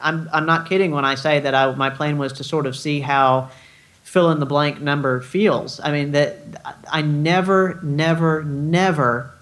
I'm 0.00 0.28
I'm 0.32 0.46
not 0.46 0.68
kidding 0.68 0.90
when 0.90 1.04
I 1.04 1.14
say 1.14 1.40
that 1.40 1.54
I 1.54 1.74
my 1.74 1.90
plan 1.90 2.18
was 2.18 2.34
to 2.34 2.44
sort 2.44 2.66
of 2.66 2.76
see 2.76 3.00
how 3.00 3.50
fill 4.04 4.30
in 4.30 4.40
the 4.40 4.46
blank 4.46 4.80
number 4.80 5.20
feels. 5.20 5.80
I 5.82 5.92
mean 5.92 6.12
that 6.12 6.38
I 6.90 7.02
never 7.02 7.80
never 7.82 8.42
never 8.44 9.32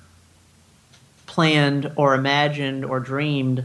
planned 1.26 1.92
or 1.96 2.14
imagined 2.14 2.84
or 2.84 3.00
dreamed 3.00 3.64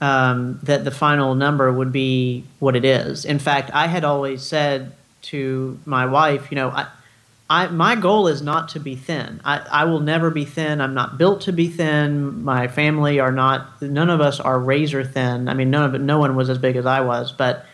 um, 0.00 0.60
that 0.62 0.84
the 0.84 0.90
final 0.90 1.34
number 1.34 1.72
would 1.72 1.92
be 1.92 2.44
what 2.60 2.76
it 2.76 2.84
is. 2.84 3.24
In 3.24 3.38
fact, 3.38 3.70
I 3.72 3.88
had 3.88 4.04
always 4.04 4.42
said 4.42 4.92
to 5.22 5.78
my 5.84 6.06
wife, 6.06 6.50
you 6.50 6.54
know, 6.54 6.70
I, 6.70 6.86
I, 7.50 7.68
my 7.68 7.96
goal 7.96 8.28
is 8.28 8.42
not 8.42 8.68
to 8.70 8.80
be 8.80 8.94
thin. 8.94 9.40
I, 9.42 9.58
I 9.70 9.84
will 9.84 10.00
never 10.00 10.30
be 10.30 10.44
thin. 10.44 10.82
I'm 10.82 10.92
not 10.92 11.16
built 11.16 11.42
to 11.42 11.52
be 11.52 11.68
thin. 11.68 12.44
My 12.44 12.68
family 12.68 13.20
are 13.20 13.32
not. 13.32 13.80
None 13.80 14.10
of 14.10 14.20
us 14.20 14.38
are 14.38 14.58
razor 14.58 15.02
thin. 15.02 15.48
I 15.48 15.54
mean, 15.54 15.70
none 15.70 15.94
of. 15.94 16.00
No 16.00 16.18
one 16.18 16.36
was 16.36 16.50
as 16.50 16.58
big 16.58 16.76
as 16.76 16.84
I 16.84 17.00
was. 17.00 17.32
But 17.32 17.64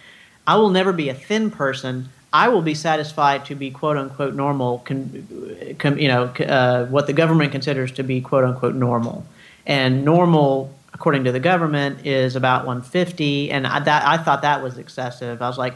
I 0.46 0.56
will 0.56 0.70
never 0.70 0.92
be 0.92 1.08
a 1.08 1.14
thin 1.14 1.50
person. 1.50 2.08
I 2.32 2.48
will 2.48 2.62
be 2.62 2.74
satisfied 2.74 3.46
to 3.46 3.56
be 3.56 3.72
quote 3.72 3.96
unquote 3.96 4.34
normal. 4.34 4.78
Con, 4.80 5.76
con, 5.78 5.98
you 5.98 6.08
know 6.08 6.24
uh, 6.24 6.86
what 6.86 7.08
the 7.08 7.12
government 7.12 7.50
considers 7.50 7.90
to 7.92 8.04
be 8.04 8.20
quote 8.20 8.44
unquote 8.44 8.76
normal, 8.76 9.26
and 9.66 10.04
normal 10.04 10.72
according 10.92 11.24
to 11.24 11.32
the 11.32 11.40
government 11.40 12.06
is 12.06 12.36
about 12.36 12.64
150. 12.64 13.50
And 13.50 13.66
I, 13.66 13.80
that 13.80 14.06
I 14.06 14.18
thought 14.18 14.42
that 14.42 14.62
was 14.62 14.78
excessive. 14.78 15.42
I 15.42 15.48
was 15.48 15.58
like, 15.58 15.74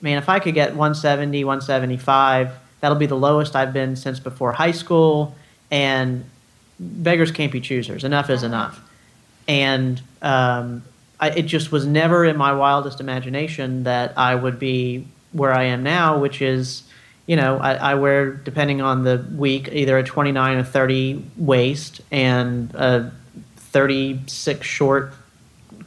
man, 0.00 0.18
if 0.18 0.28
I 0.28 0.40
could 0.40 0.54
get 0.54 0.70
170, 0.70 1.44
175 1.44 2.50
That'll 2.80 2.98
be 2.98 3.06
the 3.06 3.16
lowest 3.16 3.56
I've 3.56 3.72
been 3.72 3.96
since 3.96 4.20
before 4.20 4.52
high 4.52 4.72
school. 4.72 5.34
And 5.70 6.24
beggars 6.78 7.30
can't 7.30 7.52
be 7.52 7.60
choosers. 7.60 8.04
Enough 8.04 8.30
is 8.30 8.42
enough. 8.42 8.80
And 9.48 10.00
um, 10.22 10.82
I, 11.18 11.30
it 11.30 11.42
just 11.42 11.72
was 11.72 11.86
never 11.86 12.24
in 12.24 12.36
my 12.36 12.52
wildest 12.52 13.00
imagination 13.00 13.84
that 13.84 14.16
I 14.16 14.34
would 14.34 14.58
be 14.58 15.06
where 15.32 15.52
I 15.52 15.64
am 15.64 15.82
now, 15.82 16.18
which 16.18 16.42
is, 16.42 16.82
you 17.26 17.36
know, 17.36 17.58
I, 17.58 17.74
I 17.74 17.94
wear, 17.94 18.32
depending 18.32 18.80
on 18.80 19.04
the 19.04 19.24
week, 19.36 19.68
either 19.72 19.96
a 19.98 20.04
29 20.04 20.58
or 20.58 20.64
30 20.64 21.24
waist 21.36 22.00
and 22.10 22.74
a 22.74 23.12
36 23.56 24.66
short 24.66 25.12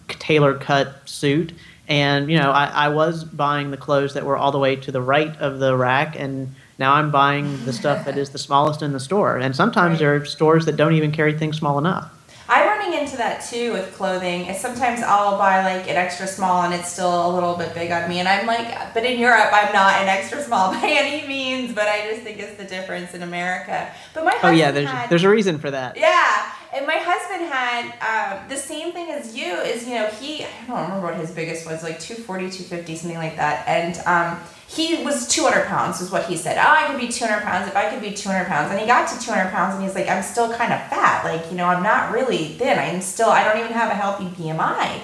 tailor 0.08 0.56
cut 0.56 1.08
suit. 1.08 1.54
And, 1.88 2.30
you 2.30 2.38
know, 2.38 2.52
I, 2.52 2.66
I 2.66 2.90
was 2.90 3.24
buying 3.24 3.72
the 3.72 3.78
clothes 3.78 4.14
that 4.14 4.26
were 4.26 4.38
all 4.38 4.52
the 4.52 4.60
way 4.60 4.76
to 4.78 4.92
the 4.92 5.02
right 5.02 5.36
of 5.38 5.60
the 5.60 5.76
rack 5.76 6.16
and 6.18 6.54
now 6.80 6.94
I'm 6.94 7.12
buying 7.12 7.66
the 7.66 7.74
stuff 7.74 8.06
that 8.06 8.18
is 8.18 8.30
the 8.30 8.38
smallest 8.38 8.82
in 8.82 8.94
the 8.94 9.00
store. 9.00 9.38
And 9.38 9.56
sometimes 9.56 9.94
right. 9.94 10.00
there 10.00 10.16
are 10.16 10.26
stores 10.26 10.66
that 10.66 10.78
don't 10.78 10.94
even 10.94 11.12
carry 11.12 11.38
things 11.38 11.58
small 11.58 11.78
enough. 11.78 12.12
I'm 12.48 12.68
running 12.68 13.00
into 13.00 13.16
that 13.18 13.46
too 13.48 13.74
with 13.74 13.94
clothing. 13.94 14.52
Sometimes 14.56 15.04
I'll 15.04 15.38
buy 15.38 15.64
like 15.64 15.88
an 15.88 15.98
extra 15.98 16.26
small 16.26 16.64
and 16.64 16.74
it's 16.74 16.92
still 16.92 17.30
a 17.30 17.32
little 17.32 17.56
bit 17.56 17.76
big 17.76 17.92
on 17.92 18.10
me. 18.10 18.18
And 18.20 18.28
I'm 18.28 18.48
like, 18.48 18.94
but 18.96 19.06
in 19.06 19.20
Europe, 19.20 19.50
I'm 19.52 19.72
not 19.72 20.02
an 20.02 20.08
extra 20.08 20.42
small 20.42 20.72
by 20.74 20.82
any 20.84 21.28
means. 21.28 21.76
But 21.76 21.88
I 21.88 22.10
just 22.10 22.24
think 22.24 22.40
it's 22.40 22.58
the 22.58 22.64
difference 22.64 23.14
in 23.14 23.22
America. 23.22 23.92
But 24.16 24.26
my 24.26 24.36
oh 24.42 24.50
yeah, 24.50 24.72
there's 24.72 24.90
had, 24.90 25.10
there's 25.12 25.24
a 25.24 25.30
reason 25.30 25.60
for 25.60 25.70
that. 25.70 25.96
Yeah, 25.96 26.52
and 26.74 26.86
my 26.86 26.98
husband 26.98 27.50
had 27.50 28.40
um, 28.42 28.50
the 28.50 28.56
same 28.56 28.92
thing 28.92 29.10
as 29.10 29.36
you. 29.36 29.54
Is 29.56 29.88
you 29.88 29.96
know 29.96 30.08
he 30.08 30.44
I 30.44 30.48
don't 30.68 30.82
remember 30.82 31.08
what 31.08 31.16
his 31.16 31.32
biggest 31.32 31.66
was 31.66 31.84
like 31.84 32.00
240, 32.00 32.50
250, 32.50 32.96
something 32.96 33.18
like 33.18 33.36
that, 33.38 33.68
and. 33.68 33.98
Um, 34.06 34.40
he 34.70 35.04
was 35.04 35.28
200 35.28 35.66
pounds 35.66 36.00
is 36.00 36.12
what 36.12 36.28
he 36.28 36.38
said. 36.38 36.56
Oh 36.60 36.62
i 36.64 36.86
could 36.86 37.00
be 37.00 37.08
200 37.08 37.42
pounds. 37.42 37.68
If 37.68 37.76
i 37.76 37.90
could 37.90 38.02
be 38.02 38.14
200 38.14 38.46
pounds. 38.46 38.70
And 38.70 38.80
he 38.80 38.86
got 38.86 39.10
to 39.10 39.20
200 39.20 39.50
pounds 39.52 39.74
and 39.74 39.84
he's 39.84 39.96
like 39.96 40.08
i'm 40.08 40.22
still 40.22 40.54
kind 40.54 40.72
of 40.72 40.80
fat. 40.90 41.24
Like 41.26 41.50
you 41.50 41.58
know 41.58 41.66
i'm 41.66 41.82
not 41.82 42.14
really 42.14 42.50
thin. 42.50 42.78
I'm 42.78 43.02
still 43.02 43.30
i 43.30 43.44
don't 43.44 43.58
even 43.58 43.72
have 43.72 43.90
a 43.90 43.96
healthy 43.96 44.26
bmi 44.26 45.02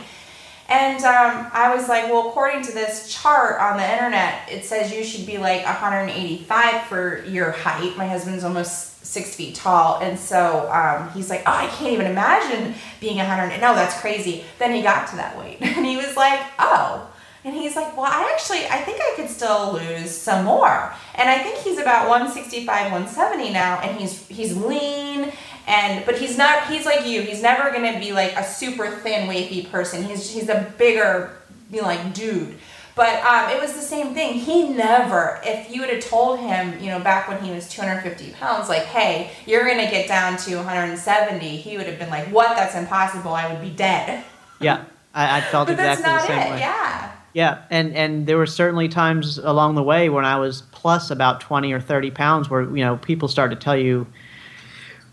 and 0.67 1.03
um, 1.03 1.47
i 1.53 1.73
was 1.75 1.87
like 1.87 2.05
well 2.05 2.29
according 2.29 2.63
to 2.63 2.71
this 2.71 3.13
chart 3.13 3.59
on 3.59 3.77
the 3.77 3.91
internet 3.91 4.49
it 4.49 4.65
says 4.65 4.91
you 4.91 5.03
should 5.03 5.25
be 5.25 5.37
like 5.37 5.63
185 5.65 6.81
for 6.83 7.23
your 7.25 7.51
height. 7.51 7.97
My 7.97 8.07
husband's 8.07 8.43
almost 8.43 9.05
six 9.05 9.35
feet 9.35 9.55
tall. 9.55 9.99
And 10.01 10.17
so 10.17 10.69
um, 10.71 11.09
he's 11.11 11.29
like 11.29 11.43
oh 11.45 11.51
i 11.51 11.67
can't 11.67 11.93
even 11.93 12.07
imagine 12.07 12.73
being 12.99 13.17
100 13.17 13.61
no 13.61 13.75
that's 13.75 13.99
crazy. 13.99 14.43
Then 14.59 14.73
he 14.73 14.81
got 14.81 15.07
to 15.09 15.15
that 15.17 15.37
weight 15.37 15.57
and 15.61 15.85
he 15.85 15.97
was 15.97 16.15
like 16.15 16.41
oh. 16.59 17.09
And 17.43 17.53
he's 17.53 17.75
like, 17.75 17.95
well, 17.95 18.07
I 18.07 18.31
actually, 18.33 18.65
I 18.65 18.81
think 18.81 18.99
I 18.99 19.13
could 19.15 19.29
still 19.29 19.73
lose 19.73 20.09
some 20.09 20.45
more. 20.45 20.91
And 21.13 21.29
I 21.29 21.37
think 21.37 21.59
he's 21.59 21.77
about 21.77 22.09
165, 22.09 22.65
170 22.65 23.53
now, 23.53 23.79
and 23.81 23.99
he's 23.99 24.27
he's 24.27 24.57
lean 24.57 25.31
and 25.67 26.05
but 26.05 26.17
he's 26.17 26.37
not 26.37 26.67
he's 26.67 26.85
like 26.85 27.05
you. 27.05 27.21
He's 27.21 27.41
never 27.41 27.71
gonna 27.71 27.99
be 27.99 28.11
like 28.11 28.33
a 28.35 28.43
super 28.43 28.87
thin 28.87 29.27
wavy 29.27 29.63
person. 29.63 30.03
He's 30.03 30.29
he's 30.29 30.49
a 30.49 30.73
bigger 30.77 31.37
you 31.71 31.81
know, 31.81 31.87
like 31.87 32.13
dude. 32.13 32.57
But 32.95 33.21
um, 33.25 33.49
it 33.49 33.59
was 33.59 33.73
the 33.73 33.81
same 33.81 34.13
thing. 34.13 34.35
He 34.35 34.69
never 34.69 35.41
if 35.43 35.69
you 35.69 35.81
would 35.81 35.89
have 35.89 36.03
told 36.03 36.39
him 36.39 36.79
you 36.79 36.89
know 36.89 36.99
back 36.99 37.27
when 37.27 37.43
he 37.43 37.51
was 37.51 37.67
250 37.69 38.31
pounds 38.33 38.69
like 38.69 38.83
hey 38.83 39.31
you're 39.45 39.65
gonna 39.65 39.89
get 39.89 40.07
down 40.07 40.37
to 40.37 40.55
170 40.57 41.57
he 41.57 41.77
would 41.77 41.87
have 41.87 41.99
been 41.99 42.09
like 42.09 42.27
what? 42.27 42.55
That's 42.55 42.75
impossible. 42.75 43.33
I 43.33 43.51
would 43.51 43.61
be 43.61 43.71
dead. 43.71 44.23
Yeah. 44.61 44.85
I, 45.13 45.37
I 45.37 45.41
felt 45.51 45.69
exactly 45.69 46.03
the 46.03 46.27
same 46.27 46.39
it. 46.39 46.51
way. 46.51 46.59
Yeah. 46.59 47.11
Yeah, 47.35 47.63
and 47.69 47.93
and 47.93 48.25
there 48.27 48.37
were 48.37 48.45
certainly 48.45 48.87
times 48.87 49.37
along 49.39 49.75
the 49.75 49.83
way 49.83 50.07
when 50.07 50.23
I 50.23 50.37
was 50.37 50.61
plus 50.71 51.11
about 51.11 51.41
twenty 51.41 51.73
or 51.73 51.81
thirty 51.81 52.09
pounds, 52.09 52.49
where 52.49 52.61
you 52.61 52.85
know 52.85 52.95
people 52.95 53.27
started 53.27 53.59
to 53.59 53.61
tell 53.61 53.75
you, 53.75 54.07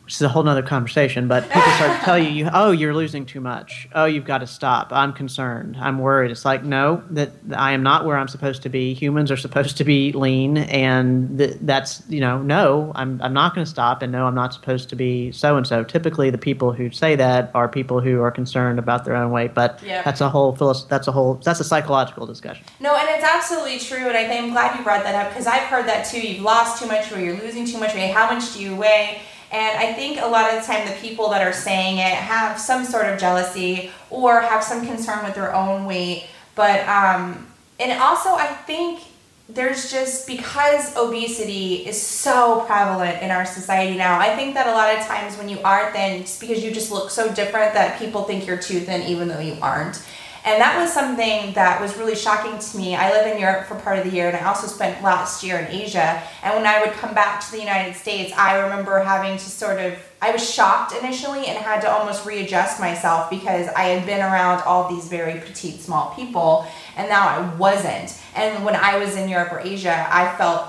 which 0.04 0.14
is 0.14 0.22
a 0.22 0.28
whole 0.28 0.46
other 0.48 0.62
conversation. 0.62 1.28
But 1.28 1.44
people 1.44 1.70
start 1.72 1.98
to 1.98 2.04
tell 2.04 2.18
you, 2.18 2.28
you, 2.28 2.50
oh, 2.52 2.72
you're 2.72 2.94
losing 2.94 3.24
too 3.24 3.40
much. 3.40 3.88
Oh, 3.94 4.04
you've 4.04 4.24
got 4.24 4.38
to 4.38 4.46
stop. 4.46 4.92
I'm 4.92 5.12
concerned. 5.12 5.76
I'm 5.78 5.98
worried. 5.98 6.30
It's 6.30 6.44
like, 6.44 6.64
no, 6.64 7.02
that 7.10 7.30
I 7.54 7.72
am 7.72 7.82
not 7.82 8.04
where 8.04 8.16
I'm 8.16 8.28
supposed 8.28 8.62
to 8.62 8.68
be. 8.68 8.94
Humans 8.94 9.30
are 9.30 9.36
supposed 9.36 9.76
to 9.78 9.84
be 9.84 10.12
lean, 10.12 10.58
and 10.58 11.38
th- 11.38 11.56
that's 11.60 12.02
you 12.08 12.20
know, 12.20 12.42
no, 12.42 12.92
I'm 12.94 13.20
I'm 13.22 13.32
not 13.32 13.54
going 13.54 13.64
to 13.64 13.70
stop, 13.70 14.02
and 14.02 14.10
no, 14.12 14.26
I'm 14.26 14.34
not 14.34 14.52
supposed 14.52 14.88
to 14.90 14.96
be 14.96 15.30
so 15.32 15.56
and 15.56 15.66
so. 15.66 15.84
Typically, 15.84 16.30
the 16.30 16.38
people 16.38 16.72
who 16.72 16.90
say 16.90 17.16
that 17.16 17.50
are 17.54 17.68
people 17.68 18.00
who 18.00 18.20
are 18.22 18.30
concerned 18.30 18.78
about 18.78 19.04
their 19.04 19.14
own 19.14 19.30
weight, 19.30 19.54
but 19.54 19.80
yeah. 19.84 20.02
that's 20.02 20.20
a 20.20 20.28
whole 20.28 20.52
that's 20.52 21.06
a 21.06 21.12
whole 21.12 21.34
that's 21.34 21.60
a 21.60 21.64
psychological 21.64 22.26
discussion. 22.26 22.64
No, 22.80 22.96
and 22.96 23.08
it's 23.08 23.24
absolutely 23.24 23.78
true, 23.78 24.08
and 24.08 24.16
I 24.16 24.26
think 24.26 24.44
I'm 24.44 24.50
glad 24.50 24.76
you 24.76 24.84
brought 24.84 25.04
that 25.04 25.14
up 25.14 25.30
because 25.30 25.46
I've 25.46 25.64
heard 25.64 25.86
that 25.86 26.04
too. 26.06 26.20
You've 26.20 26.42
lost 26.42 26.82
too 26.82 26.88
much, 26.88 27.12
or 27.12 27.20
you're 27.20 27.38
losing 27.38 27.66
too 27.66 27.78
much 27.78 27.94
weight. 27.94 28.12
How 28.12 28.32
much 28.32 28.54
do 28.54 28.62
you 28.62 28.74
weigh? 28.74 29.22
And 29.52 29.78
I 29.78 29.92
think 29.92 30.18
a 30.18 30.26
lot 30.26 30.52
of 30.52 30.60
the 30.60 30.66
time 30.66 30.88
the 30.88 30.94
people 30.94 31.28
that 31.28 31.46
are 31.46 31.52
saying 31.52 31.98
it 31.98 32.14
have 32.14 32.58
some 32.58 32.84
sort 32.84 33.06
of 33.06 33.20
jealousy 33.20 33.90
or 34.08 34.40
have 34.40 34.64
some 34.64 34.86
concern 34.86 35.24
with 35.24 35.34
their 35.34 35.54
own 35.54 35.84
weight. 35.84 36.26
But, 36.54 36.80
um, 36.88 37.46
and 37.78 37.92
also 38.00 38.30
I 38.30 38.46
think 38.46 39.02
there's 39.48 39.90
just 39.90 40.26
because 40.26 40.96
obesity 40.96 41.86
is 41.86 42.00
so 42.00 42.64
prevalent 42.66 43.22
in 43.22 43.30
our 43.30 43.44
society 43.44 43.98
now, 43.98 44.18
I 44.18 44.34
think 44.34 44.54
that 44.54 44.66
a 44.66 44.72
lot 44.72 44.96
of 44.96 45.04
times 45.06 45.36
when 45.36 45.48
you 45.48 45.60
are 45.60 45.92
thin, 45.92 46.22
it's 46.22 46.38
because 46.38 46.64
you 46.64 46.72
just 46.72 46.90
look 46.90 47.10
so 47.10 47.32
different 47.34 47.74
that 47.74 47.98
people 47.98 48.22
think 48.22 48.46
you're 48.46 48.56
too 48.56 48.80
thin 48.80 49.02
even 49.02 49.28
though 49.28 49.40
you 49.40 49.56
aren't. 49.60 50.02
And 50.44 50.60
that 50.60 50.76
was 50.80 50.92
something 50.92 51.52
that 51.52 51.80
was 51.80 51.96
really 51.96 52.16
shocking 52.16 52.58
to 52.58 52.76
me. 52.76 52.96
I 52.96 53.10
live 53.10 53.32
in 53.32 53.40
Europe 53.40 53.66
for 53.66 53.76
part 53.76 53.98
of 53.98 54.04
the 54.04 54.10
year, 54.10 54.26
and 54.26 54.36
I 54.36 54.44
also 54.44 54.66
spent 54.66 55.00
last 55.00 55.44
year 55.44 55.58
in 55.58 55.66
Asia. 55.68 56.20
And 56.42 56.56
when 56.56 56.66
I 56.66 56.80
would 56.84 56.94
come 56.94 57.14
back 57.14 57.40
to 57.46 57.52
the 57.52 57.60
United 57.60 57.94
States, 57.94 58.32
I 58.36 58.58
remember 58.58 58.98
having 58.98 59.38
to 59.38 59.44
sort 59.44 59.78
of, 59.78 59.96
I 60.20 60.32
was 60.32 60.52
shocked 60.52 60.94
initially 61.00 61.46
and 61.46 61.58
had 61.58 61.80
to 61.82 61.90
almost 61.90 62.26
readjust 62.26 62.80
myself 62.80 63.30
because 63.30 63.68
I 63.68 63.84
had 63.84 64.04
been 64.04 64.20
around 64.20 64.62
all 64.62 64.88
these 64.88 65.06
very 65.06 65.38
petite, 65.38 65.80
small 65.80 66.12
people, 66.16 66.66
and 66.96 67.08
now 67.08 67.28
I 67.28 67.54
wasn't. 67.54 68.20
And 68.34 68.64
when 68.64 68.74
I 68.74 68.98
was 68.98 69.16
in 69.16 69.28
Europe 69.28 69.52
or 69.52 69.60
Asia, 69.60 70.08
I 70.10 70.34
felt 70.36 70.66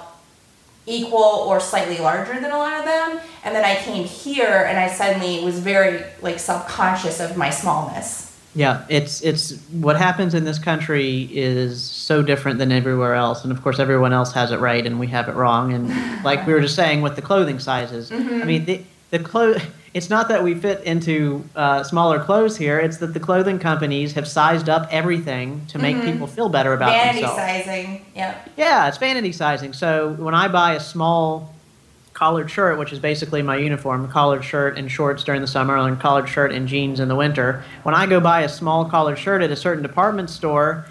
equal 0.86 1.46
or 1.48 1.60
slightly 1.60 1.98
larger 1.98 2.40
than 2.40 2.52
a 2.52 2.58
lot 2.58 2.78
of 2.78 2.84
them 2.84 3.20
and 3.46 3.56
then 3.56 3.64
i 3.64 3.74
came 3.84 4.04
here 4.04 4.66
and 4.68 4.78
i 4.78 4.90
suddenly 4.90 5.42
was 5.42 5.60
very 5.60 6.04
like 6.22 6.38
self-conscious 6.38 7.22
of 7.22 7.38
my 7.38 7.50
smallness 7.50 8.23
yeah, 8.56 8.86
it's 8.88 9.22
it's 9.22 9.58
what 9.72 9.98
happens 9.98 10.34
in 10.34 10.44
this 10.44 10.60
country 10.60 11.24
is 11.32 11.82
so 11.82 12.22
different 12.22 12.60
than 12.60 12.72
everywhere 12.72 13.16
else, 13.16 13.44
and 13.44 13.52
of 13.52 13.62
course 13.64 13.80
everyone 13.80 14.14
else 14.14 14.32
has 14.34 14.52
it 14.52 14.60
right 14.60 14.86
and 14.86 15.00
we 15.00 15.08
have 15.08 15.28
it 15.28 15.34
wrong. 15.34 15.74
And 15.74 16.24
like 16.24 16.46
we 16.46 16.54
were 16.54 16.62
just 16.62 16.76
saying 16.76 17.02
with 17.02 17.16
the 17.16 17.22
clothing 17.22 17.60
sizes, 17.60 18.12
mm-hmm. 18.12 18.42
I 18.42 18.46
mean 18.46 18.66
the 18.66 18.82
the 19.12 19.20
clothes. 19.20 19.62
It's 19.94 20.10
not 20.10 20.28
that 20.30 20.44
we 20.44 20.56
fit 20.56 20.84
into 20.86 21.48
uh, 21.56 21.84
smaller 21.84 22.20
clothes 22.20 22.58
here. 22.58 22.80
It's 22.80 22.98
that 22.98 23.14
the 23.14 23.20
clothing 23.20 23.60
companies 23.60 24.14
have 24.14 24.28
sized 24.28 24.68
up 24.68 24.88
everything 24.90 25.68
to 25.68 25.78
make 25.78 25.96
mm-hmm. 25.96 26.14
people 26.14 26.26
feel 26.26 26.50
better 26.50 26.74
about 26.74 26.90
vanity 26.90 27.20
themselves. 27.20 27.40
Vanity 27.40 27.64
sizing, 27.64 28.06
yeah. 28.16 28.42
Yeah, 28.58 28.88
it's 28.88 28.98
vanity 28.98 29.32
sizing. 29.32 29.72
So 29.72 30.14
when 30.14 30.34
I 30.34 30.48
buy 30.48 30.74
a 30.74 30.80
small 30.80 31.53
collared 32.24 32.50
shirt, 32.50 32.80
which 32.80 32.94
is 32.94 33.00
basically 33.00 33.42
my 33.42 33.58
uniform, 33.58 34.08
collared 34.08 34.46
shirt 34.46 34.78
and 34.78 34.90
shorts 34.90 35.26
during 35.26 35.42
the 35.42 35.48
summer, 35.48 35.76
and 35.76 36.00
collared 36.00 36.30
shirt 36.30 36.54
and 36.54 36.70
jeans 36.70 37.02
in 37.02 37.10
the 37.10 37.16
winter. 37.18 37.62
When 37.84 37.94
I 37.94 38.06
go 38.06 38.22
buy 38.22 38.44
a 38.44 38.48
small 38.48 38.86
collared 38.86 39.20
shirt 39.20 39.42
at 39.42 39.52
a 39.52 39.58
certain 39.58 39.84
department 39.84 40.30
store, 40.30 40.86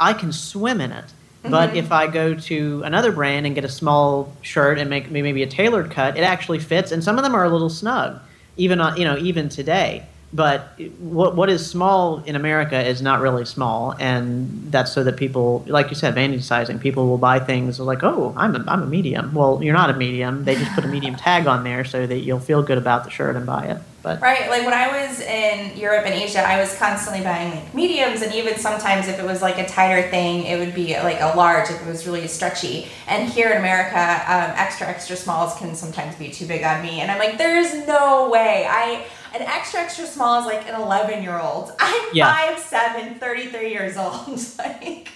I 0.00 0.14
can 0.14 0.32
swim 0.32 0.80
in 0.80 0.90
it. 0.90 1.04
Mm-hmm. 1.04 1.50
But 1.50 1.76
if 1.76 1.92
I 1.92 2.06
go 2.06 2.34
to 2.34 2.82
another 2.84 3.12
brand 3.12 3.44
and 3.44 3.54
get 3.54 3.66
a 3.66 3.68
small 3.68 4.34
shirt 4.40 4.78
and 4.78 4.88
make 4.88 5.10
maybe 5.10 5.42
a 5.42 5.46
tailored 5.46 5.90
cut, 5.90 6.16
it 6.16 6.22
actually 6.22 6.58
fits, 6.58 6.90
and 6.90 7.04
some 7.04 7.18
of 7.18 7.22
them 7.22 7.34
are 7.34 7.44
a 7.44 7.50
little 7.50 7.68
snug, 7.68 8.18
even 8.56 8.80
on, 8.80 8.96
you 8.96 9.04
know 9.04 9.18
even 9.18 9.50
today 9.50 10.06
but 10.32 10.78
what 10.98 11.36
what 11.36 11.50
is 11.50 11.68
small 11.68 12.22
in 12.24 12.36
America 12.36 12.80
is 12.80 13.02
not 13.02 13.20
really 13.20 13.44
small, 13.44 13.94
and 13.98 14.72
that's 14.72 14.90
so 14.90 15.04
that 15.04 15.16
people, 15.16 15.62
like 15.66 15.90
you 15.90 15.94
said, 15.94 16.14
vanity 16.14 16.42
sizing. 16.42 16.78
People 16.78 17.06
will 17.06 17.18
buy 17.18 17.38
things 17.38 17.78
like, 17.78 18.02
"Oh, 18.02 18.32
I'm 18.36 18.56
a, 18.56 18.64
I'm 18.66 18.82
a 18.82 18.86
medium." 18.86 19.34
Well, 19.34 19.62
you're 19.62 19.74
not 19.74 19.90
a 19.90 19.94
medium. 19.94 20.44
They 20.44 20.54
just 20.54 20.72
put 20.72 20.84
a 20.84 20.88
medium 20.88 21.16
tag 21.16 21.46
on 21.46 21.64
there 21.64 21.84
so 21.84 22.06
that 22.06 22.18
you'll 22.20 22.40
feel 22.40 22.62
good 22.62 22.78
about 22.78 23.04
the 23.04 23.10
shirt 23.10 23.36
and 23.36 23.44
buy 23.44 23.66
it. 23.66 23.78
But 24.02 24.20
right, 24.22 24.48
like 24.48 24.64
when 24.64 24.72
I 24.74 25.06
was 25.06 25.20
in 25.20 25.76
Europe 25.76 26.06
and 26.06 26.14
Asia, 26.14 26.40
I 26.40 26.58
was 26.58 26.76
constantly 26.76 27.22
buying 27.22 27.50
like 27.50 27.74
mediums, 27.74 28.22
and 28.22 28.34
even 28.34 28.56
sometimes 28.56 29.08
if 29.08 29.18
it 29.18 29.24
was 29.24 29.42
like 29.42 29.58
a 29.58 29.66
tighter 29.66 30.08
thing, 30.08 30.44
it 30.44 30.58
would 30.58 30.74
be 30.74 30.94
like 30.94 31.20
a 31.20 31.36
large 31.36 31.70
if 31.70 31.80
it 31.80 31.86
was 31.86 32.06
really 32.06 32.26
stretchy. 32.26 32.88
And 33.06 33.28
here 33.28 33.50
in 33.50 33.58
America, 33.58 33.98
um, 33.98 34.50
extra 34.56 34.88
extra 34.88 35.14
smalls 35.14 35.54
can 35.58 35.74
sometimes 35.74 36.16
be 36.16 36.30
too 36.30 36.46
big 36.46 36.64
on 36.64 36.82
me, 36.82 37.00
and 37.00 37.10
I'm 37.10 37.18
like, 37.18 37.36
there's 37.36 37.86
no 37.86 38.30
way 38.30 38.66
I. 38.68 39.04
An 39.34 39.42
extra 39.42 39.80
extra 39.80 40.06
small 40.06 40.40
is 40.40 40.46
like 40.46 40.68
an 40.68 40.74
11 40.80 41.22
year 41.22 41.38
old. 41.38 41.72
I'm 41.78 42.08
Yeah. 42.12 42.54
5'7", 42.56 43.18
33 43.18 43.70
years 43.70 43.96
old. 43.96 44.28
like. 44.58 45.08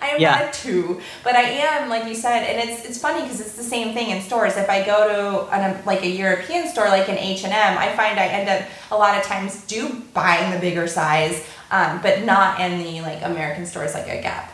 I 0.00 0.08
am 0.08 0.20
Yeah. 0.20 0.38
not 0.40 0.52
two, 0.54 1.00
but 1.22 1.34
I 1.36 1.42
am, 1.42 1.90
like 1.90 2.06
you 2.06 2.14
said, 2.14 2.42
and 2.44 2.68
it's 2.70 2.86
it's 2.86 2.98
funny 2.98 3.20
because 3.22 3.40
it's 3.40 3.52
the 3.52 3.62
same 3.62 3.92
thing 3.92 4.10
in 4.10 4.22
stores. 4.22 4.56
If 4.56 4.70
I 4.70 4.82
go 4.84 5.46
to 5.46 5.54
an, 5.54 5.84
like 5.84 6.02
a 6.02 6.08
European 6.08 6.68
store, 6.68 6.88
like 6.88 7.08
an 7.10 7.18
H 7.18 7.44
and 7.44 7.52
M, 7.52 7.76
I 7.78 7.94
find 7.94 8.18
I 8.18 8.26
end 8.28 8.48
up 8.48 8.68
a 8.90 8.96
lot 8.96 9.16
of 9.18 9.24
times 9.24 9.62
do 9.66 10.02
buying 10.14 10.50
the 10.52 10.58
bigger 10.58 10.86
size, 10.88 11.44
um, 11.70 12.00
but 12.02 12.24
not 12.24 12.60
in 12.60 12.82
the 12.82 13.02
like 13.02 13.22
American 13.22 13.66
stores 13.66 13.92
like 13.92 14.08
a 14.08 14.22
Gap. 14.22 14.50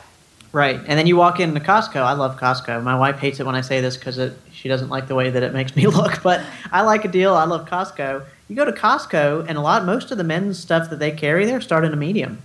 Right, 0.52 0.76
and 0.76 0.98
then 0.98 1.06
you 1.06 1.16
walk 1.16 1.38
into 1.38 1.60
Costco. 1.60 1.96
I 2.02 2.12
love 2.14 2.36
Costco. 2.36 2.82
My 2.82 2.96
wife 2.98 3.18
hates 3.20 3.38
it 3.38 3.46
when 3.46 3.54
I 3.54 3.60
say 3.60 3.80
this 3.80 3.96
because 3.96 4.18
she 4.52 4.68
doesn't 4.68 4.88
like 4.88 5.06
the 5.06 5.14
way 5.14 5.30
that 5.30 5.42
it 5.44 5.52
makes 5.54 5.76
me 5.76 5.86
look. 5.98 6.22
But 6.24 6.40
I 6.72 6.82
like 6.82 7.04
a 7.04 7.08
deal. 7.08 7.34
I 7.34 7.44
love 7.44 7.68
Costco. 7.68 8.24
You 8.48 8.56
go 8.56 8.64
to 8.64 8.72
Costco, 8.72 9.46
and 9.48 9.56
a 9.56 9.60
lot, 9.60 9.84
most 9.84 10.10
of 10.10 10.18
the 10.18 10.24
men's 10.24 10.58
stuff 10.58 10.90
that 10.90 10.98
they 10.98 11.12
carry 11.12 11.46
there 11.46 11.60
start 11.60 11.84
in 11.84 11.92
a 11.92 11.96
medium, 11.96 12.42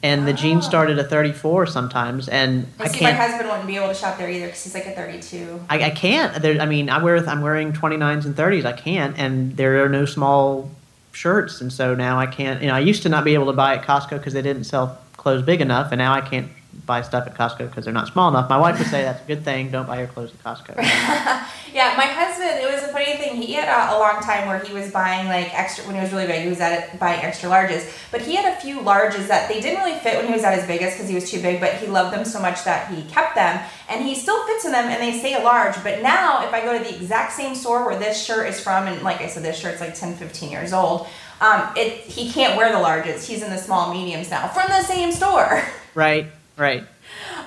and 0.00 0.28
the 0.28 0.32
jeans 0.32 0.64
Ah. 0.64 0.68
start 0.68 0.90
at 0.90 0.98
a 0.98 1.02
34 1.02 1.66
sometimes. 1.66 2.28
And 2.28 2.68
I 2.78 2.84
I 2.84 2.86
see 2.86 3.02
my 3.02 3.10
can't. 3.10 3.20
husband 3.30 3.48
wouldn't 3.50 3.66
be 3.66 3.76
able 3.78 3.88
to 3.88 3.94
shop 3.94 4.16
there 4.16 4.30
either 4.30 4.46
because 4.46 4.62
he's 4.62 4.74
like 4.74 4.86
a 4.86 4.92
32. 4.92 5.60
I, 5.68 5.86
I 5.86 5.90
can't. 5.90 6.40
There, 6.40 6.60
I 6.60 6.66
mean, 6.66 6.88
I 6.88 7.02
wear. 7.02 7.16
I'm 7.28 7.40
wearing 7.40 7.72
29s 7.72 8.26
and 8.26 8.36
30s. 8.36 8.64
I 8.64 8.72
can't, 8.74 9.18
and 9.18 9.56
there 9.56 9.84
are 9.84 9.88
no 9.88 10.04
small 10.04 10.70
shirts, 11.10 11.60
and 11.60 11.72
so 11.72 11.96
now 11.96 12.16
I 12.16 12.26
can't. 12.26 12.62
You 12.62 12.68
know, 12.68 12.74
I 12.74 12.80
used 12.80 13.02
to 13.02 13.08
not 13.08 13.24
be 13.24 13.34
able 13.34 13.46
to 13.46 13.52
buy 13.54 13.74
at 13.74 13.84
Costco 13.84 14.10
because 14.10 14.34
they 14.34 14.42
didn't 14.42 14.64
sell 14.64 14.98
clothes 15.16 15.42
big 15.42 15.60
enough, 15.60 15.90
and 15.90 15.98
now 15.98 16.12
I 16.12 16.20
can't 16.20 16.46
buy 16.86 17.02
stuff 17.02 17.26
at 17.26 17.34
Costco 17.36 17.68
because 17.68 17.84
they're 17.84 17.94
not 17.94 18.08
small 18.08 18.28
enough. 18.28 18.48
My 18.48 18.58
wife 18.58 18.78
would 18.78 18.88
say 18.88 19.02
that's 19.02 19.22
a 19.22 19.26
good 19.26 19.44
thing. 19.44 19.70
Don't 19.70 19.86
buy 19.86 19.98
your 19.98 20.08
clothes 20.08 20.32
at 20.32 20.42
Costco. 20.42 21.50
Yeah, 21.74 21.92
my 21.96 22.06
husband. 22.06 22.62
It 22.62 22.72
was 22.72 22.84
a 22.84 22.92
funny 22.92 23.16
thing. 23.16 23.42
He 23.42 23.54
had 23.54 23.66
a, 23.66 23.96
a 23.96 23.98
long 23.98 24.22
time 24.22 24.46
where 24.46 24.60
he 24.60 24.72
was 24.72 24.92
buying 24.92 25.26
like 25.26 25.52
extra 25.52 25.84
when 25.86 25.96
he 25.96 26.00
was 26.00 26.12
really 26.12 26.28
big. 26.28 26.44
He 26.44 26.48
was 26.48 26.60
at 26.60 26.72
it 26.72 27.00
buying 27.00 27.20
extra 27.20 27.50
larges, 27.50 27.92
but 28.12 28.20
he 28.20 28.36
had 28.36 28.56
a 28.56 28.60
few 28.60 28.78
larges 28.78 29.26
that 29.26 29.48
they 29.48 29.60
didn't 29.60 29.82
really 29.82 29.98
fit 29.98 30.16
when 30.16 30.28
he 30.28 30.32
was 30.32 30.44
at 30.44 30.56
his 30.56 30.64
biggest 30.68 30.96
because 30.96 31.08
he 31.08 31.16
was 31.16 31.28
too 31.28 31.42
big. 31.42 31.58
But 31.58 31.74
he 31.74 31.88
loved 31.88 32.14
them 32.14 32.24
so 32.24 32.40
much 32.40 32.62
that 32.62 32.94
he 32.94 33.02
kept 33.10 33.34
them, 33.34 33.60
and 33.88 34.06
he 34.06 34.14
still 34.14 34.46
fits 34.46 34.64
in 34.64 34.70
them, 34.70 34.84
and 34.84 35.02
they 35.02 35.18
stay 35.18 35.34
a 35.34 35.42
large. 35.42 35.74
But 35.82 36.00
now, 36.00 36.46
if 36.46 36.54
I 36.54 36.60
go 36.60 36.78
to 36.78 36.84
the 36.84 36.94
exact 36.94 37.32
same 37.32 37.56
store 37.56 37.84
where 37.84 37.98
this 37.98 38.24
shirt 38.24 38.48
is 38.48 38.60
from, 38.60 38.86
and 38.86 39.02
like 39.02 39.20
I 39.20 39.26
said, 39.26 39.42
this 39.42 39.58
shirt's 39.58 39.80
like 39.80 39.96
10, 39.96 40.14
15 40.14 40.52
years 40.52 40.72
old. 40.72 41.08
Um, 41.40 41.70
it 41.76 42.02
he 42.02 42.30
can't 42.30 42.56
wear 42.56 42.70
the 42.70 42.78
larges. 42.78 43.26
He's 43.26 43.42
in 43.42 43.50
the 43.50 43.58
small 43.58 43.92
mediums 43.92 44.30
now 44.30 44.46
from 44.46 44.68
the 44.68 44.82
same 44.82 45.10
store. 45.10 45.64
right, 45.96 46.28
right. 46.56 46.82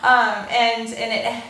Um, 0.04 0.46
and 0.50 0.88
and 0.94 1.14
it 1.14 1.44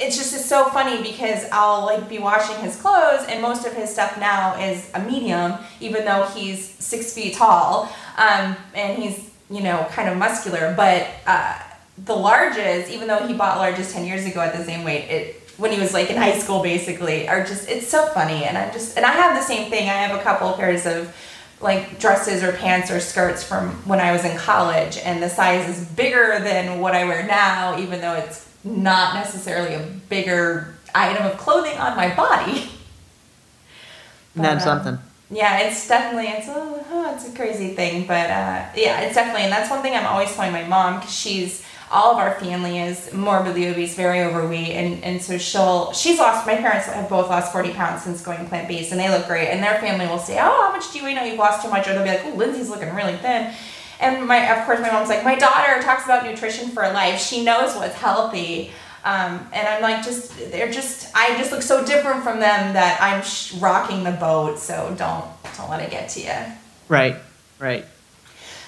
it's 0.00 0.16
just 0.16 0.46
so 0.46 0.66
funny 0.66 1.02
because 1.02 1.44
I'll 1.50 1.84
like 1.84 2.08
be 2.08 2.18
washing 2.18 2.56
his 2.56 2.76
clothes 2.76 3.26
and 3.28 3.42
most 3.42 3.66
of 3.66 3.72
his 3.72 3.92
stuff 3.92 4.18
now 4.18 4.58
is 4.60 4.90
a 4.94 5.00
medium, 5.00 5.54
even 5.80 6.04
though 6.04 6.24
he's 6.34 6.64
six 6.64 7.12
feet 7.12 7.34
tall, 7.34 7.92
um, 8.16 8.56
and 8.74 9.02
he's 9.02 9.30
you 9.50 9.62
know 9.62 9.86
kind 9.90 10.08
of 10.08 10.16
muscular. 10.16 10.74
But 10.76 11.08
uh, 11.26 11.58
the 11.98 12.14
larges, 12.14 12.88
even 12.88 13.08
though 13.08 13.26
he 13.26 13.34
bought 13.34 13.58
larges 13.58 13.92
ten 13.92 14.06
years 14.06 14.24
ago 14.26 14.40
at 14.40 14.56
the 14.56 14.64
same 14.64 14.84
weight, 14.84 15.08
it 15.10 15.42
when 15.58 15.70
he 15.70 15.78
was 15.78 15.92
like 15.92 16.10
in 16.10 16.16
high 16.16 16.38
school 16.38 16.62
basically 16.62 17.28
are 17.28 17.44
just 17.44 17.68
it's 17.68 17.86
so 17.86 18.06
funny 18.06 18.44
and 18.44 18.56
I'm 18.56 18.72
just 18.72 18.96
and 18.96 19.04
I 19.04 19.12
have 19.12 19.36
the 19.36 19.44
same 19.44 19.70
thing. 19.70 19.88
I 19.88 19.94
have 19.94 20.18
a 20.18 20.22
couple 20.22 20.52
pairs 20.54 20.86
of 20.86 21.14
like 21.62 21.98
dresses 21.98 22.42
or 22.42 22.52
pants 22.52 22.90
or 22.90 23.00
skirts 23.00 23.42
from 23.42 23.70
when 23.86 24.00
I 24.00 24.12
was 24.12 24.24
in 24.24 24.36
college, 24.36 24.98
and 24.98 25.22
the 25.22 25.28
size 25.28 25.68
is 25.68 25.86
bigger 25.86 26.38
than 26.40 26.80
what 26.80 26.94
I 26.94 27.04
wear 27.04 27.26
now, 27.26 27.78
even 27.78 28.00
though 28.00 28.14
it's 28.14 28.48
not 28.64 29.14
necessarily 29.14 29.74
a 29.74 29.86
bigger 30.08 30.74
item 30.94 31.26
of 31.26 31.38
clothing 31.38 31.78
on 31.78 31.96
my 31.96 32.14
body. 32.14 32.68
Isn't 34.34 34.46
um, 34.46 34.60
something? 34.60 34.98
Yeah, 35.30 35.60
it's 35.60 35.88
definitely 35.88 36.28
it's 36.28 36.48
a 36.48 36.54
oh, 36.54 37.14
it's 37.14 37.28
a 37.28 37.34
crazy 37.34 37.74
thing, 37.74 38.06
but 38.06 38.28
uh, 38.28 38.66
yeah, 38.76 39.00
it's 39.00 39.14
definitely, 39.14 39.42
and 39.42 39.52
that's 39.52 39.70
one 39.70 39.80
thing 39.80 39.94
I'm 39.94 40.06
always 40.06 40.34
telling 40.34 40.52
my 40.52 40.64
mom 40.64 41.00
because 41.00 41.14
she's 41.14 41.64
all 41.92 42.12
of 42.12 42.18
our 42.18 42.34
family 42.40 42.80
is 42.80 43.12
morbidly 43.12 43.68
obese, 43.68 43.94
very 43.94 44.22
overweight, 44.22 44.70
and 44.70 45.04
and 45.04 45.20
so 45.20 45.38
she'll 45.38 45.92
she's 45.92 46.18
lost. 46.18 46.46
My 46.46 46.56
parents 46.56 46.86
have 46.86 47.08
both 47.08 47.28
lost 47.28 47.52
forty 47.52 47.72
pounds 47.72 48.02
since 48.02 48.22
going 48.22 48.46
plant 48.48 48.66
based, 48.66 48.90
and 48.92 49.00
they 49.00 49.10
look 49.10 49.26
great. 49.26 49.48
And 49.48 49.62
their 49.62 49.78
family 49.80 50.06
will 50.06 50.18
say, 50.18 50.38
"Oh, 50.38 50.62
how 50.62 50.72
much 50.72 50.90
do 50.90 50.98
you 50.98 51.04
weigh 51.04 51.14
now? 51.14 51.24
You've 51.24 51.38
lost 51.38 51.62
too 51.62 51.70
much," 51.70 51.86
or 51.86 51.92
they'll 51.92 52.02
be 52.02 52.08
like, 52.10 52.24
"Oh, 52.24 52.34
Lindsay's 52.34 52.70
looking 52.70 52.94
really 52.94 53.16
thin." 53.16 53.52
And 54.00 54.26
my 54.26 54.38
of 54.58 54.64
course 54.66 54.80
my 54.80 54.90
mom's 54.90 55.10
like, 55.10 55.22
"My 55.22 55.36
daughter 55.36 55.80
talks 55.82 56.04
about 56.04 56.24
nutrition 56.24 56.70
for 56.70 56.82
life. 56.82 57.20
She 57.20 57.44
knows 57.44 57.76
what's 57.76 57.94
healthy." 57.94 58.72
Um, 59.04 59.48
and 59.52 59.66
I'm 59.66 59.82
like, 59.82 60.04
just 60.04 60.36
they're 60.52 60.70
just 60.70 61.14
I 61.14 61.36
just 61.36 61.50
look 61.52 61.62
so 61.62 61.84
different 61.84 62.22
from 62.22 62.38
them 62.38 62.74
that 62.74 62.98
I'm 63.02 63.22
sh- 63.22 63.54
rocking 63.54 64.04
the 64.04 64.12
boat. 64.12 64.58
So 64.58 64.94
don't 64.96 65.24
don't 65.56 65.70
let 65.70 65.80
it 65.80 65.90
get 65.90 66.08
to 66.10 66.20
you. 66.20 66.52
Right, 66.88 67.16
right. 67.58 67.84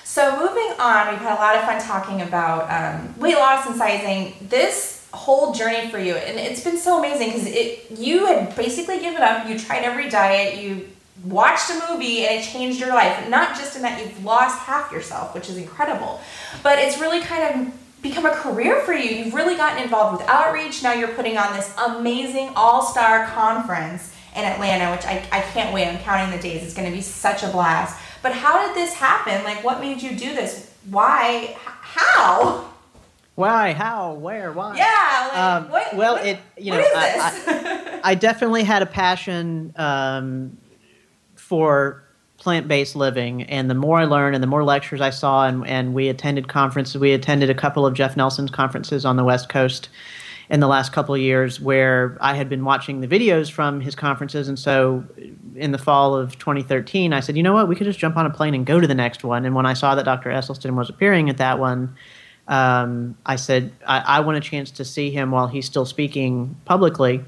So 0.05 0.38
moving 0.38 0.78
on, 0.78 1.09
we've 1.09 1.18
had 1.18 1.34
a 1.36 1.40
lot 1.40 1.57
of 1.57 1.64
fun 1.64 1.80
talking 1.80 2.20
about 2.20 2.70
um, 2.70 3.18
weight 3.18 3.36
loss 3.36 3.66
and 3.66 3.74
sizing. 3.74 4.34
This 4.48 5.09
whole 5.14 5.52
journey 5.52 5.90
for 5.90 5.98
you, 5.98 6.14
and 6.14 6.38
it's 6.38 6.62
been 6.62 6.76
so 6.76 6.98
amazing 6.98 7.28
because 7.28 7.46
it 7.46 7.90
you 7.90 8.26
had 8.26 8.55
basically 8.55 9.00
given 9.00 9.22
up. 9.22 9.48
You 9.48 9.59
tried 9.59 9.82
every 9.82 10.11
diet. 10.11 10.62
You 10.62 10.88
watched 11.24 11.70
a 11.70 11.82
movie 11.88 12.26
and 12.26 12.40
it 12.40 12.44
changed 12.44 12.78
your 12.78 12.90
life. 12.90 13.28
Not 13.30 13.57
just 13.57 13.76
in 13.76 13.82
that 13.82 13.98
you've 13.98 14.22
lost 14.22 14.59
half 14.59 14.92
yourself, 14.92 15.34
which 15.34 15.48
is 15.48 15.57
incredible, 15.57 16.20
but 16.62 16.78
it's 16.78 17.00
really 17.00 17.20
kind 17.20 17.66
of 17.66 17.74
become 18.02 18.26
a 18.26 18.34
career 18.34 18.80
for 18.80 18.92
you. 18.92 19.16
You've 19.16 19.34
really 19.34 19.57
gotten 19.57 19.82
involved 19.82 20.20
with 20.20 20.28
outreach. 20.28 20.82
Now 20.82 20.92
you're 20.92 21.09
putting 21.09 21.38
on 21.38 21.57
this 21.57 21.74
amazing 21.78 22.50
all-star 22.55 23.26
conference 23.28 24.14
in 24.36 24.44
Atlanta, 24.44 24.90
which 24.94 25.07
I, 25.07 25.26
I 25.32 25.40
can't 25.40 25.72
wait. 25.72 25.88
I'm 25.88 25.98
counting 26.00 26.36
the 26.36 26.42
days. 26.42 26.62
It's 26.62 26.74
going 26.74 26.90
to 26.90 26.94
be 26.94 27.00
such 27.00 27.42
a 27.42 27.48
blast. 27.48 27.98
But 28.24 28.32
how 28.32 28.66
did 28.66 28.74
this 28.74 28.94
happen? 28.94 29.44
Like, 29.44 29.62
what 29.62 29.80
made 29.80 30.00
you 30.02 30.16
do 30.16 30.34
this? 30.34 30.72
Why? 30.88 31.54
How? 31.60 32.70
Why? 33.34 33.72
How? 33.74 34.14
Where? 34.14 34.50
Why? 34.50 34.76
Yeah. 34.78 35.28
Like, 35.28 35.38
Um, 35.38 35.68
what, 35.70 35.94
well, 35.94 36.14
what- 36.14 36.24
it 36.26 36.38
you 36.56 36.72
know 36.72 36.78
is 36.78 36.86
I- 36.96 37.30
this? 37.30 38.00
I 38.02 38.14
definitely 38.14 38.64
had 38.64 38.80
a 38.80 38.86
passion 38.86 39.74
um, 39.76 40.56
for 41.36 42.02
plant-based 42.38 42.96
living, 42.96 43.42
and 43.42 43.68
the 43.68 43.74
more 43.74 43.98
I 43.98 44.04
learned, 44.06 44.34
and 44.36 44.42
the 44.42 44.46
more 44.48 44.64
lectures 44.64 45.02
I 45.02 45.10
saw, 45.10 45.46
and, 45.46 45.66
and 45.66 45.92
we 45.92 46.08
attended 46.08 46.48
conferences. 46.48 46.96
We 46.98 47.12
attended 47.12 47.50
a 47.50 47.54
couple 47.54 47.84
of 47.84 47.92
Jeff 47.92 48.16
Nelson's 48.16 48.50
conferences 48.50 49.04
on 49.04 49.16
the 49.16 49.24
West 49.24 49.50
Coast 49.50 49.90
in 50.51 50.61
the 50.61 50.66
last 50.66 50.92
couple 50.92 51.14
of 51.14 51.20
years, 51.20 51.61
where 51.61 52.18
I 52.20 52.34
had 52.34 52.49
been 52.49 52.64
watching 52.64 53.01
the 53.01 53.09
videos 53.09 53.51
from 53.51 53.80
his 53.80 53.95
conferences, 53.95 54.49
and 54.49 54.59
so 54.59 55.05
in 55.57 55.72
the 55.72 55.78
fall 55.78 56.14
of 56.14 56.38
2013, 56.38 57.12
I 57.12 57.20
said, 57.20 57.36
you 57.36 57.42
know 57.42 57.55
what, 57.55 57.68
we 57.68 57.76
could 57.76 57.86
just 57.86 57.99
jump 57.99 58.16
on 58.16 58.26
a 58.26 58.30
plane 58.30 58.55
and 58.55 58.66
go 58.66 58.80
to 58.80 58.86
the 58.86 58.95
next 58.95 59.24
one. 59.24 59.45
And 59.45 59.55
when 59.55 59.66
I 59.66 59.74
saw 59.74 59.95
that 59.95 60.05
Dr. 60.05 60.30
Esselstyn 60.30 60.74
was 60.74 60.90
appearing 60.90 61.30
at 61.30 61.38
that 61.38 61.59
one, 61.59 61.95
um, 62.49 63.16
I 63.24 63.36
said, 63.36 63.72
I, 63.86 64.01
I 64.01 64.20
want 64.20 64.36
a 64.36 64.40
chance 64.40 64.70
to 64.72 64.84
see 64.84 65.11
him 65.11 65.30
while 65.30 65.49
he's 65.49 65.66
still 65.66 65.86
speaking 65.86 66.57
publicly 66.64 67.24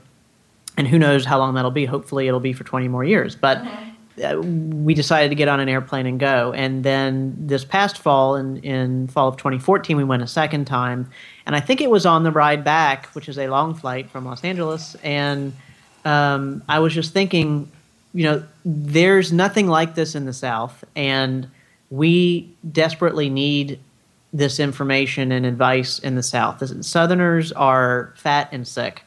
and 0.77 0.87
who 0.87 0.99
knows 0.99 1.25
how 1.25 1.39
long 1.39 1.55
that'll 1.55 1.71
be. 1.71 1.87
Hopefully, 1.87 2.29
it'll 2.29 2.41
be 2.41 2.53
for 2.53 2.64
20 2.64 2.89
more 2.89 3.05
years. 3.05 3.35
But 3.35 3.59
uh, 3.59 3.77
we 4.17 4.95
decided 4.95 5.29
to 5.29 5.35
get 5.35 5.49
on 5.49 5.61
an 5.61 5.69
airplane 5.69 6.07
and 6.07 6.19
go. 6.19 6.53
And 6.53 6.83
then 6.83 7.35
this 7.39 7.64
past 7.64 7.99
fall, 7.99 8.37
in, 8.37 8.59
in 8.59 9.09
fall 9.09 9.29
of 9.29 9.37
2014, 9.37 9.97
we 9.97 10.05
went 10.05 10.23
a 10.23 10.27
second 10.27 10.64
time. 10.67 11.11
And 11.45 11.55
I 11.55 11.61
think 11.61 11.81
it 11.81 11.91
was 11.91 12.07
on 12.07 12.23
the 12.23 12.31
ride 12.31 12.64
back, 12.64 13.07
which 13.09 13.29
is 13.29 13.39
a 13.39 13.49
long 13.49 13.75
flight 13.75 14.11
from 14.11 14.25
Los 14.25 14.43
Angeles. 14.43 14.97
And 15.03 15.53
um, 16.05 16.62
I 16.69 16.79
was 16.79 16.95
just 16.95 17.12
thinking, 17.12 17.71
you 18.14 18.25
know, 18.25 18.43
there's 18.64 19.33
nothing 19.33 19.67
like 19.67 19.95
this 19.95 20.14
in 20.14 20.25
the 20.25 20.33
South. 20.33 20.83
And 20.95 21.49
we 21.91 22.51
desperately 22.73 23.29
need 23.29 23.79
this 24.33 24.61
information 24.61 25.33
and 25.33 25.47
advice 25.47 25.99
in 25.99 26.14
the 26.14 26.23
South. 26.23 26.59
The 26.59 26.83
Southerners 26.83 27.53
are 27.53 28.12
fat 28.17 28.49
and 28.53 28.67
sick, 28.67 29.03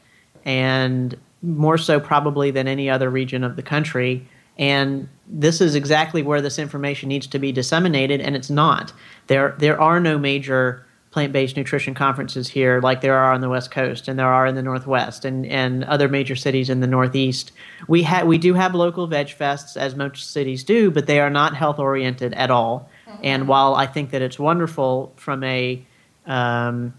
and 0.46 1.16
more 1.42 1.78
so 1.78 2.00
probably 2.00 2.52
than 2.52 2.68
any 2.68 2.90
other 2.90 3.10
region 3.10 3.44
of 3.44 3.56
the 3.56 3.62
country. 3.62 4.28
And 4.60 5.08
this 5.26 5.62
is 5.62 5.74
exactly 5.74 6.22
where 6.22 6.42
this 6.42 6.60
information 6.60 7.10
needs 7.10 7.26
to 7.28 7.40
be 7.40 7.52
disseminated, 7.52 8.22
and 8.22 8.36
it's 8.36 8.50
not. 8.50 8.94
There, 9.28 9.56
there 9.58 9.82
are 9.82 10.00
no 10.00 10.20
major 10.20 10.86
plant-based 11.12 11.58
nutrition 11.58 11.96
conferences 11.96 12.48
here 12.50 12.80
like 12.82 13.02
there 13.02 13.18
are 13.18 13.34
on 13.34 13.42
the 13.42 13.50
West 13.50 13.72
Coast 13.72 14.08
and 14.08 14.20
there 14.20 14.28
are 14.28 14.46
in 14.46 14.54
the 14.54 14.62
Northwest 14.62 15.26
and, 15.26 15.44
and 15.48 15.84
other 15.86 16.08
major 16.08 16.36
cities 16.36 16.70
in 16.70 16.82
the 16.82 16.88
Northeast. 16.88 17.52
We 17.88 18.04
ha- 18.04 18.26
we 18.26 18.38
do 18.38 18.54
have 18.54 18.76
local 18.76 19.08
veg 19.08 19.26
fests 19.28 19.76
as 19.76 19.96
most 19.96 20.32
cities 20.32 20.64
do, 20.64 20.92
but 20.92 21.08
they 21.08 21.20
are 21.20 21.32
not 21.32 21.56
health 21.56 21.80
oriented 21.80 22.36
at 22.36 22.52
all. 22.52 22.88
And 23.24 23.48
while 23.48 23.74
I 23.74 23.88
think 23.88 24.12
that 24.12 24.22
it's 24.22 24.38
wonderful 24.38 25.12
from 25.16 25.44
a 25.44 25.84
um, 26.28 26.94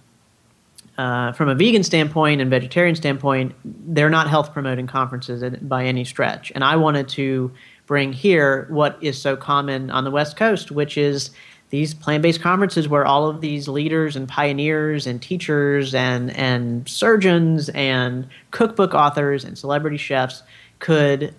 uh, 1.01 1.33
from 1.33 1.49
a 1.49 1.55
vegan 1.55 1.83
standpoint 1.83 2.43
and 2.43 2.51
vegetarian 2.51 2.95
standpoint, 2.95 3.55
they're 3.65 4.11
not 4.11 4.29
health 4.29 4.53
promoting 4.53 4.87
conferences 4.87 5.43
by 5.63 5.87
any 5.87 6.05
stretch. 6.05 6.53
And 6.55 6.63
I 6.63 6.77
wanted 6.77 7.09
to 7.11 7.51
bring 7.87 8.13
here 8.13 8.67
what 8.69 8.99
is 9.01 9.19
so 9.19 9.35
common 9.35 9.91
on 9.91 10.05
the 10.05 10.11
West 10.11 10.37
Coast, 10.37 10.71
which 10.71 10.99
is 10.99 11.31
these 11.71 11.95
plant-based 11.95 12.43
conferences 12.43 12.87
where 12.87 13.07
all 13.07 13.31
of 13.31 13.41
these 13.41 13.67
leaders 13.67 14.15
and 14.15 14.29
pioneers 14.29 15.07
and 15.07 15.23
teachers 15.23 15.95
and 15.95 16.37
and 16.37 16.87
surgeons 16.87 17.71
and 17.71 18.29
cookbook 18.51 18.93
authors 18.93 19.43
and 19.43 19.57
celebrity 19.57 19.97
chefs 19.97 20.43
could 20.81 21.35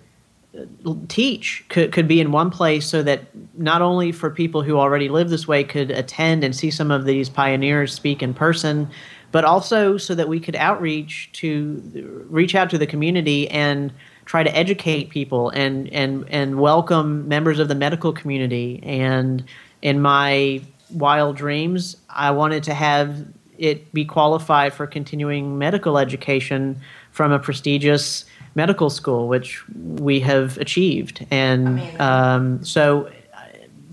teach 1.08 1.64
could, 1.68 1.92
could 1.92 2.08
be 2.08 2.20
in 2.20 2.32
one 2.32 2.50
place 2.50 2.86
so 2.86 3.02
that 3.02 3.22
not 3.56 3.80
only 3.80 4.10
for 4.10 4.28
people 4.28 4.62
who 4.62 4.76
already 4.76 5.08
live 5.08 5.30
this 5.30 5.46
way 5.46 5.62
could 5.62 5.90
attend 5.90 6.42
and 6.42 6.54
see 6.54 6.70
some 6.70 6.90
of 6.90 7.04
these 7.04 7.30
pioneers 7.30 7.92
speak 7.92 8.22
in 8.22 8.34
person 8.34 8.90
but 9.32 9.44
also 9.44 9.96
so 9.96 10.14
that 10.14 10.28
we 10.28 10.38
could 10.38 10.54
outreach 10.56 11.30
to 11.32 12.26
reach 12.30 12.54
out 12.54 12.70
to 12.70 12.78
the 12.78 12.86
community 12.86 13.48
and 13.50 13.92
try 14.24 14.42
to 14.44 14.56
educate 14.56 15.10
people 15.10 15.50
and 15.50 15.92
and 15.92 16.24
and 16.28 16.60
welcome 16.60 17.26
members 17.26 17.58
of 17.58 17.66
the 17.66 17.74
medical 17.74 18.12
community 18.12 18.80
and 18.84 19.44
in 19.82 20.00
my 20.00 20.62
wild 20.90 21.36
dreams, 21.36 21.96
I 22.08 22.30
wanted 22.30 22.62
to 22.64 22.74
have 22.74 23.26
it 23.58 23.92
be 23.92 24.04
qualified 24.04 24.72
for 24.72 24.86
continuing 24.86 25.58
medical 25.58 25.98
education 25.98 26.80
from 27.10 27.32
a 27.32 27.38
prestigious 27.38 28.24
medical 28.54 28.90
school, 28.90 29.28
which 29.28 29.62
we 29.76 30.20
have 30.20 30.58
achieved. 30.58 31.26
And 31.30 31.80
um, 32.00 32.64
so, 32.64 33.10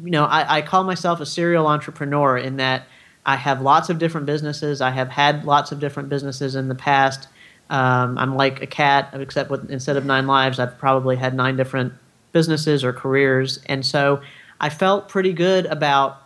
you 0.03 0.11
know, 0.11 0.25
I, 0.25 0.57
I, 0.57 0.61
call 0.61 0.83
myself 0.83 1.19
a 1.19 1.25
serial 1.25 1.67
entrepreneur 1.67 2.37
in 2.37 2.57
that 2.57 2.87
I 3.29 3.35
have 3.35 3.61
lots 3.61 3.91
of 3.91 3.99
different 3.99 4.25
businesses. 4.25 4.81
I 4.81 4.89
have 4.89 5.09
had 5.09 5.45
lots 5.45 5.71
of 5.71 5.79
different 5.79 6.09
businesses 6.09 6.55
in 6.55 6.67
the 6.67 6.73
past. 6.73 7.27
Um, 7.69 8.17
I'm 8.17 8.35
like 8.35 8.63
a 8.63 8.65
cat, 8.65 9.11
except 9.13 9.51
with 9.51 9.69
instead 9.69 9.97
of 9.97 10.03
nine 10.03 10.25
lives, 10.25 10.57
I've 10.57 10.79
probably 10.79 11.15
had 11.15 11.35
nine 11.35 11.55
different 11.55 11.93
businesses 12.31 12.83
or 12.83 12.91
careers. 12.91 13.59
And 13.67 13.85
so 13.85 14.21
I 14.59 14.69
felt 14.69 15.09
pretty 15.09 15.31
good 15.31 15.67
about 15.67 16.17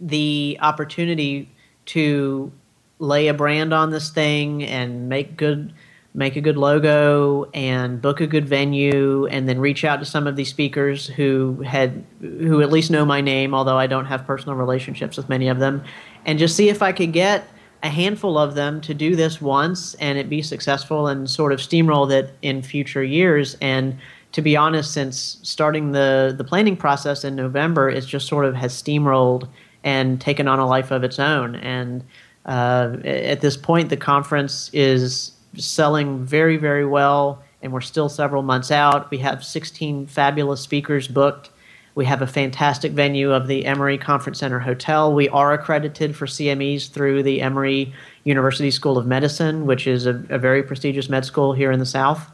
the 0.00 0.56
opportunity 0.62 1.50
to 1.86 2.50
lay 2.98 3.28
a 3.28 3.34
brand 3.34 3.74
on 3.74 3.90
this 3.90 4.08
thing 4.08 4.64
and 4.64 5.10
make 5.10 5.36
good 5.36 5.74
make 6.16 6.34
a 6.34 6.40
good 6.40 6.56
logo 6.56 7.44
and 7.54 8.02
book 8.02 8.20
a 8.20 8.26
good 8.26 8.48
venue 8.48 9.26
and 9.26 9.48
then 9.48 9.60
reach 9.60 9.84
out 9.84 10.00
to 10.00 10.04
some 10.04 10.26
of 10.26 10.34
these 10.34 10.48
speakers 10.48 11.06
who 11.06 11.62
had 11.62 12.04
who 12.20 12.60
at 12.62 12.72
least 12.72 12.90
know 12.90 13.04
my 13.04 13.20
name 13.20 13.54
although 13.54 13.78
I 13.78 13.86
don't 13.86 14.06
have 14.06 14.26
personal 14.26 14.56
relationships 14.56 15.16
with 15.16 15.28
many 15.28 15.48
of 15.48 15.58
them 15.58 15.84
and 16.24 16.38
just 16.38 16.56
see 16.56 16.68
if 16.68 16.82
I 16.82 16.90
could 16.92 17.12
get 17.12 17.46
a 17.82 17.90
handful 17.90 18.38
of 18.38 18.54
them 18.54 18.80
to 18.80 18.94
do 18.94 19.14
this 19.14 19.40
once 19.40 19.94
and 19.94 20.18
it 20.18 20.28
be 20.28 20.42
successful 20.42 21.06
and 21.06 21.30
sort 21.30 21.52
of 21.52 21.60
steamroll 21.60 22.10
it 22.10 22.34
in 22.42 22.62
future 22.62 23.04
years 23.04 23.56
and 23.60 23.98
to 24.36 24.42
be 24.42 24.54
honest, 24.54 24.92
since 24.92 25.38
starting 25.42 25.92
the 25.92 26.34
the 26.36 26.44
planning 26.44 26.76
process 26.76 27.24
in 27.24 27.36
November, 27.36 27.88
it 27.88 28.04
just 28.04 28.26
sort 28.26 28.44
of 28.44 28.54
has 28.54 28.74
steamrolled 28.74 29.48
and 29.82 30.20
taken 30.20 30.46
on 30.46 30.58
a 30.58 30.66
life 30.66 30.90
of 30.90 31.04
its 31.04 31.18
own. 31.18 31.54
And 31.54 32.04
uh, 32.44 32.98
at 33.04 33.40
this 33.40 33.56
point, 33.56 33.88
the 33.88 33.96
conference 33.96 34.68
is 34.74 35.32
selling 35.56 36.24
very, 36.24 36.56
very 36.56 36.86
well, 36.86 37.42
and 37.62 37.72
we're 37.72 37.80
still 37.80 38.08
several 38.08 38.42
months 38.42 38.70
out. 38.70 39.10
We 39.10 39.18
have 39.18 39.44
16 39.44 40.06
fabulous 40.06 40.60
speakers 40.60 41.08
booked. 41.08 41.50
We 41.94 42.04
have 42.04 42.20
a 42.20 42.26
fantastic 42.26 42.92
venue 42.92 43.32
of 43.32 43.46
the 43.46 43.64
Emory 43.64 43.96
Conference 43.96 44.40
Center 44.40 44.58
Hotel. 44.58 45.14
We 45.14 45.30
are 45.30 45.54
accredited 45.54 46.14
for 46.14 46.26
CMEs 46.26 46.90
through 46.90 47.22
the 47.22 47.40
Emory 47.40 47.94
University 48.24 48.70
School 48.70 48.98
of 48.98 49.06
Medicine, 49.06 49.64
which 49.64 49.86
is 49.86 50.04
a, 50.04 50.22
a 50.28 50.38
very 50.38 50.62
prestigious 50.62 51.08
med 51.08 51.24
school 51.24 51.54
here 51.54 51.72
in 51.72 51.78
the 51.78 51.86
South. 51.86 52.30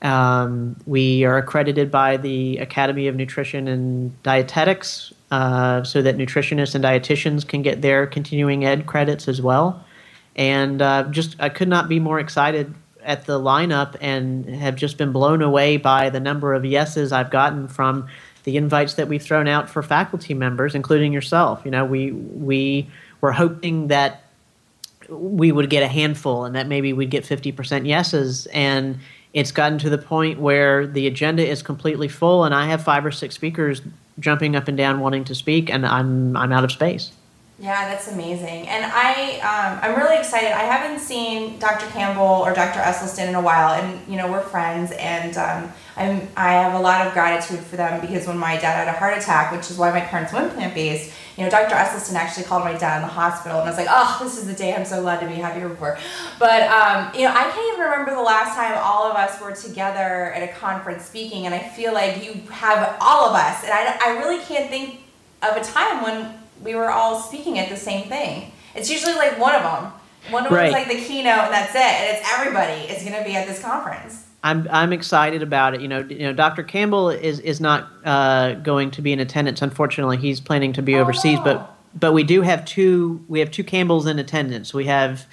Um, 0.00 0.76
we 0.86 1.24
are 1.24 1.38
accredited 1.38 1.90
by 1.90 2.16
the 2.16 2.58
Academy 2.58 3.06
of 3.06 3.16
Nutrition 3.16 3.68
and 3.68 4.22
Dietetics 4.22 5.12
uh, 5.30 5.82
so 5.82 6.02
that 6.02 6.16
nutritionists 6.16 6.74
and 6.74 6.84
dietitians 6.84 7.46
can 7.46 7.62
get 7.62 7.82
their 7.82 8.06
continuing 8.06 8.64
ed 8.64 8.86
credits 8.86 9.28
as 9.28 9.42
well. 9.42 9.84
And 10.36 10.82
uh, 10.82 11.04
just, 11.10 11.36
I 11.38 11.48
could 11.48 11.68
not 11.68 11.88
be 11.88 12.00
more 12.00 12.18
excited 12.18 12.74
at 13.02 13.26
the 13.26 13.38
lineup 13.38 13.96
and 14.00 14.48
have 14.48 14.76
just 14.76 14.96
been 14.96 15.12
blown 15.12 15.42
away 15.42 15.76
by 15.76 16.10
the 16.10 16.20
number 16.20 16.54
of 16.54 16.64
yeses 16.64 17.12
I've 17.12 17.30
gotten 17.30 17.68
from 17.68 18.08
the 18.44 18.56
invites 18.56 18.94
that 18.94 19.08
we've 19.08 19.22
thrown 19.22 19.46
out 19.46 19.68
for 19.68 19.82
faculty 19.82 20.34
members, 20.34 20.74
including 20.74 21.12
yourself. 21.12 21.62
You 21.64 21.70
know, 21.70 21.84
we 21.84 22.12
we 22.12 22.88
were 23.20 23.32
hoping 23.32 23.88
that 23.88 24.24
we 25.08 25.52
would 25.52 25.70
get 25.70 25.82
a 25.82 25.88
handful 25.88 26.44
and 26.44 26.54
that 26.54 26.66
maybe 26.66 26.92
we'd 26.92 27.10
get 27.10 27.24
50% 27.24 27.86
yeses 27.86 28.46
and 28.46 28.98
it's 29.34 29.50
gotten 29.50 29.78
to 29.78 29.90
the 29.90 29.98
point 29.98 30.38
where 30.38 30.86
the 30.86 31.08
agenda 31.08 31.46
is 31.46 31.60
completely 31.60 32.06
full, 32.06 32.44
and 32.44 32.54
I 32.54 32.66
have 32.66 32.82
five 32.82 33.04
or 33.04 33.10
six 33.10 33.34
speakers 33.34 33.82
jumping 34.20 34.54
up 34.54 34.68
and 34.68 34.78
down 34.78 35.00
wanting 35.00 35.24
to 35.24 35.34
speak, 35.34 35.68
and 35.68 35.84
I'm 35.84 36.36
I'm 36.36 36.52
out 36.52 36.62
of 36.62 36.70
space. 36.70 37.10
Yeah, 37.56 37.88
that's 37.88 38.08
amazing, 38.08 38.66
and 38.66 38.84
I 38.84 39.38
um, 39.38 39.78
I'm 39.80 39.96
really 39.96 40.18
excited. 40.18 40.50
I 40.50 40.64
haven't 40.64 40.98
seen 40.98 41.60
Dr. 41.60 41.86
Campbell 41.86 42.22
or 42.24 42.52
Dr. 42.52 42.80
Esselstyn 42.80 43.28
in 43.28 43.36
a 43.36 43.40
while, 43.40 43.80
and 43.80 44.00
you 44.10 44.16
know 44.16 44.28
we're 44.28 44.40
friends, 44.40 44.90
and 44.98 45.36
um, 45.36 45.72
I'm 45.96 46.26
I 46.36 46.54
have 46.54 46.74
a 46.74 46.80
lot 46.80 47.06
of 47.06 47.12
gratitude 47.12 47.60
for 47.60 47.76
them 47.76 48.00
because 48.00 48.26
when 48.26 48.38
my 48.38 48.56
dad 48.56 48.84
had 48.84 48.88
a 48.88 48.98
heart 48.98 49.16
attack, 49.16 49.52
which 49.52 49.70
is 49.70 49.78
why 49.78 49.92
my 49.92 50.00
parents 50.00 50.32
went 50.32 50.52
plant 50.52 50.74
based 50.74 51.12
you 51.36 51.42
know, 51.42 51.50
Dr. 51.50 51.74
Esselstyn 51.74 52.14
actually 52.14 52.44
called 52.44 52.62
my 52.64 52.74
dad 52.74 53.02
in 53.02 53.02
the 53.02 53.12
hospital, 53.12 53.58
and 53.58 53.68
I 53.68 53.70
was 53.70 53.78
like, 53.78 53.88
oh, 53.90 54.20
this 54.22 54.38
is 54.38 54.46
the 54.46 54.54
day 54.54 54.74
I'm 54.74 54.84
so 54.84 55.02
glad 55.02 55.18
to 55.18 55.26
be 55.26 55.34
happy 55.34 55.60
for. 55.74 55.98
But, 56.38 56.62
um, 56.62 57.10
you 57.12 57.22
know, 57.22 57.30
I 57.30 57.50
can't 57.50 57.72
even 57.72 57.80
remember 57.80 58.14
the 58.14 58.22
last 58.22 58.54
time 58.54 58.78
all 58.80 59.10
of 59.10 59.16
us 59.16 59.40
were 59.40 59.52
together 59.52 60.32
at 60.32 60.48
a 60.48 60.52
conference 60.52 61.04
speaking, 61.04 61.46
and 61.46 61.54
I 61.54 61.58
feel 61.58 61.92
like 61.92 62.24
you 62.24 62.34
have 62.52 62.96
all 63.00 63.28
of 63.28 63.34
us, 63.34 63.64
and 63.64 63.72
I, 63.72 63.98
I 64.04 64.18
really 64.18 64.44
can't 64.44 64.70
think 64.70 65.00
of 65.42 65.56
a 65.56 65.64
time 65.64 66.04
when 66.04 66.38
we 66.62 66.74
were 66.74 66.90
all 66.90 67.20
speaking 67.20 67.58
at 67.58 67.68
the 67.68 67.76
same 67.76 68.08
thing. 68.08 68.52
It's 68.74 68.90
usually 68.90 69.14
like 69.14 69.38
one 69.38 69.54
of 69.54 69.62
them. 69.62 69.92
One 70.30 70.46
of 70.46 70.52
right. 70.52 70.72
them's 70.72 70.72
like 70.72 70.88
the 70.88 71.04
keynote, 71.04 71.44
and 71.44 71.52
that's 71.52 71.74
it. 71.74 71.80
And 71.80 72.16
it's 72.16 72.32
everybody 72.32 72.88
is 72.92 73.02
going 73.02 73.16
to 73.18 73.24
be 73.24 73.36
at 73.36 73.46
this 73.46 73.60
conference. 73.60 74.26
I'm 74.42 74.68
I'm 74.70 74.92
excited 74.92 75.42
about 75.42 75.74
it. 75.74 75.80
You 75.80 75.88
know, 75.88 76.00
you 76.00 76.20
know, 76.20 76.32
Dr. 76.32 76.62
Campbell 76.62 77.10
is 77.10 77.40
is 77.40 77.60
not 77.60 77.88
uh, 78.04 78.54
going 78.54 78.90
to 78.92 79.02
be 79.02 79.12
in 79.12 79.20
attendance. 79.20 79.62
Unfortunately, 79.62 80.16
he's 80.16 80.40
planning 80.40 80.72
to 80.74 80.82
be 80.82 80.96
oh, 80.96 81.00
overseas. 81.00 81.38
No. 81.38 81.44
But 81.44 81.76
but 81.94 82.12
we 82.12 82.24
do 82.24 82.42
have 82.42 82.64
two. 82.64 83.24
We 83.28 83.40
have 83.40 83.50
two 83.50 83.64
Campbells 83.64 84.06
in 84.06 84.18
attendance. 84.18 84.72
We 84.72 84.86
have. 84.86 85.26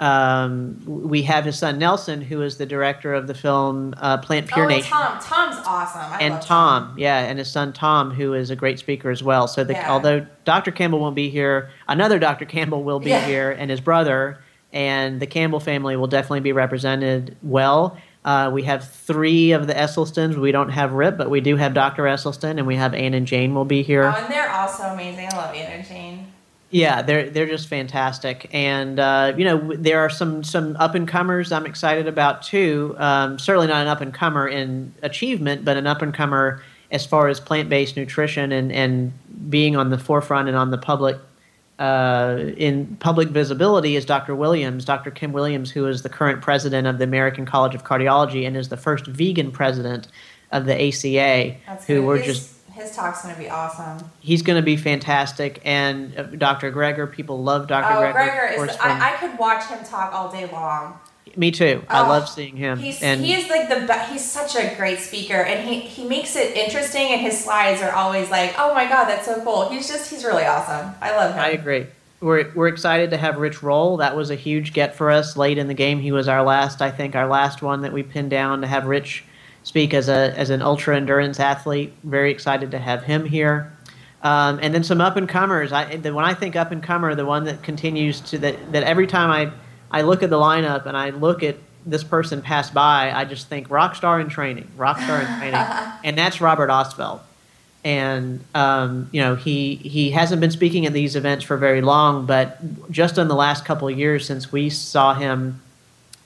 Um, 0.00 0.80
we 0.86 1.20
have 1.22 1.44
his 1.44 1.58
son 1.58 1.78
Nelson, 1.78 2.22
who 2.22 2.40
is 2.40 2.56
the 2.56 2.64
director 2.64 3.12
of 3.12 3.26
the 3.26 3.34
film 3.34 3.94
uh, 3.98 4.16
Plant 4.16 4.48
Pure 4.48 4.64
oh, 4.64 4.68
Nation. 4.68 4.90
Tom, 4.90 5.20
Tom's 5.20 5.56
awesome. 5.66 6.00
I 6.00 6.18
and 6.22 6.34
Tom, 6.40 6.88
Tom, 6.88 6.98
yeah, 6.98 7.18
and 7.18 7.38
his 7.38 7.52
son 7.52 7.74
Tom, 7.74 8.10
who 8.10 8.32
is 8.32 8.48
a 8.48 8.56
great 8.56 8.78
speaker 8.78 9.10
as 9.10 9.22
well. 9.22 9.46
So, 9.46 9.62
the, 9.62 9.74
yeah. 9.74 9.92
although 9.92 10.26
Dr. 10.46 10.70
Campbell 10.70 11.00
won't 11.00 11.14
be 11.14 11.28
here, 11.28 11.68
another 11.86 12.18
Dr. 12.18 12.46
Campbell 12.46 12.82
will 12.82 12.98
be 12.98 13.10
yeah. 13.10 13.26
here, 13.26 13.50
and 13.50 13.70
his 13.70 13.82
brother, 13.82 14.42
and 14.72 15.20
the 15.20 15.26
Campbell 15.26 15.60
family 15.60 15.96
will 15.96 16.06
definitely 16.06 16.40
be 16.40 16.52
represented 16.52 17.36
well. 17.42 17.98
Uh, 18.24 18.50
we 18.52 18.62
have 18.62 18.88
three 18.88 19.52
of 19.52 19.66
the 19.66 19.74
Esselstyns. 19.74 20.34
We 20.34 20.50
don't 20.50 20.70
have 20.70 20.92
Rip, 20.92 21.18
but 21.18 21.28
we 21.28 21.42
do 21.42 21.56
have 21.56 21.74
Dr. 21.74 22.04
Esselstyn, 22.04 22.56
and 22.56 22.66
we 22.66 22.76
have 22.76 22.94
Anne 22.94 23.12
and 23.12 23.26
Jane 23.26 23.54
will 23.54 23.66
be 23.66 23.82
here. 23.82 24.04
Oh, 24.04 24.18
and 24.18 24.32
they're 24.32 24.50
also 24.50 24.84
amazing. 24.84 25.28
I 25.30 25.36
love 25.36 25.54
Anne 25.54 25.72
and 25.72 25.86
Jane. 25.86 26.32
Yeah, 26.70 27.02
they're 27.02 27.28
they're 27.28 27.48
just 27.48 27.66
fantastic, 27.66 28.48
and 28.52 29.00
uh, 29.00 29.32
you 29.36 29.44
know 29.44 29.74
there 29.74 29.98
are 29.98 30.10
some 30.10 30.44
some 30.44 30.76
up 30.76 30.94
and 30.94 31.06
comers 31.06 31.50
I'm 31.50 31.66
excited 31.66 32.06
about 32.06 32.42
too. 32.42 32.94
Um, 32.98 33.40
certainly 33.40 33.66
not 33.66 33.82
an 33.82 33.88
up 33.88 34.00
and 34.00 34.14
comer 34.14 34.46
in 34.46 34.94
achievement, 35.02 35.64
but 35.64 35.76
an 35.76 35.88
up 35.88 36.00
and 36.00 36.14
comer 36.14 36.62
as 36.92 37.04
far 37.04 37.28
as 37.28 37.40
plant 37.40 37.68
based 37.68 37.96
nutrition 37.96 38.52
and 38.52 38.70
and 38.70 39.12
being 39.50 39.74
on 39.74 39.90
the 39.90 39.98
forefront 39.98 40.46
and 40.46 40.56
on 40.56 40.70
the 40.70 40.78
public 40.78 41.16
uh, 41.80 42.52
in 42.56 42.94
public 43.00 43.30
visibility 43.30 43.96
is 43.96 44.04
Dr. 44.04 44.36
Williams, 44.36 44.84
Dr. 44.84 45.10
Kim 45.10 45.32
Williams, 45.32 45.70
who 45.70 45.86
is 45.86 46.02
the 46.02 46.10
current 46.10 46.42
president 46.42 46.86
of 46.86 46.98
the 46.98 47.04
American 47.04 47.46
College 47.46 47.74
of 47.74 47.84
Cardiology 47.84 48.46
and 48.46 48.56
is 48.56 48.68
the 48.68 48.76
first 48.76 49.06
vegan 49.06 49.50
president 49.50 50.06
of 50.52 50.66
the 50.66 50.74
ACA. 50.74 51.56
That's 51.66 51.86
who 51.86 52.02
we're 52.02 52.22
just 52.22 52.54
his 52.72 52.94
talk's 52.94 53.22
going 53.22 53.34
to 53.34 53.40
be 53.40 53.48
awesome. 53.48 54.10
He's 54.20 54.42
going 54.42 54.56
to 54.56 54.64
be 54.64 54.76
fantastic, 54.76 55.60
and 55.64 56.16
uh, 56.16 56.22
Dr. 56.22 56.72
Greger, 56.72 57.10
people 57.10 57.42
love 57.42 57.66
Dr. 57.66 57.92
Oh, 57.92 58.00
Greger. 58.00 58.14
Greger 58.14 58.68
is. 58.68 58.76
I, 58.76 59.12
I 59.12 59.16
could 59.16 59.38
watch 59.38 59.64
him 59.64 59.84
talk 59.84 60.12
all 60.12 60.30
day 60.30 60.50
long. 60.50 60.98
Me 61.36 61.50
too. 61.50 61.82
Oh, 61.88 61.94
I 61.94 62.08
love 62.08 62.28
seeing 62.28 62.56
him. 62.56 62.78
He's 62.78 63.02
and 63.02 63.24
he 63.24 63.34
is 63.34 63.48
like 63.48 63.68
the 63.68 63.86
be- 63.86 64.12
he's 64.12 64.28
such 64.28 64.56
a 64.56 64.74
great 64.76 64.98
speaker, 64.98 65.34
and 65.34 65.68
he 65.68 65.80
he 65.80 66.04
makes 66.06 66.34
it 66.34 66.56
interesting. 66.56 67.12
And 67.12 67.20
his 67.20 67.42
slides 67.42 67.82
are 67.82 67.92
always 67.92 68.30
like, 68.30 68.54
oh 68.58 68.74
my 68.74 68.88
god, 68.88 69.04
that's 69.04 69.26
so 69.26 69.40
cool. 69.44 69.68
He's 69.68 69.86
just 69.86 70.10
he's 70.10 70.24
really 70.24 70.44
awesome. 70.44 70.92
I 71.00 71.14
love 71.16 71.32
him. 71.34 71.40
I 71.40 71.50
agree. 71.50 71.86
We're 72.20 72.50
we're 72.54 72.68
excited 72.68 73.10
to 73.10 73.16
have 73.16 73.38
Rich 73.38 73.62
Roll. 73.62 73.98
That 73.98 74.16
was 74.16 74.30
a 74.30 74.34
huge 74.34 74.72
get 74.72 74.96
for 74.96 75.10
us 75.10 75.36
late 75.36 75.56
in 75.56 75.68
the 75.68 75.74
game. 75.74 76.00
He 76.00 76.10
was 76.10 76.26
our 76.26 76.42
last, 76.42 76.82
I 76.82 76.90
think, 76.90 77.14
our 77.14 77.28
last 77.28 77.62
one 77.62 77.82
that 77.82 77.92
we 77.92 78.02
pinned 78.02 78.30
down 78.30 78.62
to 78.62 78.66
have 78.66 78.86
Rich 78.86 79.24
speak 79.62 79.94
as 79.94 80.08
a 80.08 80.36
as 80.36 80.50
an 80.50 80.62
ultra 80.62 80.96
endurance 80.96 81.40
athlete. 81.40 81.92
Very 82.02 82.30
excited 82.30 82.70
to 82.70 82.78
have 82.78 83.04
him 83.04 83.24
here. 83.24 83.72
Um, 84.22 84.58
and 84.62 84.74
then 84.74 84.84
some 84.84 85.00
up 85.00 85.16
and 85.16 85.28
comers. 85.28 85.72
I 85.72 85.96
the, 85.96 86.12
when 86.12 86.24
I 86.24 86.34
think 86.34 86.56
up 86.56 86.72
and 86.72 86.82
comer, 86.82 87.14
the 87.14 87.24
one 87.24 87.44
that 87.44 87.62
continues 87.62 88.20
to 88.22 88.38
that 88.38 88.72
that 88.72 88.82
every 88.82 89.06
time 89.06 89.30
I 89.30 89.52
I 89.90 90.02
look 90.02 90.22
at 90.22 90.30
the 90.30 90.38
lineup 90.38 90.86
and 90.86 90.96
I 90.96 91.10
look 91.10 91.42
at 91.42 91.56
this 91.86 92.04
person 92.04 92.42
pass 92.42 92.70
by, 92.70 93.10
I 93.10 93.24
just 93.24 93.48
think 93.48 93.70
rock 93.70 93.94
star 93.94 94.20
in 94.20 94.28
training, 94.28 94.68
rock 94.76 94.98
star 95.00 95.20
in 95.20 95.26
training, 95.38 95.54
and 96.04 96.18
that's 96.18 96.40
Robert 96.40 96.68
Ostfeld. 96.68 97.20
And 97.82 98.44
um, 98.54 99.08
you 99.10 99.22
know 99.22 99.36
he 99.36 99.76
he 99.76 100.10
hasn't 100.10 100.42
been 100.42 100.50
speaking 100.50 100.84
at 100.84 100.92
these 100.92 101.16
events 101.16 101.42
for 101.44 101.56
very 101.56 101.80
long, 101.80 102.26
but 102.26 102.58
just 102.90 103.16
in 103.16 103.28
the 103.28 103.34
last 103.34 103.64
couple 103.64 103.88
of 103.88 103.98
years 103.98 104.26
since 104.26 104.52
we 104.52 104.68
saw 104.68 105.14
him, 105.14 105.62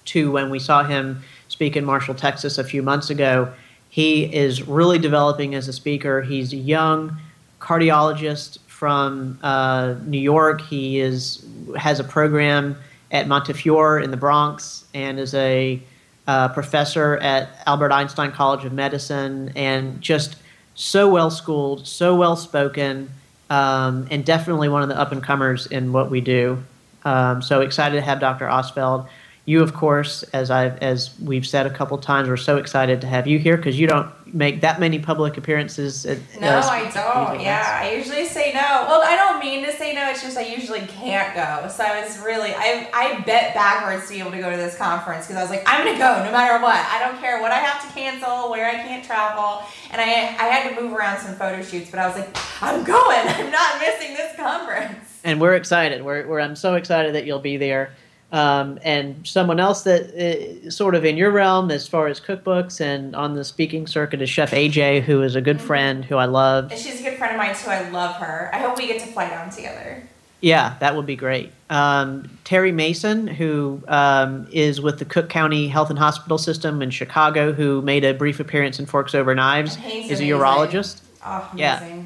to 0.07 0.33
when 0.33 0.51
we 0.51 0.59
saw 0.59 0.83
him 0.83 1.23
speak 1.55 1.77
in 1.77 1.85
Marshall, 1.85 2.17
Texas, 2.17 2.59
a 2.59 2.65
few 2.65 2.83
months 2.83 3.11
ago, 3.11 3.49
he 3.89 4.25
is 4.25 4.67
really 4.67 4.99
developing 4.99 5.55
as 5.55 5.69
a 5.69 5.73
speaker. 5.73 6.21
He's 6.21 6.53
a 6.53 6.57
young 6.57 7.17
cardiologist 7.61 8.59
from 8.67 9.39
uh, 9.41 9.95
New 10.05 10.19
York. 10.19 10.61
He 10.63 10.99
is 10.99 11.47
has 11.77 12.01
a 12.01 12.05
program 12.05 12.77
at 13.13 13.29
Montefiore 13.29 14.01
in 14.01 14.11
the 14.11 14.17
Bronx 14.17 14.85
and 14.95 15.21
is 15.21 15.33
a 15.35 15.81
uh, 16.27 16.49
professor 16.49 17.19
at 17.19 17.51
Albert 17.67 17.93
Einstein 17.93 18.33
College 18.33 18.65
of 18.65 18.73
Medicine 18.73 19.53
and 19.55 20.01
just 20.01 20.35
so 20.75 21.09
well 21.09 21.31
schooled, 21.31 21.87
so 21.87 22.17
well 22.17 22.35
spoken, 22.35 23.09
um, 23.49 24.09
and 24.11 24.25
definitely 24.25 24.69
one 24.69 24.83
of 24.83 24.89
the 24.89 24.99
up 24.99 25.13
and 25.13 25.23
comers 25.23 25.67
in 25.67 25.93
what 25.93 26.11
we 26.11 26.21
do. 26.21 26.65
Um, 27.05 27.43
so 27.43 27.61
excited 27.61 27.95
to 27.95 28.03
have 28.03 28.19
Dr. 28.19 28.47
Ostfeld. 28.47 29.07
You, 29.47 29.63
of 29.63 29.75
course, 29.75 30.23
as 30.33 30.51
I've 30.51 30.79
as 30.79 31.19
we've 31.21 31.47
said 31.47 31.67
a 31.67 31.71
couple 31.71 31.99
times, 31.99 32.31
we're 32.31 32.39
so 32.39 32.57
excited 32.57 33.03
to 33.03 33.07
have 33.07 33.27
you 33.27 33.39
here 33.39 33.59
because 33.59 33.79
you 33.79 33.87
don't 33.87 34.11
make 34.35 34.63
that 34.63 34.81
many 34.81 34.99
public 34.99 35.37
appearances. 35.37 36.07
At, 36.07 36.19
no, 36.41 36.49
uh, 36.49 36.63
I 36.63 36.85
don't. 36.85 37.41
Yeah, 37.41 37.81
I 37.83 37.93
usually 37.95 38.25
say 38.25 38.53
no. 38.55 38.87
Well, 38.89 39.03
I 39.03 39.17
don't 39.17 39.41
mean 39.41 39.63
to 39.67 39.73
say 39.73 39.95
no. 39.95 40.09
It's 40.09 40.23
just 40.23 40.39
I 40.39 40.47
usually 40.47 40.81
can't 40.81 41.35
go. 41.35 41.69
So 41.69 41.85
I 41.85 42.03
was 42.03 42.19
really 42.21 42.55
I 42.55 42.89
I 42.95 43.21
bet 43.27 43.53
backwards 43.53 44.07
to 44.07 44.15
be 44.15 44.21
able 44.21 44.31
to 44.31 44.39
go 44.39 44.51
to 44.51 44.57
this 44.57 44.79
conference 44.79 45.27
because 45.27 45.37
I 45.37 45.43
was 45.43 45.51
like 45.51 45.63
I'm 45.67 45.85
gonna 45.85 45.99
go 45.99 46.25
no 46.25 46.33
matter 46.33 46.63
what. 46.63 46.77
I 46.77 46.99
don't 47.01 47.21
care 47.21 47.43
what 47.43 47.53
I 47.53 47.59
have 47.59 47.87
to 47.87 47.95
cancel, 47.95 48.51
where 48.51 48.67
I 48.67 48.77
can't 48.77 49.05
travel, 49.05 49.63
and 49.91 50.01
I 50.01 50.05
I 50.05 50.49
had 50.49 50.75
to 50.75 50.81
move 50.81 50.95
around 50.95 51.21
some 51.21 51.35
photo 51.35 51.63
shoots, 51.63 51.91
but 51.91 52.01
I 52.01 52.07
was 52.07 52.17
like 52.17 52.35
I'm 52.63 52.83
going. 52.83 53.29
I'm 53.29 53.51
not 53.51 53.79
missing 53.79 54.15
this 54.15 54.35
conference. 54.37 55.21
And 55.23 55.41
we're 55.41 55.55
excited. 55.55 56.03
We're, 56.03 56.27
we're 56.27 56.41
I'm 56.41 56.57
so 56.57 56.75
excited 56.75 57.15
that 57.15 57.25
you'll 57.27 57.39
be 57.41 57.59
there. 57.59 57.93
Um, 58.35 58.81
and 58.83 59.25
someone 59.25 59.61
else 59.61 59.83
that 59.83 60.11
is 60.13 60.77
sort 60.77 60.97
of 60.97 61.05
in 61.05 61.17
your 61.17 61.31
realm 61.31 61.71
as 61.71 61.87
far 61.87 62.09
as 62.09 62.19
cookbooks 62.19 62.81
and 62.81 63.15
on 63.15 63.35
the 63.35 63.45
speaking 63.45 63.87
circuit 63.87 64.21
is 64.21 64.29
Chef 64.29 64.51
AJ, 64.51 65.03
who 65.03 65.23
is 65.23 65.37
a 65.37 65.41
good 65.41 65.59
mm-hmm. 65.59 65.67
friend 65.69 66.05
who 66.05 66.17
I 66.17 66.25
love. 66.25 66.73
And 66.73 66.81
she's 66.81 66.99
a 66.99 67.05
good 67.05 67.17
friend 67.17 67.37
of 67.37 67.39
mine 67.39 67.55
too. 67.55 67.71
I 67.71 67.89
love 67.91 68.17
her. 68.17 68.51
I 68.53 68.59
hope 68.59 68.77
we 68.77 68.89
get 68.89 69.01
to 69.03 69.07
fly 69.07 69.29
down 69.29 69.51
together. 69.51 70.03
Yeah, 70.41 70.75
that 70.81 70.97
would 70.97 71.07
be 71.07 71.15
great. 71.15 71.53
Um, 71.71 72.29
Terry 72.43 72.73
Mason, 72.73 73.29
who 73.29 73.81
um, 73.87 74.49
is 74.51 74.81
with 74.81 74.99
the 74.99 75.05
Cook 75.05 75.29
County 75.29 75.69
Health 75.69 75.91
and 75.91 75.99
Hospital 75.99 76.37
System 76.37 76.83
in 76.83 76.91
Chicago, 76.91 77.53
who 77.53 77.83
made 77.83 78.05
a 78.05 78.13
brief 78.15 78.41
appearance 78.41 78.81
in 78.81 78.87
Forks 78.87 79.15
Over 79.15 79.37
Knives, 79.37 79.77
is 79.77 79.79
amazing. 79.79 80.33
a 80.33 80.35
urologist. 80.35 81.03
Oh. 81.25 81.49
Yeah 81.55 82.03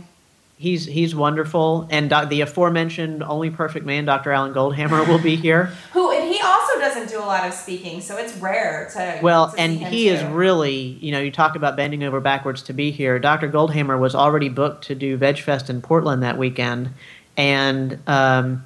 he's 0.58 0.84
he's 0.84 1.14
wonderful, 1.14 1.86
and 1.90 2.10
the 2.28 2.42
aforementioned 2.42 3.22
only 3.22 3.48
perfect 3.50 3.86
man, 3.86 4.04
Dr. 4.04 4.32
Alan 4.32 4.52
Goldhamer, 4.52 5.06
will 5.08 5.20
be 5.20 5.36
here. 5.36 5.64
Who 5.92 6.10
and 6.12 6.28
he 6.28 6.40
also 6.40 6.78
doesn't 6.78 7.08
do 7.08 7.18
a 7.18 7.24
lot 7.24 7.46
of 7.46 7.54
speaking, 7.54 8.00
so 8.00 8.18
it's 8.18 8.36
rare 8.36 8.90
to. 8.92 9.20
Well, 9.22 9.52
to 9.52 9.58
and 9.58 9.78
he 9.78 10.08
too. 10.08 10.14
is 10.14 10.24
really, 10.24 10.76
you 10.76 11.12
know, 11.12 11.20
you 11.20 11.30
talk 11.30 11.56
about 11.56 11.76
bending 11.76 12.02
over 12.02 12.20
backwards 12.20 12.62
to 12.64 12.72
be 12.72 12.90
here. 12.90 13.18
Dr. 13.18 13.48
Goldhamer 13.48 13.98
was 13.98 14.14
already 14.14 14.48
booked 14.48 14.84
to 14.86 14.94
do 14.94 15.16
VegFest 15.16 15.70
in 15.70 15.80
Portland 15.80 16.22
that 16.22 16.36
weekend, 16.36 16.90
and 17.36 17.98
um, 18.06 18.64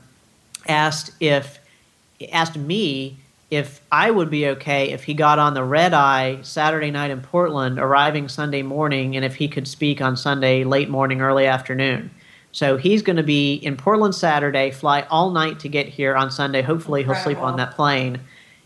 asked 0.66 1.12
if 1.20 1.60
asked 2.32 2.56
me 2.56 3.18
if 3.52 3.82
I 3.92 4.10
would 4.10 4.30
be 4.30 4.46
okay 4.46 4.92
if 4.92 5.04
he 5.04 5.12
got 5.12 5.38
on 5.38 5.52
the 5.52 5.62
red 5.62 5.92
eye 5.92 6.38
Saturday 6.40 6.90
night 6.90 7.10
in 7.10 7.20
Portland, 7.20 7.78
arriving 7.78 8.26
Sunday 8.28 8.62
morning, 8.62 9.14
and 9.14 9.26
if 9.26 9.34
he 9.34 9.46
could 9.46 9.68
speak 9.68 10.00
on 10.00 10.16
Sunday 10.16 10.64
late 10.64 10.88
morning, 10.88 11.20
early 11.20 11.44
afternoon. 11.44 12.10
So 12.52 12.78
he's 12.78 13.02
going 13.02 13.18
to 13.18 13.22
be 13.22 13.56
in 13.56 13.76
Portland 13.76 14.14
Saturday, 14.14 14.70
fly 14.70 15.02
all 15.10 15.32
night 15.32 15.60
to 15.60 15.68
get 15.68 15.86
here 15.86 16.16
on 16.16 16.30
Sunday. 16.30 16.62
Hopefully, 16.62 17.04
he'll 17.04 17.14
sleep 17.14 17.36
on 17.40 17.58
that 17.58 17.74
plane 17.74 18.20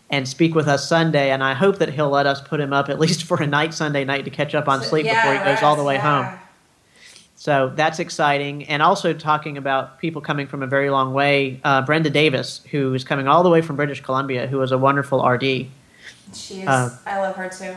and 0.09 0.25
speak 0.25 0.55
with 0.55 0.69
us 0.69 0.87
Sunday. 0.87 1.31
And 1.31 1.43
I 1.43 1.53
hope 1.53 1.79
that 1.79 1.89
he'll 1.89 2.09
let 2.09 2.25
us 2.25 2.39
put 2.39 2.61
him 2.61 2.71
up 2.71 2.87
at 2.87 2.97
least 2.97 3.23
for 3.23 3.43
a 3.43 3.47
night 3.47 3.73
Sunday 3.73 4.05
night 4.05 4.23
to 4.23 4.31
catch 4.31 4.55
up 4.55 4.69
on 4.69 4.81
sleep 4.81 5.05
yeah, 5.05 5.21
before 5.21 5.37
he 5.37 5.53
goes 5.53 5.63
all 5.63 5.75
the 5.75 5.83
way 5.83 5.95
yeah. 5.95 6.31
home. 6.31 6.39
So 7.39 7.71
that's 7.75 7.99
exciting. 7.99 8.65
And 8.65 8.81
also 8.81 9.13
talking 9.13 9.57
about 9.57 9.99
people 9.99 10.21
coming 10.21 10.47
from 10.47 10.63
a 10.63 10.67
very 10.67 10.89
long 10.89 11.13
way, 11.13 11.61
uh, 11.63 11.83
Brenda 11.83 12.09
Davis, 12.09 12.61
who 12.71 12.95
is 12.95 13.03
coming 13.03 13.27
all 13.27 13.43
the 13.43 13.49
way 13.49 13.61
from 13.61 13.75
British 13.75 14.01
Columbia, 14.01 14.47
who 14.47 14.59
is 14.63 14.71
a 14.71 14.77
wonderful 14.77 15.23
RD. 15.23 15.67
She 16.33 16.61
is. 16.61 16.67
Uh, 16.67 16.97
I 17.05 17.19
love 17.21 17.35
her 17.35 17.47
too. 17.47 17.75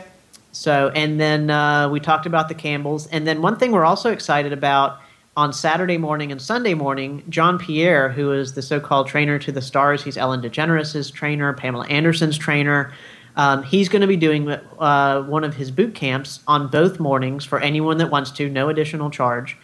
So, 0.52 0.88
and 0.94 1.20
then 1.20 1.50
uh, 1.50 1.90
we 1.90 2.00
talked 2.00 2.24
about 2.24 2.48
the 2.48 2.54
Campbells. 2.54 3.06
And 3.08 3.26
then 3.26 3.42
one 3.42 3.58
thing 3.58 3.70
we're 3.70 3.84
also 3.84 4.10
excited 4.10 4.54
about 4.54 4.98
on 5.36 5.52
Saturday 5.52 5.98
morning 5.98 6.32
and 6.32 6.40
Sunday 6.40 6.72
morning, 6.72 7.22
John 7.28 7.58
Pierre, 7.58 8.08
who 8.08 8.32
is 8.32 8.54
the 8.54 8.62
so 8.62 8.80
called 8.80 9.08
trainer 9.08 9.38
to 9.38 9.52
the 9.52 9.62
stars, 9.62 10.02
he's 10.02 10.16
Ellen 10.16 10.40
DeGeneres' 10.40 11.12
trainer, 11.12 11.52
Pamela 11.52 11.86
Anderson's 11.86 12.38
trainer. 12.38 12.92
Um, 13.36 13.62
he's 13.62 13.88
going 13.88 14.02
to 14.02 14.08
be 14.08 14.16
doing 14.16 14.48
uh, 14.50 15.22
one 15.22 15.44
of 15.44 15.54
his 15.54 15.70
boot 15.70 15.94
camps 15.94 16.40
on 16.46 16.68
both 16.68 16.98
mornings 16.98 17.44
for 17.44 17.60
anyone 17.60 17.98
that 17.98 18.10
wants 18.10 18.30
to, 18.32 18.48
no 18.48 18.68
additional 18.68 19.10
charge. 19.10 19.56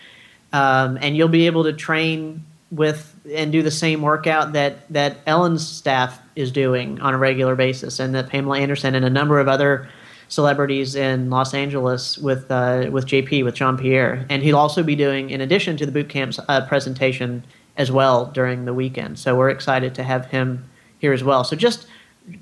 Um, 0.52 0.98
and 1.00 1.16
you'll 1.16 1.28
be 1.28 1.46
able 1.46 1.64
to 1.64 1.72
train 1.72 2.44
with 2.70 3.14
and 3.32 3.52
do 3.52 3.62
the 3.62 3.70
same 3.70 4.02
workout 4.02 4.52
that 4.52 4.88
that 4.92 5.18
Ellen's 5.26 5.66
staff 5.66 6.20
is 6.34 6.50
doing 6.50 7.00
on 7.00 7.14
a 7.14 7.18
regular 7.18 7.54
basis, 7.54 8.00
and 8.00 8.14
that 8.14 8.28
Pamela 8.28 8.58
Anderson 8.58 8.94
and 8.94 9.04
a 9.04 9.10
number 9.10 9.38
of 9.38 9.48
other 9.48 9.88
celebrities 10.28 10.96
in 10.96 11.30
Los 11.30 11.54
Angeles 11.54 12.18
with 12.18 12.50
uh, 12.50 12.88
with 12.90 13.06
JP 13.06 13.44
with 13.44 13.54
Jean 13.54 13.76
Pierre, 13.76 14.26
and 14.28 14.42
he'll 14.42 14.56
also 14.56 14.82
be 14.82 14.96
doing 14.96 15.30
in 15.30 15.40
addition 15.40 15.76
to 15.76 15.86
the 15.86 15.92
boot 15.92 16.08
camps 16.08 16.38
uh, 16.48 16.66
presentation 16.66 17.44
as 17.76 17.92
well 17.92 18.26
during 18.26 18.64
the 18.64 18.74
weekend. 18.74 19.18
So 19.18 19.36
we're 19.36 19.50
excited 19.50 19.94
to 19.96 20.02
have 20.02 20.26
him 20.26 20.68
here 20.98 21.12
as 21.12 21.22
well. 21.22 21.44
So 21.44 21.56
just 21.56 21.86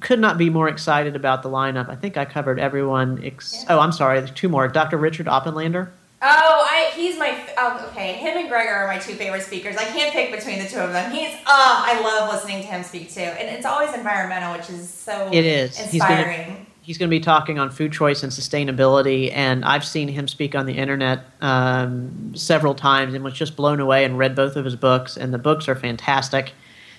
could 0.01 0.19
not 0.19 0.39
be 0.39 0.51
more 0.51 0.69
excited 0.69 1.15
about 1.17 1.43
the 1.43 1.51
lineup. 1.51 1.89
I 1.89 1.97
think 1.97 2.17
I 2.17 2.25
covered 2.25 2.59
everyone. 2.59 3.23
Ex- 3.23 3.65
yeah. 3.65 3.75
Oh, 3.75 3.81
I'm 3.81 3.93
sorry. 3.93 4.21
There's 4.21 4.31
two 4.31 4.49
more. 4.49 4.69
Dr. 4.69 4.97
Richard 4.97 5.27
Oppenlander. 5.27 5.91
Oh, 6.27 6.67
I 6.71 6.91
he's 6.95 7.19
my 7.19 7.39
oh, 7.59 7.87
okay. 7.91 8.15
Him 8.15 8.39
and 8.39 8.49
Greger 8.49 8.73
are 8.73 8.87
my 8.87 8.99
two 8.99 9.15
favorite 9.15 9.43
speakers. 9.43 9.77
I 9.77 9.85
can't 9.85 10.11
pick 10.11 10.33
between 10.33 10.59
the 10.59 10.67
two 10.67 10.79
of 10.79 10.93
them. 10.93 11.13
He's 11.13 11.35
oh, 11.47 11.85
I 11.87 12.01
love 12.01 12.33
listening 12.33 12.63
to 12.63 12.67
him 12.67 12.83
speak 12.83 13.13
too, 13.13 13.21
and 13.21 13.55
it's 13.55 13.67
always 13.67 13.93
environmental, 13.93 14.57
which 14.57 14.71
is 14.71 14.89
so 14.89 15.29
it 15.31 15.45
is 15.45 15.79
inspiring. 15.79 16.67
He's 16.81 16.99
going 16.99 17.11
to 17.11 17.15
be 17.17 17.21
talking 17.21 17.59
on 17.59 17.71
food 17.71 17.93
choice 17.93 18.23
and 18.23 18.31
sustainability, 18.33 19.33
and 19.33 19.65
I've 19.65 19.85
seen 19.85 20.09
him 20.09 20.29
speak 20.29 20.55
on 20.55 20.67
the 20.67 20.75
internet 20.75 21.25
um, 21.43 22.35
several 22.35 22.75
times, 22.75 23.13
and 23.13 23.23
was 23.23 23.35
just 23.35 23.55
blown 23.55 23.81
away 23.81 24.05
and 24.05 24.17
read 24.17 24.35
both 24.35 24.57
of 24.57 24.65
his 24.65 24.77
books, 24.77 25.19
and 25.19 25.33
the 25.33 25.39
books 25.39 25.69
are 25.69 25.75
fantastic. 25.75 26.53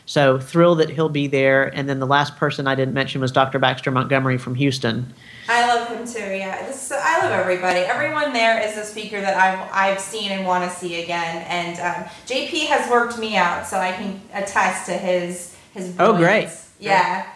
So 0.06 0.40
thrilled 0.40 0.80
that 0.80 0.90
he'll 0.92 1.10
be 1.10 1.28
there. 1.28 1.76
And 1.76 1.90
then 1.90 2.00
the 2.00 2.06
last 2.06 2.38
person 2.38 2.68
I 2.68 2.76
didn't 2.76 2.94
mention 2.94 3.22
was 3.22 3.32
Dr. 3.32 3.58
Baxter 3.58 3.90
Montgomery 3.90 4.38
from 4.38 4.56
Houston. 4.56 5.14
I 5.50 5.68
love 5.68 5.88
him 5.88 6.08
too. 6.08 6.20
Yeah, 6.20 6.66
this, 6.68 6.92
I 6.92 7.24
love 7.24 7.32
everybody. 7.32 7.80
Everyone 7.80 8.34
there 8.34 8.62
is 8.68 8.78
a 8.78 8.84
speaker 8.84 9.20
that 9.20 9.36
I've 9.36 9.70
I've 9.72 10.00
seen 10.00 10.32
and 10.32 10.46
want 10.46 10.70
to 10.70 10.76
see 10.76 11.04
again. 11.04 11.44
And 11.48 11.80
um, 11.80 12.10
JP 12.26 12.68
has 12.68 12.90
worked 12.90 13.18
me 13.18 13.36
out, 13.36 13.66
so 13.66 13.78
I 13.78 13.92
can 13.92 14.22
attest 14.34 14.88
to 14.88 14.94
his 14.94 15.56
his. 15.74 15.92
Brilliance. 15.92 16.00
Oh, 16.00 16.18
great! 16.18 16.50
Yeah, 16.80 17.24
great. 17.24 17.32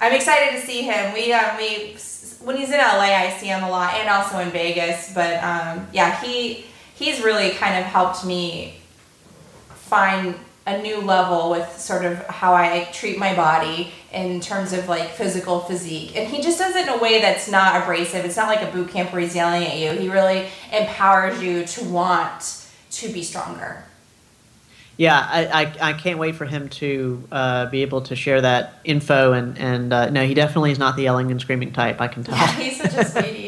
I'm 0.00 0.12
excited 0.12 0.60
to 0.60 0.66
see 0.66 0.82
him. 0.82 1.14
We 1.14 1.32
um, 1.32 1.56
we 1.56 1.96
when 2.42 2.56
he's 2.56 2.70
in 2.70 2.78
LA, 2.78 3.14
I 3.14 3.36
see 3.38 3.46
him 3.46 3.62
a 3.62 3.70
lot, 3.70 3.94
and 3.94 4.08
also 4.08 4.38
in 4.38 4.50
Vegas. 4.50 5.12
But 5.14 5.42
um, 5.42 5.86
yeah, 5.92 6.20
he 6.22 6.66
he's 6.94 7.22
really 7.22 7.50
kind 7.50 7.78
of 7.78 7.84
helped 7.84 8.24
me 8.24 8.80
find 9.70 10.34
a 10.66 10.80
new 10.80 11.00
level 11.00 11.50
with 11.50 11.78
sort 11.78 12.04
of 12.04 12.18
how 12.26 12.54
I 12.54 12.88
treat 12.92 13.18
my 13.18 13.34
body 13.34 13.92
in 14.12 14.40
terms 14.40 14.72
of 14.72 14.88
like 14.88 15.10
physical 15.10 15.60
physique. 15.60 16.16
And 16.16 16.28
he 16.28 16.40
just 16.40 16.58
does 16.58 16.74
it 16.74 16.88
in 16.88 16.88
a 16.88 16.98
way 16.98 17.20
that's 17.20 17.50
not 17.50 17.82
abrasive. 17.82 18.24
It's 18.24 18.36
not 18.36 18.48
like 18.48 18.62
a 18.62 18.72
boot 18.72 18.88
camp 18.88 19.12
where 19.12 19.20
he's 19.20 19.34
yelling 19.34 19.64
at 19.64 19.76
you. 19.76 19.90
He 19.90 20.08
really 20.08 20.48
empowers 20.72 21.42
you 21.42 21.66
to 21.66 21.84
want 21.84 22.66
to 22.92 23.12
be 23.12 23.22
stronger. 23.22 23.84
Yeah, 24.96 25.18
I, 25.18 25.64
I, 25.64 25.90
I 25.90 25.92
can't 25.94 26.18
wait 26.18 26.36
for 26.36 26.46
him 26.46 26.68
to 26.68 27.24
uh, 27.32 27.66
be 27.66 27.82
able 27.82 28.02
to 28.02 28.14
share 28.14 28.40
that 28.40 28.80
info. 28.84 29.32
And, 29.32 29.58
and 29.58 29.92
uh, 29.92 30.10
no, 30.10 30.24
he 30.24 30.34
definitely 30.34 30.70
is 30.70 30.78
not 30.78 30.96
the 30.96 31.02
yelling 31.02 31.30
and 31.30 31.40
screaming 31.40 31.72
type, 31.72 32.00
I 32.00 32.08
can 32.08 32.22
tell. 32.22 32.36
Yeah, 32.36 32.52
he's 32.52 32.80
such 32.80 32.94
a 32.94 33.04
sweetie. 33.04 33.40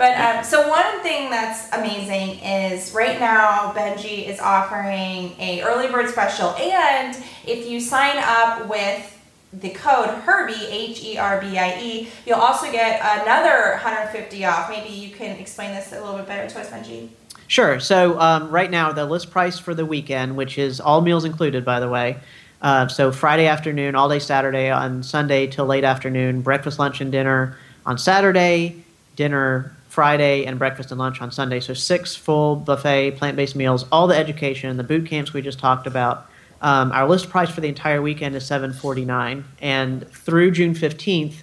But 0.00 0.18
um, 0.18 0.42
so 0.42 0.66
one 0.66 1.02
thing 1.02 1.28
that's 1.28 1.70
amazing 1.74 2.38
is 2.38 2.94
right 2.94 3.20
now 3.20 3.70
Benji 3.76 4.26
is 4.26 4.40
offering 4.40 5.38
a 5.38 5.60
early 5.60 5.88
bird 5.88 6.08
special, 6.08 6.54
and 6.56 7.14
if 7.46 7.68
you 7.68 7.82
sign 7.82 8.16
up 8.16 8.66
with 8.66 9.18
the 9.52 9.68
code 9.68 10.08
Herbie 10.08 10.66
H 10.68 11.04
E 11.04 11.18
R 11.18 11.38
B 11.38 11.58
I 11.58 11.78
E, 11.82 12.08
you'll 12.24 12.36
also 12.38 12.72
get 12.72 12.98
another 13.20 13.72
150 13.72 14.42
off. 14.46 14.70
Maybe 14.70 14.88
you 14.88 15.10
can 15.10 15.36
explain 15.36 15.74
this 15.74 15.92
a 15.92 16.00
little 16.00 16.16
bit 16.16 16.26
better 16.26 16.48
to 16.48 16.60
us, 16.60 16.70
Benji. 16.70 17.10
Sure. 17.46 17.78
So 17.78 18.18
um, 18.18 18.48
right 18.48 18.70
now 18.70 18.92
the 18.92 19.04
list 19.04 19.30
price 19.30 19.58
for 19.58 19.74
the 19.74 19.84
weekend, 19.84 20.34
which 20.34 20.56
is 20.56 20.80
all 20.80 21.02
meals 21.02 21.26
included, 21.26 21.62
by 21.62 21.78
the 21.78 21.90
way, 21.90 22.16
Uh, 22.62 22.88
so 22.88 23.12
Friday 23.12 23.46
afternoon, 23.46 23.94
all 23.94 24.08
day 24.08 24.18
Saturday, 24.18 24.70
on 24.70 25.02
Sunday 25.02 25.46
till 25.46 25.66
late 25.66 25.84
afternoon, 25.84 26.40
breakfast, 26.40 26.78
lunch, 26.78 27.02
and 27.02 27.12
dinner 27.12 27.58
on 27.84 27.98
Saturday, 27.98 28.76
dinner 29.16 29.74
Friday, 29.90 30.46
and 30.46 30.56
breakfast 30.56 30.92
and 30.92 31.00
lunch 31.00 31.20
on 31.20 31.32
Sunday. 31.32 31.58
So 31.58 31.74
six 31.74 32.14
full 32.14 32.54
buffet 32.54 33.18
plant 33.18 33.36
based 33.36 33.56
meals, 33.56 33.84
all 33.90 34.06
the 34.06 34.16
education, 34.16 34.76
the 34.76 34.84
boot 34.84 35.06
camps 35.06 35.32
we 35.32 35.42
just 35.42 35.58
talked 35.58 35.86
about. 35.86 36.28
Um, 36.62 36.92
our 36.92 37.08
list 37.08 37.28
price 37.28 37.50
for 37.50 37.60
the 37.60 37.68
entire 37.68 38.00
weekend 38.00 38.36
is 38.36 38.46
seven 38.46 38.72
forty 38.72 39.04
nine, 39.04 39.44
and 39.60 40.08
through 40.08 40.52
June 40.52 40.74
fifteenth, 40.74 41.42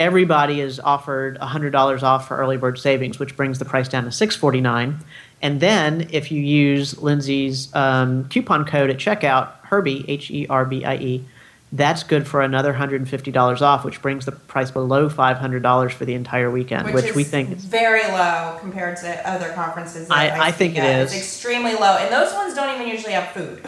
everybody 0.00 0.60
is 0.60 0.80
offered 0.80 1.38
hundred 1.38 1.70
dollars 1.70 2.02
off 2.02 2.26
for 2.26 2.36
early 2.36 2.56
bird 2.56 2.78
savings, 2.78 3.18
which 3.18 3.36
brings 3.36 3.58
the 3.58 3.64
price 3.64 3.88
down 3.88 4.04
to 4.04 4.12
six 4.12 4.34
forty 4.34 4.60
nine. 4.60 4.98
And 5.42 5.60
then 5.60 6.08
if 6.10 6.32
you 6.32 6.42
use 6.42 7.00
Lindsay's 7.00 7.74
um, 7.74 8.28
coupon 8.28 8.64
code 8.64 8.90
at 8.90 8.96
checkout, 8.96 9.52
Herbie 9.62 10.04
H 10.08 10.30
E 10.30 10.46
R 10.48 10.64
B 10.64 10.84
I 10.84 10.96
E, 10.96 11.24
that's 11.72 12.02
good 12.02 12.26
for 12.26 12.42
another 12.42 12.72
hundred 12.72 13.00
and 13.00 13.08
fifty 13.08 13.30
dollars 13.30 13.62
off, 13.62 13.84
which 13.84 14.02
brings 14.02 14.24
the 14.24 14.32
price 14.32 14.70
below 14.70 15.08
five 15.08 15.36
hundred 15.38 15.62
dollars 15.62 15.92
for 15.92 16.04
the 16.04 16.14
entire 16.14 16.50
weekend, 16.50 16.86
Which, 16.92 17.04
which, 17.04 17.14
we 17.14 17.24
think 17.24 17.50
is 17.52 17.64
very 17.64 18.02
low 18.10 18.56
compared 18.60 18.96
to 18.98 19.28
other 19.30 19.52
conferences. 19.52 20.08
that 20.08 20.16
I- 20.16 20.48
I 20.48 20.52
think 20.52 20.76
it 20.76 20.80
at. 20.80 21.02
is. 21.02 21.12
It's 21.12 21.20
extremely 21.22 21.74
low, 21.74 21.96
and 21.98 22.12
those 22.12 22.32
ones 22.34 22.54
don't 22.54 22.74
even 22.74 22.88
usually 22.88 23.12
have 23.12 23.28
food. 23.32 23.62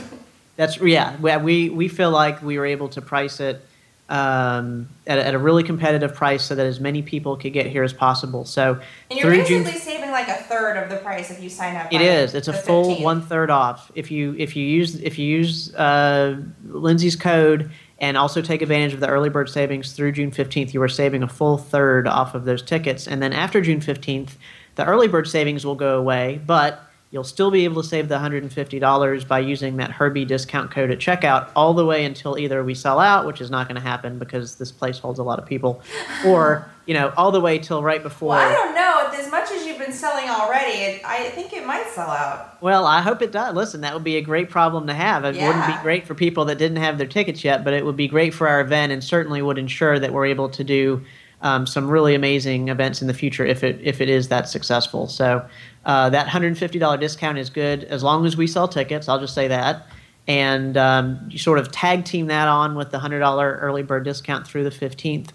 That's 0.57 0.78
yeah. 0.78 1.16
we- 1.38 1.70
We 1.70 1.88
feel 1.88 2.11
like 2.11 2.42
we 2.42 2.59
were 2.59 2.66
able 2.66 2.88
to 2.90 3.00
price 3.00 3.38
it 3.40 3.64
um, 4.09 4.88
at, 5.07 5.18
a, 5.18 5.26
at 5.28 5.34
a 5.34 5.38
really 5.38 5.62
competitive 5.62 6.14
price, 6.14 6.44
so 6.44 6.55
that 6.55 6.66
as 6.66 6.78
many 6.80 7.00
people 7.00 7.36
could 7.36 7.53
get 7.55 7.66
here 7.66 7.82
as 7.82 7.94
possible. 7.94 8.44
So 8.44 8.78
And 9.11 9.18
you're 9.18 9.30
basically 9.30 9.62
June, 9.72 9.80
saving 9.80 10.11
like 10.11 10.28
a 10.28 10.34
third 10.34 10.76
of 10.76 10.90
the 10.90 10.96
price 10.96 11.30
if 11.30 11.42
you 11.42 11.48
sign 11.48 11.76
up. 11.76 11.90
It 11.90 12.03
is. 12.03 12.34
It's 12.34 12.48
a 12.48 12.53
full 12.53 12.96
15th. 12.96 13.03
one 13.03 13.22
third 13.22 13.48
off 13.48 13.90
if 13.94 14.11
you 14.11 14.34
if 14.38 14.55
you 14.55 14.66
use 14.66 14.96
if 15.00 15.18
you 15.18 15.26
use 15.26 15.74
uh, 15.76 16.36
Lindsay's 16.66 17.16
code 17.16 17.70
and 18.03 18.18
also 18.18 18.42
take 18.42 18.61
advantage 18.61 18.92
of 18.92 19.00
the 19.00 19.09
early 19.09 19.30
bird 19.30 19.48
savings 19.48 19.92
through 19.92 20.12
June 20.12 20.30
fifteenth. 20.30 20.74
You 20.74 20.82
are 20.82 20.88
saving 20.88 21.22
a 21.22 21.28
full 21.28 21.57
third 21.57 22.07
off 22.07 22.34
of 22.34 22.44
those 22.44 22.61
tickets, 22.61 23.09
and 23.09 23.22
then 23.22 23.32
after 23.32 23.62
June 23.62 23.80
fifteenth, 23.80 24.36
the 24.74 24.84
early 24.84 25.09
bird 25.09 25.26
savings 25.26 25.64
will 25.64 25.76
go 25.76 25.98
away, 25.98 26.42
but 26.46 26.92
You'll 27.12 27.24
still 27.24 27.50
be 27.50 27.64
able 27.64 27.82
to 27.82 27.86
save 27.86 28.09
the 28.09 28.16
$150 28.16 29.28
by 29.28 29.38
using 29.38 29.76
that 29.76 29.90
Herbie 29.90 30.24
discount 30.24 30.70
code 30.70 30.90
at 30.90 30.98
checkout 30.98 31.50
all 31.55 31.74
the 31.74 31.84
way 31.84 32.07
until 32.07 32.38
either 32.38 32.64
we 32.64 32.74
sell 32.74 32.98
out, 32.98 33.26
which 33.26 33.42
is 33.42 33.50
not 33.50 33.68
going 33.68 33.76
to 33.76 33.86
happen 33.86 34.18
because 34.18 34.57
this 34.57 34.72
place 34.72 34.98
holds 34.98 35.18
a 35.18 35.22
lot 35.22 35.38
of 35.38 35.44
people, 35.44 35.82
or 36.24 36.66
you 36.86 36.94
know, 36.94 37.12
all 37.18 37.30
the 37.30 37.40
way 37.40 37.59
till 37.59 37.82
right 37.82 38.03
before. 38.03 38.30
Well, 38.30 38.48
I 38.48 38.53
don't 38.55 38.74
know. 38.74 39.11
As 39.20 39.30
much 39.30 39.50
as 39.50 39.62
been 39.93 39.99
selling 39.99 40.28
already, 40.28 40.78
it, 40.78 41.03
I 41.05 41.28
think 41.30 41.53
it 41.53 41.66
might 41.66 41.86
sell 41.88 42.11
out. 42.11 42.61
Well, 42.62 42.86
I 42.86 43.01
hope 43.01 43.22
it 43.22 43.32
does. 43.32 43.55
Listen, 43.55 43.82
that 43.82 43.95
would 43.95 44.05
be 44.05 44.16
a 44.16 44.22
great 44.22 44.51
problem 44.51 44.86
to 44.86 44.95
have. 44.95 45.24
It 45.24 45.34
wouldn't 45.34 45.66
be 45.66 45.74
great 45.82 46.07
for 46.07 46.14
people 46.14 46.45
that 46.47 46.59
didn't 46.59 46.78
have 46.78 46.99
their 46.99 47.07
tickets 47.07 47.45
yet, 47.45 47.64
but 47.64 47.74
it 47.74 47.84
would 47.84 47.97
be 47.97 48.09
great 48.09 48.32
for 48.34 48.49
our 48.49 48.61
event 48.61 48.93
and 48.93 49.03
certainly 49.05 49.43
would 49.43 49.59
ensure 49.59 49.99
that 49.99 50.12
we're 50.12 50.26
able 50.26 50.49
to 50.49 50.64
do 50.64 51.03
um, 51.43 51.66
some 51.66 51.88
really 51.88 52.14
amazing 52.14 52.68
events 52.68 53.03
in 53.03 53.09
the 53.09 53.14
future 53.14 53.45
if 53.45 53.64
it 53.64 53.80
if 53.82 54.01
it 54.01 54.09
is 54.09 54.28
that 54.28 54.49
successful. 54.49 55.09
So 55.09 55.45
uh, 55.84 56.09
that 56.11 56.28
$150 56.28 57.01
discount 57.01 57.38
is 57.38 57.51
good 57.51 57.84
as 57.84 58.03
long 58.03 58.24
as 58.26 58.36
we 58.36 58.47
sell 58.47 58.68
tickets. 58.68 59.09
I'll 59.09 59.20
just 59.20 59.34
say 59.34 59.49
that. 59.49 59.86
And 60.28 60.76
um, 60.76 61.26
you 61.28 61.38
sort 61.38 61.59
of 61.59 61.72
tag 61.72 62.05
team 62.05 62.28
that 62.28 62.47
on 62.47 62.76
with 62.76 62.93
the 62.93 62.99
$100 62.99 63.61
early 63.61 63.82
bird 63.82 64.05
discount 64.05 64.47
through 64.47 64.62
the 64.62 64.70
15th, 64.70 65.30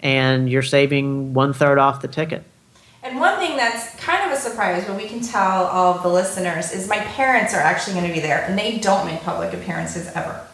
and 0.00 0.48
you're 0.48 0.62
saving 0.62 1.34
one 1.34 1.52
third 1.52 1.76
off 1.76 2.00
the 2.00 2.08
ticket. 2.08 2.42
And 3.04 3.18
one 3.18 3.38
thing 3.38 3.56
that's 3.56 3.96
kind 3.96 4.30
of 4.30 4.36
a 4.36 4.40
surprise, 4.40 4.84
but 4.86 4.96
we 4.96 5.08
can 5.08 5.20
tell 5.20 5.66
all 5.66 5.94
of 5.94 6.02
the 6.02 6.08
listeners, 6.08 6.72
is 6.72 6.88
my 6.88 7.00
parents 7.00 7.52
are 7.52 7.60
actually 7.60 7.94
going 7.94 8.06
to 8.06 8.12
be 8.12 8.20
there, 8.20 8.44
and 8.44 8.56
they 8.56 8.78
don't 8.78 9.04
make 9.06 9.20
public 9.22 9.52
appearances 9.52 10.06
ever. 10.14 10.46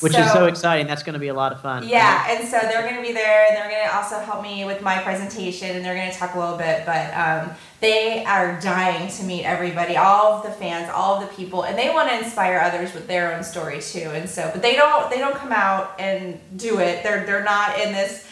Which 0.00 0.16
is 0.16 0.32
so 0.32 0.46
exciting. 0.46 0.88
That's 0.88 1.04
going 1.04 1.12
to 1.14 1.20
be 1.20 1.28
a 1.28 1.34
lot 1.34 1.52
of 1.52 1.60
fun. 1.60 1.86
Yeah, 1.86 2.26
and 2.28 2.46
so 2.48 2.58
they're 2.60 2.82
going 2.82 2.96
to 2.96 3.02
be 3.02 3.12
there, 3.12 3.46
and 3.46 3.56
they're 3.56 3.70
going 3.70 3.84
to 3.84 3.94
also 3.94 4.18
help 4.18 4.42
me 4.42 4.64
with 4.64 4.82
my 4.82 5.00
presentation, 5.00 5.76
and 5.76 5.84
they're 5.84 5.94
going 5.94 6.10
to 6.10 6.16
talk 6.16 6.34
a 6.34 6.40
little 6.40 6.58
bit. 6.58 6.84
But 6.84 7.14
um, 7.14 7.52
they 7.80 8.24
are 8.24 8.60
dying 8.60 9.08
to 9.12 9.22
meet 9.22 9.44
everybody, 9.44 9.96
all 9.96 10.34
of 10.34 10.42
the 10.42 10.50
fans, 10.50 10.90
all 10.92 11.20
of 11.20 11.28
the 11.28 11.34
people, 11.36 11.62
and 11.62 11.78
they 11.78 11.90
want 11.90 12.08
to 12.08 12.18
inspire 12.18 12.58
others 12.58 12.92
with 12.94 13.06
their 13.06 13.32
own 13.32 13.44
story 13.44 13.80
too. 13.80 14.10
And 14.12 14.28
so, 14.28 14.50
but 14.52 14.60
they 14.60 14.74
don't, 14.74 15.08
they 15.08 15.18
don't 15.18 15.36
come 15.36 15.52
out 15.52 15.94
and 16.00 16.40
do 16.56 16.80
it. 16.80 17.04
They're 17.04 17.24
they're 17.24 17.44
not 17.44 17.78
in 17.78 17.92
this 17.92 18.26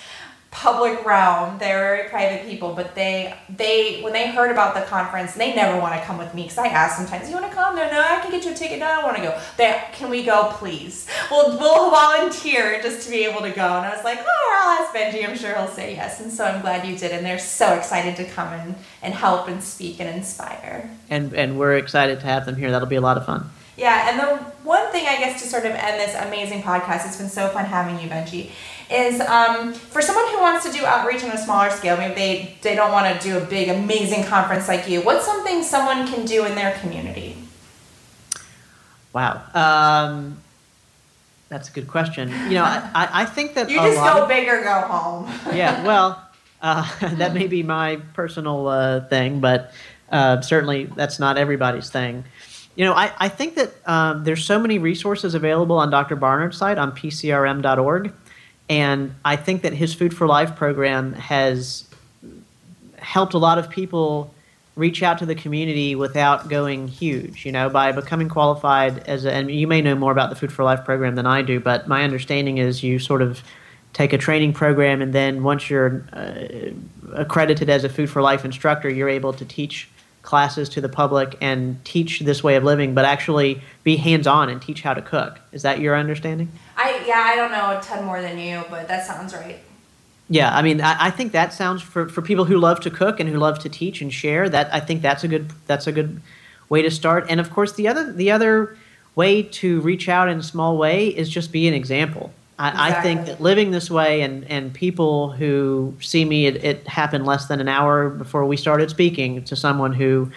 public 0.51 1.05
realm. 1.05 1.59
They're 1.59 1.79
very 1.79 2.09
private 2.09 2.45
people, 2.49 2.75
but 2.75 2.95
they 2.95 3.35
they 3.57 4.01
when 4.03 4.13
they 4.13 4.31
heard 4.31 4.51
about 4.51 4.75
the 4.75 4.83
conference, 4.83 5.35
they 5.35 5.55
never 5.55 5.79
want 5.79 5.95
to 5.95 6.01
come 6.05 6.19
with 6.19 6.35
me 6.35 6.43
because 6.43 6.59
I 6.59 6.67
ask 6.67 6.97
sometimes, 6.97 7.29
"You 7.29 7.37
want 7.37 7.49
to 7.49 7.55
come?" 7.55 7.77
No, 7.77 7.89
no, 7.91 8.01
I 8.01 8.21
can 8.21 8.31
get 8.31 8.45
you 8.45 8.53
a 8.53 8.55
ticket. 8.55 8.81
No, 8.81 8.87
I 8.87 9.05
want 9.05 9.17
to 9.17 9.23
go. 9.23 9.41
They 9.57 9.81
can 9.93 10.11
we 10.11 10.25
go, 10.25 10.51
please? 10.55 11.07
We'll 11.31 11.59
we'll 11.59 11.91
volunteer 11.91 12.81
just 12.83 13.05
to 13.07 13.11
be 13.11 13.25
able 13.25 13.43
to 13.43 13.51
go. 13.51 13.63
And 13.63 13.87
I 13.87 13.95
was 13.95 14.05
like, 14.05 14.19
"Oh, 14.27 14.61
I'll 14.63 14.85
ask 14.85 14.95
Benji. 14.95 15.27
I'm 15.29 15.37
sure 15.37 15.55
he'll 15.55 15.69
say 15.69 15.95
yes." 15.95 16.21
And 16.21 16.33
so 16.33 16.45
I'm 16.45 16.61
glad 16.61 16.87
you 16.87 16.97
did. 16.97 17.13
And 17.13 17.25
they're 17.25 17.39
so 17.39 17.75
excited 17.75 18.17
to 18.17 18.25
come 18.25 18.53
and 18.53 18.75
and 19.03 19.15
help 19.15 19.49
and 19.49 19.63
speak 19.63 20.01
and 20.01 20.09
inspire. 20.09 20.91
and 21.09 21.33
and 21.33 21.59
we're 21.59 21.77
excited 21.77 22.21
to 22.21 22.27
have 22.27 22.45
them 22.47 22.57
here. 22.57 22.71
That'll 22.71 22.89
be 22.89 22.97
a 22.97 23.01
lot 23.01 23.17
of 23.17 23.25
fun. 23.25 23.51
Yeah, 23.81 24.11
and 24.11 24.21
the 24.21 24.45
one 24.63 24.93
thing 24.93 25.07
I 25.07 25.17
guess 25.17 25.41
to 25.43 25.49
sort 25.49 25.65
of 25.65 25.73
end 25.73 25.99
this 25.99 26.15
amazing 26.15 26.63
podcast, 26.63 27.07
it's 27.07 27.17
been 27.17 27.31
so 27.31 27.49
fun 27.49 27.65
having 27.65 27.99
you, 27.99 28.11
Benji, 28.11 28.51
is 28.91 29.23
um, 29.23 29.73
for 29.73 30.03
someone 30.03 30.27
who 30.31 30.39
wants 30.39 30.67
to 30.67 30.73
do 30.79 30.85
outreach 30.85 31.25
on 31.25 31.31
a 31.31 31.39
smaller 31.39 31.71
scale, 31.71 31.97
maybe 31.97 32.15
they, 32.15 32.57
they 32.61 32.75
don't 32.75 32.93
want 32.93 33.19
to 33.19 33.27
do 33.27 33.39
a 33.39 33.41
big, 33.41 33.71
amazing 33.71 34.25
conference 34.25 34.69
like 34.69 34.87
you, 34.87 35.01
what's 35.01 35.25
something 35.25 35.63
someone 35.63 36.07
can 36.07 36.27
do 36.27 36.45
in 36.45 36.55
their 36.57 36.79
community? 36.81 37.37
Wow, 39.15 39.41
um, 39.55 40.37
that's 41.49 41.71
a 41.71 41.73
good 41.73 41.89
question. 41.89 42.29
You 42.29 42.57
know, 42.57 42.65
I, 42.65 43.09
I 43.13 43.25
think 43.25 43.55
that 43.55 43.71
You 43.71 43.79
just 43.79 43.97
go 43.97 44.25
of- 44.25 44.29
big 44.29 44.47
or 44.47 44.63
go 44.63 44.83
home. 44.83 45.33
yeah, 45.55 45.83
well, 45.87 46.23
uh, 46.61 46.87
that 47.17 47.33
may 47.33 47.47
be 47.47 47.63
my 47.63 47.97
personal 48.13 48.69
uh, 48.69 49.01
thing, 49.09 49.41
but 49.41 49.73
uh, 50.13 50.43
certainly 50.43 50.85
that's 50.85 51.19
not 51.19 51.39
everybody's 51.39 51.89
thing. 51.89 52.25
You 52.77 52.85
know, 52.85 52.93
I, 52.95 53.13
I 53.19 53.29
think 53.29 53.57
that 53.57 53.73
um, 53.89 54.25
there's 54.25 54.45
so 54.45 54.59
many 54.59 54.79
resources 54.79 55.35
available 55.35 55.79
on 55.79 55.91
Dr. 55.91 56.17
Barnard's 56.17 56.57
site 56.57 56.79
on 56.79 56.93
pcrm.org, 56.93 58.13
and 58.69 59.15
I 59.25 59.37
think 59.37 59.63
that 59.63 59.73
his 59.73 59.93
Food 59.93 60.17
for 60.17 60.27
Life 60.27 60.57
program 60.57 61.13
has 61.15 61.85
helped 62.99 63.35
a 63.35 63.39
lot 63.39 63.59
of 63.59 63.71
people 63.71 64.33
reach 64.77 65.03
out 65.03 65.19
to 65.19 65.27
the 65.27 65.35
community 65.35 65.95
without 65.95 66.49
going 66.49 66.87
huge. 66.89 67.45
You 67.45 67.53
know, 67.53 67.69
by 67.69 67.93
becoming 67.93 68.29
qualified 68.29 69.01
as 69.01 69.25
a, 69.25 69.33
and 69.33 69.51
you 69.51 69.67
may 69.67 69.83
know 69.83 69.95
more 69.95 70.13
about 70.13 70.31
the 70.31 70.37
Food 70.37 70.53
for 70.53 70.65
Life 70.65 70.85
program 70.85 71.17
than 71.17 71.27
I 71.27 71.43
do, 71.43 71.61
but 71.61 71.89
my 71.89 72.05
understanding 72.05 72.59
is 72.59 72.83
you 72.83 72.99
sort 72.99 73.21
of 73.21 73.43
take 73.93 74.13
a 74.13 74.19
training 74.19 74.53
program, 74.53 75.03
and 75.03 75.13
then 75.13 75.43
once 75.43 75.69
you're 75.69 76.07
uh, 76.13 76.71
accredited 77.13 77.69
as 77.69 77.83
a 77.83 77.89
Food 77.89 78.09
for 78.09 78.23
Life 78.23 78.45
instructor, 78.45 78.89
you're 78.89 79.09
able 79.09 79.33
to 79.33 79.45
teach 79.45 79.89
classes 80.23 80.69
to 80.71 80.81
the 80.81 80.89
public 80.89 81.37
and 81.41 81.83
teach 81.85 82.21
this 82.21 82.43
way 82.43 82.57
of 82.57 82.65
living, 82.65 82.95
but 82.95 83.05
actually 83.05 83.63
be 83.85 83.97
hands 83.97 84.27
on 84.27 84.49
and 84.49 84.61
teach 84.61 84.83
how 84.83 84.95
to 84.95 85.03
cook. 85.03 85.39
Is 85.53 85.63
that 85.63 85.81
your 85.81 85.97
understanding? 85.97 86.51
I 86.77 87.03
yeah, 87.07 87.21
I 87.21 87.37
don't 87.37 87.51
know 87.51 87.79
a 87.79 87.83
ton 87.83 88.05
more 88.05 88.21
than 88.21 88.39
you, 88.39 88.65
but 88.71 88.89
that 88.89 89.07
sounds 89.07 89.35
right. 89.35 89.59
Yeah, 90.29 90.57
I 90.57 90.63
mean, 90.63 90.81
I, 90.81 91.07
I 91.07 91.11
think 91.11 91.33
that 91.33 91.53
sounds 91.53 91.83
for, 91.83 92.09
for 92.09 92.23
people 92.23 92.45
who 92.45 92.57
love 92.57 92.81
to 92.81 92.91
cook 92.91 93.19
and 93.19 93.29
who 93.29 93.37
love 93.37 93.59
to 93.61 93.69
teach 93.69 94.01
and 94.01 94.13
share. 94.13 94.49
That 94.49 94.73
I 94.73 94.79
think 94.79 95.03
that's 95.03 95.25
a 95.25 95.29
good 95.29 95.51
that's 95.67 95.87
a 95.87 95.93
good 95.93 96.21
way 96.69 96.83
to 96.83 96.91
start. 96.91 97.27
And 97.29 97.41
of 97.41 97.51
course, 97.51 97.73
the 97.73 97.89
other 97.89 98.13
the 98.13 98.31
other 98.31 98.77
way 99.17 99.43
to 99.43 99.81
reach 99.81 100.09
out 100.09 100.29
in 100.29 100.39
a 100.39 100.43
small 100.43 100.77
way 100.77 101.09
is 101.09 101.29
just 101.29 101.51
be 101.51 101.67
an 101.67 101.75
example. 101.75 102.33
I, 102.61 102.91
I 102.91 103.03
think 103.03 103.27
that 103.27 103.41
living 103.41 103.71
this 103.71 103.91
way 103.91 104.21
and 104.21 104.45
and 104.51 104.73
people 104.73 105.31
who 105.31 105.95
see 106.01 106.25
me, 106.25 106.47
it, 106.47 106.63
it 106.63 106.87
happened 106.87 107.25
less 107.25 107.47
than 107.47 107.61
an 107.61 107.69
hour 107.69 108.11
before 108.11 108.45
we 108.45 108.57
started 108.57 108.91
speaking 108.91 109.45
to 109.45 109.57
someone 109.57 109.93
who. 109.93 110.31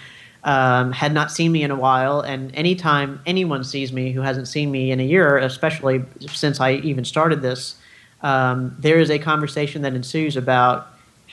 Um, 0.46 0.92
had 0.92 1.14
not 1.14 1.32
seen 1.32 1.54
me 1.54 1.64
in 1.64 1.72
a 1.72 1.76
while, 1.78 2.20
and 2.20 2.54
anytime 2.54 3.22
anyone 3.26 3.64
sees 3.64 3.94
me 3.94 4.12
who 4.12 4.20
hasn't 4.20 4.50
seen 4.50 4.72
me 4.72 4.92
in 4.92 5.00
a 5.00 5.04
year, 5.04 5.38
especially 5.38 6.04
since 6.20 6.60
I 6.60 6.74
even 6.74 7.06
started 7.06 7.42
this, 7.42 7.76
um, 8.24 8.76
there 8.78 9.00
is 9.00 9.10
a 9.10 9.20
conversation 9.20 9.84
that 9.84 9.94
ensues 9.94 10.36
about 10.36 10.88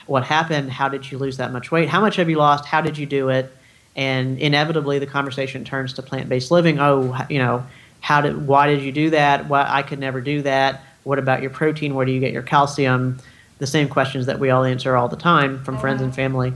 what 0.05 0.23
happened, 0.23 0.71
how 0.71 0.87
did 0.87 1.11
you 1.11 1.17
lose 1.17 1.35
that 1.37 1.51
much 1.51 1.71
weight, 1.71 1.89
how 1.89 1.99
much 1.99 2.15
have 2.15 2.29
you 2.29 2.37
lost, 2.37 2.65
how 2.65 2.79
did 2.79 2.97
you 2.97 3.05
do 3.05 3.27
it, 3.27 3.51
and 3.95 4.39
inevitably 4.39 4.99
the 4.99 5.05
conversation 5.05 5.65
turns 5.65 5.93
to 5.93 6.01
plant-based 6.01 6.51
living. 6.51 6.79
Oh, 6.79 7.17
you 7.29 7.39
know, 7.39 7.65
how 8.01 8.21
did, 8.21 8.45
why 8.45 8.67
did 8.67 8.81
you 8.81 8.91
do 8.91 9.11
that? 9.11 9.47
Why 9.47 9.65
I 9.67 9.81
could 9.83 9.99
never 9.99 10.19
do 10.19 10.41
that. 10.41 10.81
What 11.03 11.17
about 11.17 11.41
your 11.41 11.51
protein? 11.51 11.95
Where 11.95 12.05
do 12.05 12.11
you 12.11 12.19
get 12.19 12.33
your 12.33 12.43
calcium? 12.43 13.19
The 13.59 13.67
same 13.67 13.87
questions 13.87 14.25
that 14.25 14.39
we 14.39 14.49
all 14.49 14.63
answer 14.63 14.97
all 14.97 15.07
the 15.07 15.15
time 15.15 15.63
from 15.63 15.77
friends 15.77 16.01
and 16.01 16.13
family, 16.13 16.51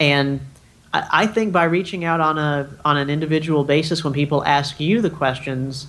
and 0.00 0.40
I, 0.92 1.08
I 1.10 1.26
think 1.26 1.52
by 1.52 1.64
reaching 1.64 2.04
out 2.04 2.20
on 2.20 2.36
a 2.36 2.68
on 2.84 2.96
an 2.96 3.10
individual 3.10 3.62
basis 3.64 4.02
when 4.02 4.12
people 4.12 4.44
ask 4.44 4.80
you 4.80 5.00
the 5.00 5.10
questions 5.10 5.86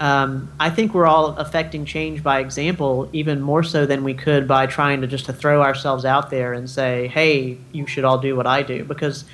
um, 0.00 0.50
I 0.58 0.70
think 0.70 0.94
we're 0.94 1.06
all 1.06 1.36
affecting 1.36 1.84
change 1.84 2.22
by 2.22 2.40
example, 2.40 3.10
even 3.12 3.42
more 3.42 3.62
so 3.62 3.84
than 3.84 4.02
we 4.02 4.14
could 4.14 4.48
by 4.48 4.64
trying 4.66 5.02
to 5.02 5.06
just 5.06 5.26
to 5.26 5.34
throw 5.34 5.62
ourselves 5.62 6.06
out 6.06 6.30
there 6.30 6.54
and 6.54 6.68
say, 6.70 7.08
"Hey, 7.08 7.58
you 7.70 7.86
should 7.86 8.04
all 8.04 8.16
do 8.16 8.34
what 8.34 8.46
I 8.46 8.62
do," 8.62 8.82
because 8.82 9.26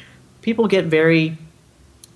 people 0.42 0.66
get 0.66 0.86
very 0.86 1.38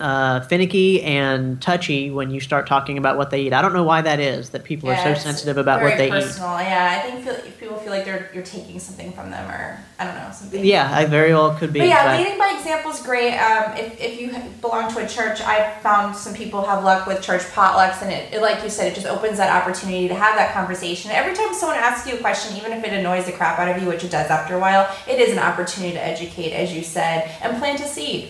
uh, 0.01 0.41
finicky 0.41 1.03
and 1.03 1.61
touchy 1.61 2.11
when 2.11 2.31
you 2.31 2.41
start 2.41 2.67
talking 2.67 2.99
about 2.99 3.17
what 3.19 3.31
they 3.31 3.43
eat. 3.43 3.53
I 3.53 3.61
don't 3.63 3.75
know 3.75 3.85
why 3.85 4.01
that 4.03 4.19
is. 4.19 4.51
That 4.51 4.65
people 4.65 4.89
Yeah, 4.89 5.13
are 5.13 5.15
so 5.15 5.21
sensitive 5.23 5.59
about 5.59 5.83
what 5.83 5.97
they 5.99 6.09
eat. 6.09 6.11
personal. 6.11 6.59
Yeah, 6.61 6.99
I 6.99 7.09
think 7.09 7.25
feel, 7.25 7.35
people 7.61 7.77
feel 7.77 7.93
like 7.93 8.05
they're 8.05 8.31
you're 8.35 8.43
taking 8.43 8.81
something 8.81 9.13
from 9.13 9.31
them, 9.31 9.49
or 9.51 9.79
I 9.99 10.05
don't 10.07 10.15
know 10.15 10.31
something. 10.33 10.65
Yeah, 10.65 10.91
I 10.93 11.05
very 11.05 11.33
well 11.35 11.55
could 11.55 11.73
be. 11.73 11.81
But 11.81 11.89
yeah, 11.89 12.07
but- 12.07 12.19
leading 12.19 12.39
by 12.39 12.55
example 12.57 12.91
is 12.91 13.01
great. 13.01 13.37
Um, 13.39 13.77
if, 13.77 14.01
if 14.01 14.21
you 14.21 14.35
belong 14.61 14.93
to 14.95 15.05
a 15.05 15.09
church, 15.09 15.41
I've 15.43 15.81
found 15.83 16.17
some 16.17 16.35
people 16.35 16.65
have 16.65 16.83
luck 16.83 17.07
with 17.07 17.23
church 17.23 17.43
potlucks, 17.43 18.03
and 18.03 18.11
it, 18.11 18.33
it, 18.35 18.41
like 18.41 18.63
you 18.63 18.71
said, 18.71 18.91
it 18.91 18.95
just 18.95 19.07
opens 19.07 19.37
that 19.39 19.51
opportunity 19.63 20.09
to 20.09 20.15
have 20.15 20.37
that 20.37 20.53
conversation. 20.55 21.11
Every 21.11 21.35
time 21.35 21.53
someone 21.55 21.77
asks 21.79 22.09
you 22.09 22.15
a 22.17 22.19
question, 22.21 22.57
even 22.57 22.73
if 22.73 22.83
it 22.85 22.93
annoys 22.93 23.27
the 23.27 23.33
crap 23.33 23.59
out 23.59 23.75
of 23.75 23.83
you, 23.83 23.89
which 23.89 24.03
it 24.05 24.11
does 24.11 24.31
after 24.31 24.57
a 24.57 24.59
while, 24.59 24.89
it 25.09 25.21
is 25.21 25.33
an 25.33 25.39
opportunity 25.39 25.93
to 25.93 26.03
educate, 26.03 26.53
as 26.53 26.73
you 26.75 26.83
said, 26.83 27.31
and 27.43 27.59
plant 27.59 27.81
a 27.81 27.87
seed. 27.87 28.29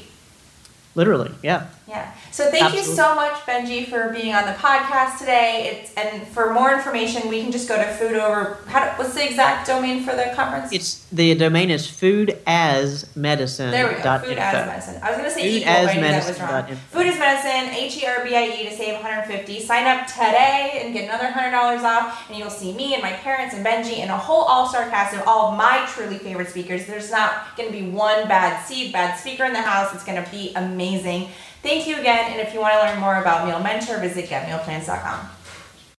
Literally, 0.95 1.31
yeah. 1.43 1.69
Yeah. 1.87 2.13
So 2.33 2.51
thank 2.51 2.75
you 2.75 2.83
so 2.83 3.15
much, 3.17 3.35
Benji, 3.45 3.89
for 3.89 4.11
being 4.11 4.33
on 4.35 4.47
the 4.47 4.53
podcast 4.53 5.19
today. 5.19 5.83
It's 5.83 5.93
and 5.95 6.27
for 6.29 6.53
more 6.55 6.73
information, 6.73 7.29
we 7.29 7.43
can 7.43 7.51
just 7.51 7.69
go 7.69 7.77
to 7.77 7.85
food 7.95 8.15
over. 8.15 8.59
How 8.67 8.85
do, 8.85 8.91
what's 8.97 9.15
the 9.15 9.25
exact 9.25 9.67
domain 9.67 10.05
for 10.05 10.15
the 10.15 10.33
conference? 10.37 10.73
It's 10.73 11.05
the 11.11 11.35
domain 11.35 11.71
is 11.71 11.89
foodasmedicine. 11.89 13.71
There 13.73 13.89
we 13.89 14.01
go. 14.01 14.19
Food 14.19 14.31
info. 14.31 14.43
as 14.43 14.67
medicine. 14.67 15.03
I 15.03 15.11
was 15.11 15.17
gonna 15.17 15.31
say 15.31 15.43
Food 15.43 15.63
equal, 15.63 15.73
as 15.73 15.87
but 15.87 15.97
I 15.97 16.01
that 16.01 16.17
was 16.17 16.39
medicine 16.39 16.47
wrong. 16.47 16.77
Food 16.91 17.07
is 17.07 17.19
medicine. 17.19 17.75
H 17.75 17.97
e 18.03 18.07
r 18.07 18.25
b 18.25 18.37
i 18.37 18.45
e 18.45 18.69
to 18.69 18.77
save 18.77 18.95
150. 18.95 19.61
Sign 19.61 19.87
up 19.87 20.07
today 20.07 20.83
and 20.85 20.95
get 20.95 21.05
another 21.05 21.31
hundred 21.31 21.51
dollars 21.51 21.83
off, 21.83 22.29
and 22.29 22.39
you'll 22.39 22.49
see 22.49 22.73
me 22.73 22.95
and 22.95 23.03
my 23.03 23.13
parents 23.13 23.55
and 23.55 23.67
Benji 23.67 23.99
and 23.99 24.11
a 24.11 24.17
whole 24.17 24.45
all-star 24.45 24.89
cast 24.89 25.17
of 25.17 25.27
all 25.27 25.51
of 25.51 25.59
my 25.59 25.85
truly 25.93 26.19
favorite 26.19 26.49
speakers. 26.49 26.87
There's 26.87 27.11
not 27.11 27.57
gonna 27.57 27.73
be 27.73 27.91
one 27.91 28.29
bad 28.29 28.65
seed, 28.65 28.93
bad 28.93 29.19
speaker 29.19 29.45
in 29.45 29.53
the 29.53 29.63
house. 29.63 29.93
It's 29.95 30.05
gonna 30.05 30.27
be 30.31 30.53
amazing. 30.55 31.29
Thank 31.63 31.87
you 31.87 31.99
again, 31.99 32.33
and 32.33 32.41
if 32.41 32.55
you 32.55 32.61
want 32.61 32.75
to 32.75 32.81
learn 32.81 32.99
more 32.99 33.21
about 33.21 33.47
Meal 33.47 33.61
Mentor, 33.61 33.99
visit 33.99 34.31
getmealplans.com. 34.31 35.40